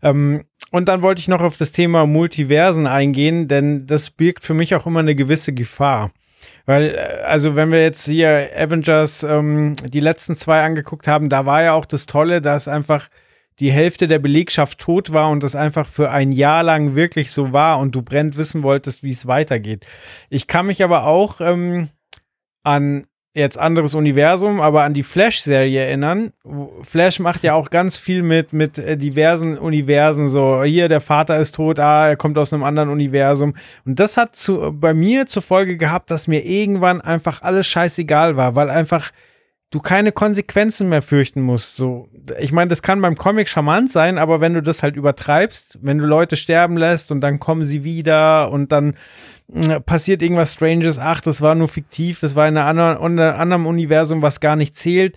[0.00, 4.54] Ähm, und dann wollte ich noch auf das Thema Multiversen eingehen, denn das birgt für
[4.54, 6.12] mich auch immer eine gewisse Gefahr.
[6.66, 11.46] Weil, äh, also wenn wir jetzt hier Avengers ähm, die letzten zwei angeguckt haben, da
[11.46, 13.08] war ja auch das Tolle, dass einfach
[13.60, 17.52] die Hälfte der Belegschaft tot war und das einfach für ein Jahr lang wirklich so
[17.52, 19.84] war und du brennend wissen wolltest, wie es weitergeht.
[20.30, 21.88] Ich kann mich aber auch ähm,
[22.62, 23.04] an
[23.34, 26.32] jetzt anderes Universum, aber an die Flash-Serie erinnern.
[26.82, 31.38] Flash macht ja auch ganz viel mit, mit äh, diversen Universen, so hier, der Vater
[31.38, 33.54] ist tot, ah, er kommt aus einem anderen Universum.
[33.84, 38.36] Und das hat zu, bei mir zur Folge gehabt, dass mir irgendwann einfach alles scheißegal
[38.36, 39.12] war, weil einfach
[39.70, 41.76] du keine Konsequenzen mehr fürchten musst.
[41.76, 42.08] So,
[42.38, 45.98] ich meine, das kann beim Comic charmant sein, aber wenn du das halt übertreibst, wenn
[45.98, 48.96] du Leute sterben lässt und dann kommen sie wieder und dann
[49.52, 53.20] äh, passiert irgendwas Stranges, ach, das war nur fiktiv, das war in einer anderen, in
[53.20, 55.16] einem anderen Universum, was gar nicht zählt.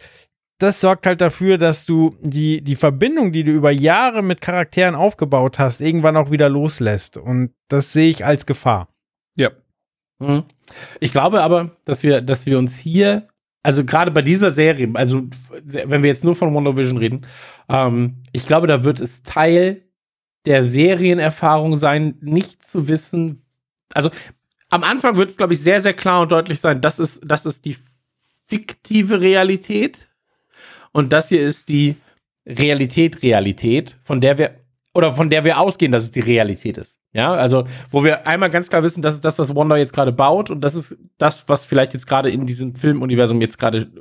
[0.60, 4.96] Das sorgt halt dafür, dass du die, die Verbindung, die du über Jahre mit Charakteren
[4.96, 7.18] aufgebaut hast, irgendwann auch wieder loslässt.
[7.18, 8.90] Und das sehe ich als Gefahr.
[9.36, 9.50] Ja.
[10.20, 10.44] Mhm.
[11.00, 13.28] Ich glaube aber, dass wir, dass wir uns hier,
[13.64, 15.28] also gerade bei dieser Serie, also
[15.64, 17.26] wenn wir jetzt nur von Wonder Vision reden,
[17.70, 19.84] ähm, ich glaube, da wird es Teil
[20.46, 23.44] der Serienerfahrung sein, nicht zu wissen,
[23.94, 24.10] also
[24.70, 27.46] am Anfang wird es, glaube ich, sehr, sehr klar und deutlich sein, das ist, das
[27.46, 27.78] ist die
[28.46, 30.10] fiktive Realität
[30.92, 31.96] und das hier ist die
[32.48, 34.61] Realität, Realität, von der wir,
[34.94, 37.00] oder von der wir ausgehen, dass es die Realität ist.
[37.14, 40.12] Ja, also, wo wir einmal ganz klar wissen, das ist das, was Wanda jetzt gerade
[40.12, 43.92] baut und das ist das, was vielleicht jetzt gerade in diesem Filmuniversum jetzt gerade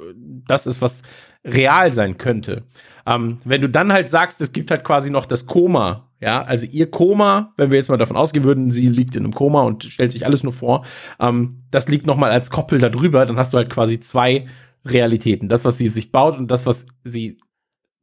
[0.47, 1.03] das ist, was
[1.45, 2.65] real sein könnte.
[3.07, 6.67] Ähm, wenn du dann halt sagst, es gibt halt quasi noch das Koma, ja, also
[6.67, 9.85] ihr Koma, wenn wir jetzt mal davon ausgehen würden, sie liegt in einem Koma und
[9.85, 10.85] stellt sich alles nur vor,
[11.19, 14.47] ähm, das liegt noch mal als Koppel da drüber, dann hast du halt quasi zwei
[14.85, 15.49] Realitäten.
[15.49, 17.39] Das, was sie sich baut und das, was sie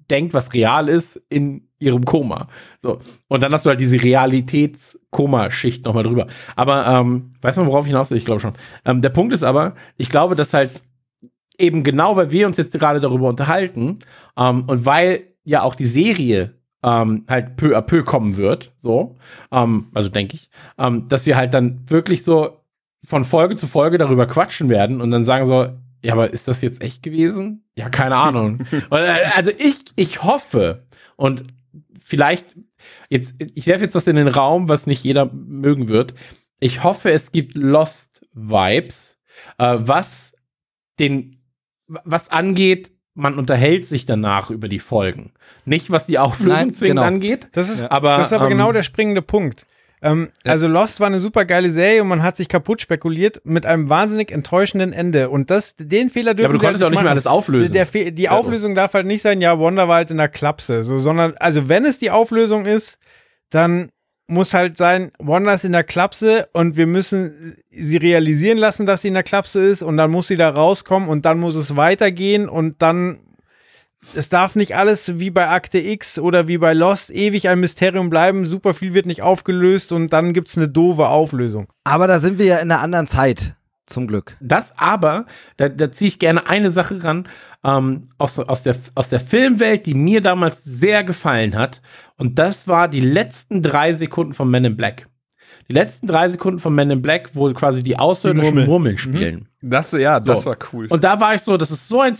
[0.09, 2.47] denkt, was real ist, in ihrem Koma.
[2.81, 2.99] So.
[3.27, 6.27] Und dann hast du halt diese Realitäts-Koma-Schicht nochmal drüber.
[6.55, 8.17] Aber, ähm, weiß man, worauf ich hinaus will?
[8.17, 8.53] Ich glaube schon.
[8.85, 10.83] Ähm, der Punkt ist aber, ich glaube, dass halt
[11.59, 13.99] eben genau, weil wir uns jetzt gerade darüber unterhalten
[14.37, 16.53] ähm, und weil ja auch die Serie
[16.83, 19.17] ähm, halt peu à peu kommen wird, so,
[19.51, 22.61] ähm, also denke ich, ähm, dass wir halt dann wirklich so
[23.03, 25.69] von Folge zu Folge darüber quatschen werden und dann sagen so,
[26.03, 27.65] ja, aber ist das jetzt echt gewesen?
[27.75, 28.59] Ja, keine Ahnung.
[28.91, 31.43] Äh, also ich, ich hoffe und
[31.99, 32.55] vielleicht,
[33.09, 36.13] jetzt, ich werfe jetzt was in den Raum, was nicht jeder mögen wird.
[36.59, 39.19] Ich hoffe, es gibt Lost-Vibes,
[39.57, 40.33] äh, was
[40.99, 41.41] den,
[41.87, 45.33] was angeht, man unterhält sich danach über die Folgen.
[45.65, 47.07] Nicht, was die Auflösung Nein, zwingend genau.
[47.07, 47.49] angeht.
[47.53, 49.65] Das ist, Aber, das ist aber ähm, genau der springende Punkt.
[50.01, 53.65] Ähm, Also Lost war eine super geile Serie und man hat sich kaputt spekuliert mit
[53.65, 55.29] einem wahnsinnig enttäuschenden Ende.
[55.29, 57.27] Und das, den Fehler dürfen Ja, aber du sie konntest ja auch nicht mehr alles
[57.27, 57.73] auflösen.
[57.73, 58.29] Der, Fe- die.
[58.29, 61.67] Auflösung darf halt nicht sein, ja, Wonder war halt in der Klapse, so, sondern, also
[61.67, 62.99] wenn es die Auflösung ist,
[63.49, 63.89] dann
[64.29, 69.01] muss halt sein, Wanda ist in der Klapse und wir müssen sie realisieren lassen, dass
[69.01, 71.77] sie in der Klapse ist und dann muss sie da rauskommen und dann muss es
[71.77, 73.19] weitergehen und dann
[74.15, 78.09] es darf nicht alles wie bei Akte X oder wie bei Lost ewig ein Mysterium
[78.09, 81.67] bleiben, super viel wird nicht aufgelöst und dann gibt es eine doofe Auflösung.
[81.83, 84.37] Aber da sind wir ja in einer anderen Zeit, zum Glück.
[84.39, 85.25] Das aber,
[85.57, 87.27] da, da ziehe ich gerne eine Sache ran,
[87.63, 91.81] ähm, aus, aus, der, aus der Filmwelt, die mir damals sehr gefallen hat.
[92.17, 95.07] Und das war die letzten drei Sekunden von Men in Black.
[95.69, 98.67] Die letzten drei Sekunden von Men in Black, wo quasi die außerirdischen Murmeln.
[98.67, 99.49] Murmeln spielen.
[99.61, 100.49] Das, ja, das So.
[100.49, 100.87] war cool.
[100.87, 102.15] Und da war ich so, das ist so ein.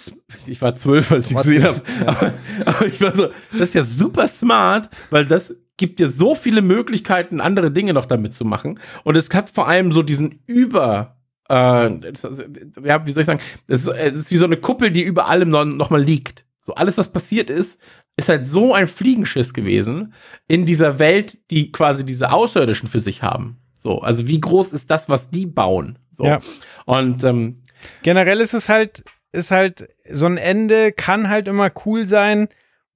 [0.48, 1.82] Ich war zwölf, als ich gesehen habe.
[2.06, 2.34] Aber,
[2.66, 6.62] aber ich war so, das ist ja super smart, weil das gibt dir so viele
[6.62, 8.80] Möglichkeiten, andere Dinge noch damit zu machen.
[9.04, 11.18] Und es hat vor allem so diesen Über.
[11.50, 12.44] Äh, das-
[12.84, 13.40] ja, wie soll ich sagen?
[13.68, 16.46] Es ist, es ist wie so eine Kuppel, die über allem noch, noch mal liegt.
[16.60, 17.80] So alles, was passiert ist,
[18.18, 20.14] ist halt so ein Fliegenschiss gewesen
[20.48, 23.58] in dieser Welt, die quasi diese Außerirdischen für sich haben.
[23.80, 26.00] So, also wie groß ist das, was die bauen?
[26.12, 26.26] So.
[26.26, 26.40] Ja.
[26.86, 27.62] Und ähm,
[28.02, 32.48] Generell ist es halt, ist halt, so ein Ende kann halt immer cool sein,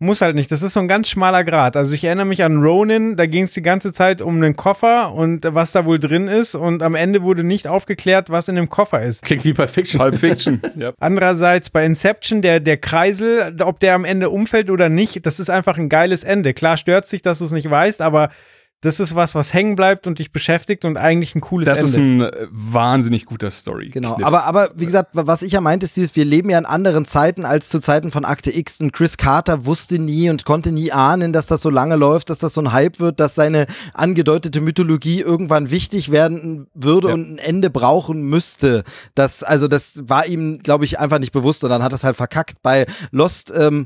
[0.02, 0.52] muss halt nicht.
[0.52, 1.78] Das ist so ein ganz schmaler Grad.
[1.78, 5.14] Also ich erinnere mich an Ronin, da ging es die ganze Zeit um einen Koffer
[5.14, 8.68] und was da wohl drin ist und am Ende wurde nicht aufgeklärt, was in dem
[8.68, 9.22] Koffer ist.
[9.22, 10.00] Klingt wie Pulp Fiction.
[10.00, 10.60] Pulp Fiction.
[10.76, 10.94] ja.
[11.00, 15.52] Andererseits bei Inception, der, der Kreisel, ob der am Ende umfällt oder nicht, das ist
[15.52, 16.54] einfach ein geiles Ende.
[16.54, 18.30] Klar stört sich, dass du es nicht weißt, aber
[18.82, 21.92] das ist was, was hängen bleibt und dich beschäftigt und eigentlich ein cooles Das Ende.
[21.92, 23.90] ist ein äh, wahnsinnig guter Story.
[23.90, 26.58] Genau, aber, aber wie gesagt, wa- was ich ja meinte, ist dieses, wir leben ja
[26.58, 30.46] in anderen Zeiten als zu Zeiten von Akte X und Chris Carter wusste nie und
[30.46, 33.36] konnte nie ahnen, dass das so lange läuft, dass das so ein Hype wird, dass
[33.36, 37.14] seine angedeutete Mythologie irgendwann wichtig werden würde Ja.
[37.14, 38.84] und ein Ende brauchen müsste.
[39.16, 42.04] Das, also das war ihm, glaube ich, einfach nicht bewusst und dann hat er es
[42.04, 42.62] halt verkackt.
[42.64, 43.86] Bei Lost, ähm,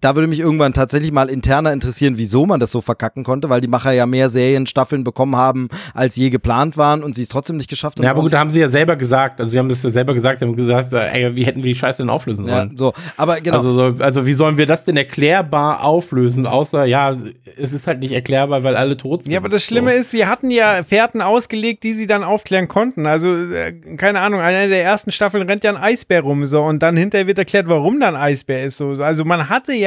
[0.00, 3.62] da würde mich irgendwann tatsächlich mal interner interessieren, wieso man das so verkacken konnte, weil
[3.62, 7.56] die Macher ja mehr Serienstaffeln bekommen haben, als je geplant waren und sie es trotzdem
[7.56, 8.04] nicht geschafft haben.
[8.04, 10.12] Ja, aber gut, da haben sie ja selber gesagt, also sie haben das ja selber
[10.12, 12.76] gesagt, sie haben gesagt, ey, wie hätten wir die Scheiße denn auflösen Ja, sollen?
[12.76, 12.92] so.
[13.16, 13.58] Aber genau.
[13.58, 17.16] Also, so, also wie sollen wir das denn erklärbar auflösen, außer, ja,
[17.56, 19.32] es ist halt nicht erklärbar, weil alle tot sind.
[19.32, 20.00] Ja, aber das Schlimme so.
[20.00, 23.06] ist, sie hatten ja Fährten ausgelegt, die sie dann aufklären konnten.
[23.06, 26.62] Also, äh, keine Ahnung, in einer der ersten Staffeln rennt ja ein Eisbär rum, so,
[26.62, 28.90] und dann hinterher wird erklärt, warum da ein Eisbär ist, so.
[29.02, 29.83] Also, man hatte ja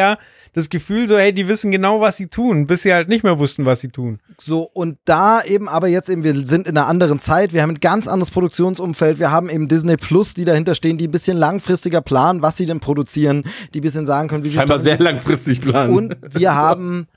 [0.53, 3.37] das Gefühl, so, hey, die wissen genau, was sie tun, bis sie halt nicht mehr
[3.37, 4.19] wussten, was sie tun.
[4.39, 7.71] So, und da eben aber jetzt eben, wir sind in einer anderen Zeit, wir haben
[7.71, 11.37] ein ganz anderes Produktionsumfeld, wir haben eben Disney Plus, die dahinter stehen, die ein bisschen
[11.37, 13.43] langfristiger planen, was sie denn produzieren,
[13.73, 15.93] die ein bisschen sagen können, wie viel Scheinbar sehr langfristig planen.
[15.93, 17.07] Und wir haben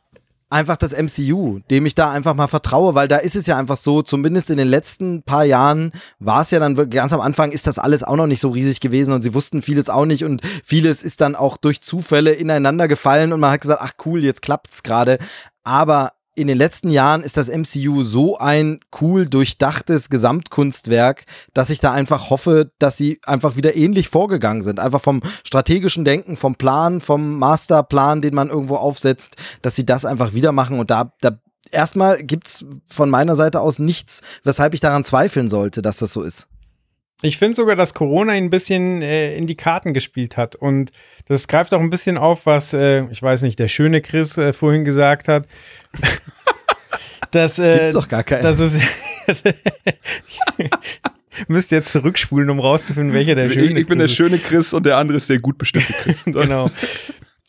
[0.51, 3.77] einfach das MCU, dem ich da einfach mal vertraue, weil da ist es ja einfach
[3.77, 7.67] so, zumindest in den letzten paar Jahren war es ja dann ganz am Anfang ist
[7.67, 10.43] das alles auch noch nicht so riesig gewesen und sie wussten vieles auch nicht und
[10.65, 14.43] vieles ist dann auch durch Zufälle ineinander gefallen und man hat gesagt, ach cool, jetzt
[14.43, 15.19] klappt's gerade.
[15.63, 21.25] Aber in den letzten Jahren ist das MCU so ein cool durchdachtes Gesamtkunstwerk,
[21.55, 24.81] dass ich da einfach hoffe, dass sie einfach wieder ähnlich vorgegangen sind.
[24.81, 30.05] Einfach vom strategischen Denken, vom Plan, vom Masterplan, den man irgendwo aufsetzt, dass sie das
[30.05, 30.79] einfach wieder machen.
[30.79, 31.39] Und da, da
[31.73, 36.23] erstmal gibt's von meiner Seite aus nichts, weshalb ich daran zweifeln sollte, dass das so
[36.23, 36.49] ist.
[37.23, 40.57] Ich finde sogar, dass Corona ihn ein bisschen äh, in die Karten gespielt hat.
[40.57, 40.91] Und
[41.27, 44.53] das greift auch ein bisschen auf, was, äh, ich weiß nicht, der schöne Chris äh,
[44.53, 45.47] vorhin gesagt hat.
[47.31, 48.43] dass, äh, Gibt's doch gar keinen.
[48.43, 48.81] Das ist.
[51.49, 54.17] Müsst jetzt zurückspulen, um rauszufinden, welcher der schöne ich bin der Chris ist.
[54.17, 56.23] schöne Chris und der andere ist der gut bestimmte Chris.
[56.27, 56.71] genau.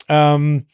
[0.07, 0.65] ähm,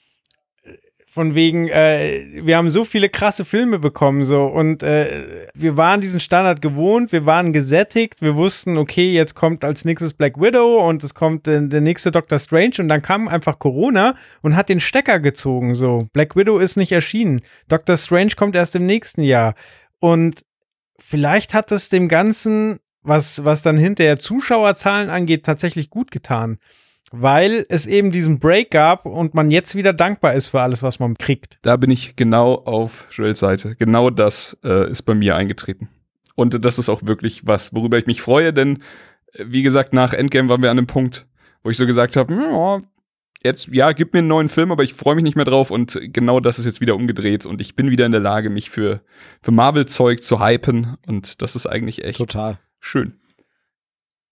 [1.17, 4.45] von wegen, äh, wir haben so viele krasse Filme bekommen, so.
[4.45, 9.65] Und äh, wir waren diesen Standard gewohnt, wir waren gesättigt, wir wussten, okay, jetzt kommt
[9.65, 13.27] als nächstes Black Widow und es kommt äh, der nächste Doctor Strange und dann kam
[13.27, 14.13] einfach Corona
[14.43, 16.07] und hat den Stecker gezogen, so.
[16.13, 19.55] Black Widow ist nicht erschienen, Doctor Strange kommt erst im nächsten Jahr.
[19.99, 20.45] Und
[20.99, 26.59] vielleicht hat es dem Ganzen, was, was dann hinterher Zuschauerzahlen angeht, tatsächlich gut getan
[27.11, 30.99] weil es eben diesen Break gab und man jetzt wieder dankbar ist für alles, was
[30.99, 31.57] man kriegt.
[31.61, 33.75] Da bin ich genau auf Joels Seite.
[33.75, 35.89] Genau das äh, ist bei mir eingetreten.
[36.35, 38.83] Und das ist auch wirklich was, worüber ich mich freue, denn
[39.33, 41.25] äh, wie gesagt, nach Endgame waren wir an einem Punkt,
[41.63, 42.81] wo ich so gesagt habe, ja,
[43.43, 45.99] jetzt, ja, gib mir einen neuen Film, aber ich freue mich nicht mehr drauf und
[46.01, 49.01] genau das ist jetzt wieder umgedreht und ich bin wieder in der Lage, mich für,
[49.41, 52.57] für Marvel-Zeug zu hypen und das ist eigentlich echt Total.
[52.79, 53.13] schön.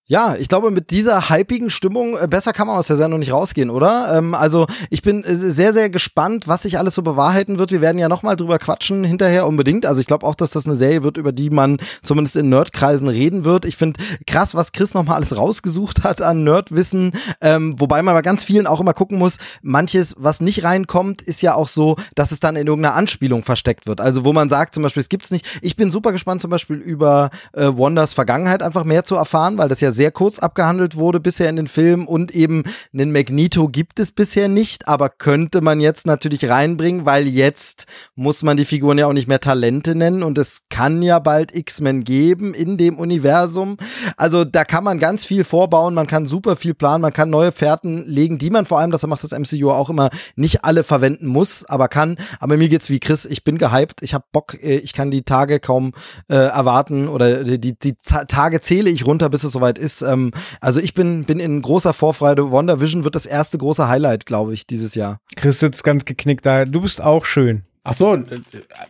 [0.07, 3.31] Ja, ich glaube, mit dieser hypigen Stimmung, äh, besser kann man aus der Sendung nicht
[3.31, 4.15] rausgehen, oder?
[4.15, 7.71] Ähm, also, ich bin äh, sehr, sehr gespannt, was sich alles so bewahrheiten wird.
[7.71, 9.87] Wir werden ja nochmal drüber quatschen hinterher unbedingt.
[9.87, 13.07] Also, ich glaube auch, dass das eine Serie wird, über die man zumindest in Nerdkreisen
[13.07, 13.65] reden wird.
[13.65, 17.13] Ich finde krass, was Chris nochmal alles rausgesucht hat an Nerdwissen.
[17.41, 21.41] Ähm, wobei man bei ganz vielen auch immer gucken muss, manches, was nicht reinkommt, ist
[21.41, 24.01] ja auch so, dass es dann in irgendeiner Anspielung versteckt wird.
[24.01, 25.47] Also, wo man sagt zum Beispiel, es gibt's nicht.
[25.63, 29.67] Ich bin super gespannt zum Beispiel über äh, Wonders Vergangenheit einfach mehr zu erfahren, weil
[29.67, 32.63] das ja sehr kurz abgehandelt wurde bisher in den Filmen und eben
[32.93, 37.85] einen Magneto gibt es bisher nicht, aber könnte man jetzt natürlich reinbringen, weil jetzt
[38.15, 41.55] muss man die Figuren ja auch nicht mehr Talente nennen und es kann ja bald
[41.55, 43.77] X-Men geben in dem Universum.
[44.17, 47.51] Also da kann man ganz viel vorbauen, man kann super viel planen, man kann neue
[47.51, 51.27] Fährten legen, die man vor allem, das macht das MCU auch immer, nicht alle verwenden
[51.27, 52.17] muss, aber kann.
[52.39, 55.23] Aber mir geht's wie Chris, ich bin gehypt, ich habe Bock, äh, ich kann die
[55.23, 55.93] Tage kaum
[56.29, 59.84] äh, erwarten oder die, die, die Tage zähle ich runter, bis es soweit ist.
[60.01, 60.31] Ähm,
[60.61, 62.51] also ich bin, bin in großer Vorfreude.
[62.51, 65.19] Wonder Vision wird das erste große Highlight, glaube ich, dieses Jahr.
[65.35, 66.65] Chris sitzt ganz geknickt da.
[66.65, 67.63] Du bist auch schön.
[67.87, 68.39] Ach so, äh,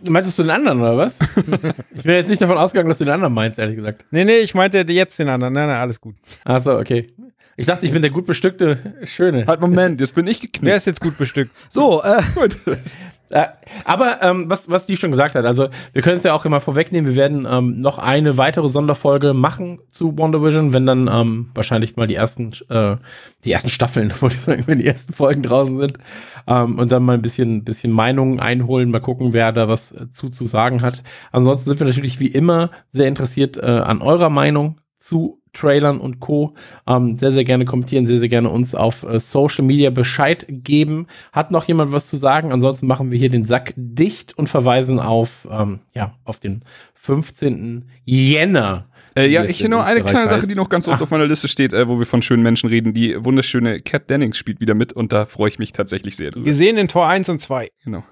[0.09, 1.19] meintest du den anderen oder was?
[1.95, 4.05] ich bin jetzt nicht davon ausgegangen, dass du den anderen meinst, ehrlich gesagt.
[4.09, 5.53] Nee, nee, ich meinte jetzt den anderen.
[5.53, 6.15] Nein, nein, alles gut.
[6.45, 7.09] Ach so, okay.
[7.57, 9.45] Ich dachte, ich bin der gut bestückte Schöne.
[9.47, 10.77] Halt, Moment, jetzt bin ich Wer geknickt.
[10.77, 11.51] ist jetzt gut bestückt?
[11.69, 12.57] So, äh, Gut.
[13.29, 13.47] Äh,
[13.83, 16.61] aber ähm, was, was die schon gesagt hat, also wir können es ja auch immer
[16.61, 21.49] vorwegnehmen, wir werden ähm, noch eine weitere Sonderfolge machen zu Wonder Vision, wenn dann ähm,
[21.55, 22.97] wahrscheinlich mal die ersten, äh,
[23.43, 25.97] die ersten Staffeln, wollte ich sagen, wenn die ersten Folgen draußen sind
[26.47, 30.09] ähm, und dann mal ein bisschen, bisschen Meinungen einholen, mal gucken, wer da was äh,
[30.11, 31.01] zu, zu sagen hat.
[31.31, 36.19] Ansonsten sind wir natürlich wie immer sehr interessiert äh, an eurer Meinung zu Trailern und
[36.19, 36.53] Co.
[36.85, 41.07] Ähm, sehr, sehr gerne kommentieren, sehr, sehr gerne uns auf äh, Social Media Bescheid geben.
[41.31, 42.51] Hat noch jemand was zu sagen?
[42.51, 46.63] Ansonsten machen wir hier den Sack dicht und verweisen auf, ähm, ja, auf den
[46.95, 47.89] 15.
[48.03, 48.87] Jänner.
[49.17, 51.01] Äh, ja, ich noch eine kleine Sache, die noch ganz oben Ach.
[51.01, 52.93] auf meiner Liste steht, äh, wo wir von schönen Menschen reden.
[52.93, 56.45] Die wunderschöne Kat Dennings spielt wieder mit und da freue ich mich tatsächlich sehr drüber.
[56.45, 57.69] Gesehen in Tor 1 und 2.
[57.85, 58.03] Genau.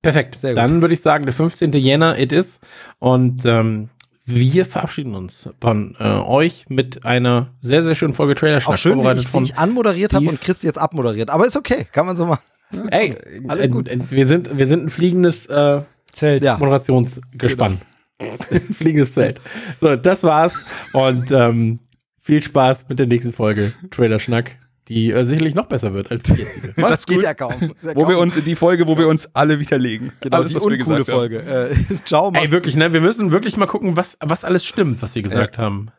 [0.00, 0.38] Perfekt.
[0.38, 0.58] Sehr gut.
[0.58, 1.72] Dann würde ich sagen, der 15.
[1.72, 2.60] Jänner, it is.
[2.98, 3.90] Und ähm,
[4.26, 9.02] wir verabschieden uns von äh, euch mit einer sehr, sehr schönen Folge Trailer Auch schön,
[9.02, 11.30] wie ich, wie ich anmoderiert habe und Chris jetzt abmoderiert.
[11.30, 12.42] Aber ist okay, kann man so machen.
[12.90, 13.14] Ey,
[13.48, 13.90] Alles äh, gut.
[13.90, 16.42] äh, wir sind, wir sind ein fliegendes äh, Zelt.
[16.42, 16.56] Ja.
[16.58, 17.80] Moderationsgespann.
[18.72, 19.40] Fliegendes Zelt.
[19.80, 20.62] So, das war's.
[20.92, 21.80] Und ähm,
[22.20, 24.56] viel Spaß mit der nächsten Folge Trailer Schnack,
[24.88, 26.74] die äh, sicherlich noch besser wird als die jetzige.
[26.76, 27.24] Das geht gut.
[27.24, 27.74] ja kaum.
[27.94, 30.12] Wo wir uns, die Folge, wo wir uns alle widerlegen.
[30.20, 31.04] Genau, Alles, die wir uncoole.
[31.04, 31.42] Folge.
[31.42, 32.92] Äh, ciao, Ey, wirklich, ne?
[32.92, 35.90] Wir müssen wirklich mal gucken, was, was alles stimmt, was wir gesagt haben.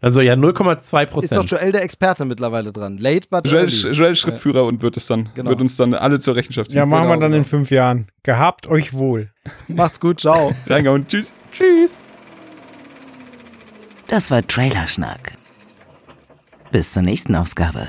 [0.00, 1.50] Also ja, 0,2% Ist doch Prozent.
[1.50, 2.98] Joel der Experte mittlerweile dran.
[2.98, 3.90] Late but Joel, early.
[3.96, 5.48] Joel Schriftführer und wird es dann, Genau.
[5.50, 6.78] wird uns dann alle zur Rechenschaft ziehen.
[6.78, 7.48] Ja, machen wir Genau, dann in genau.
[7.48, 8.08] fünf Jahren.
[8.22, 9.30] Gehabt euch wohl.
[9.68, 10.52] Macht's gut, ciao.
[10.66, 11.06] Reingehauen.
[11.08, 11.32] Tschüss.
[11.52, 12.02] Tschüss.
[14.08, 15.32] Das war Trailerschnack.
[16.70, 17.88] Bis zur nächsten Ausgabe.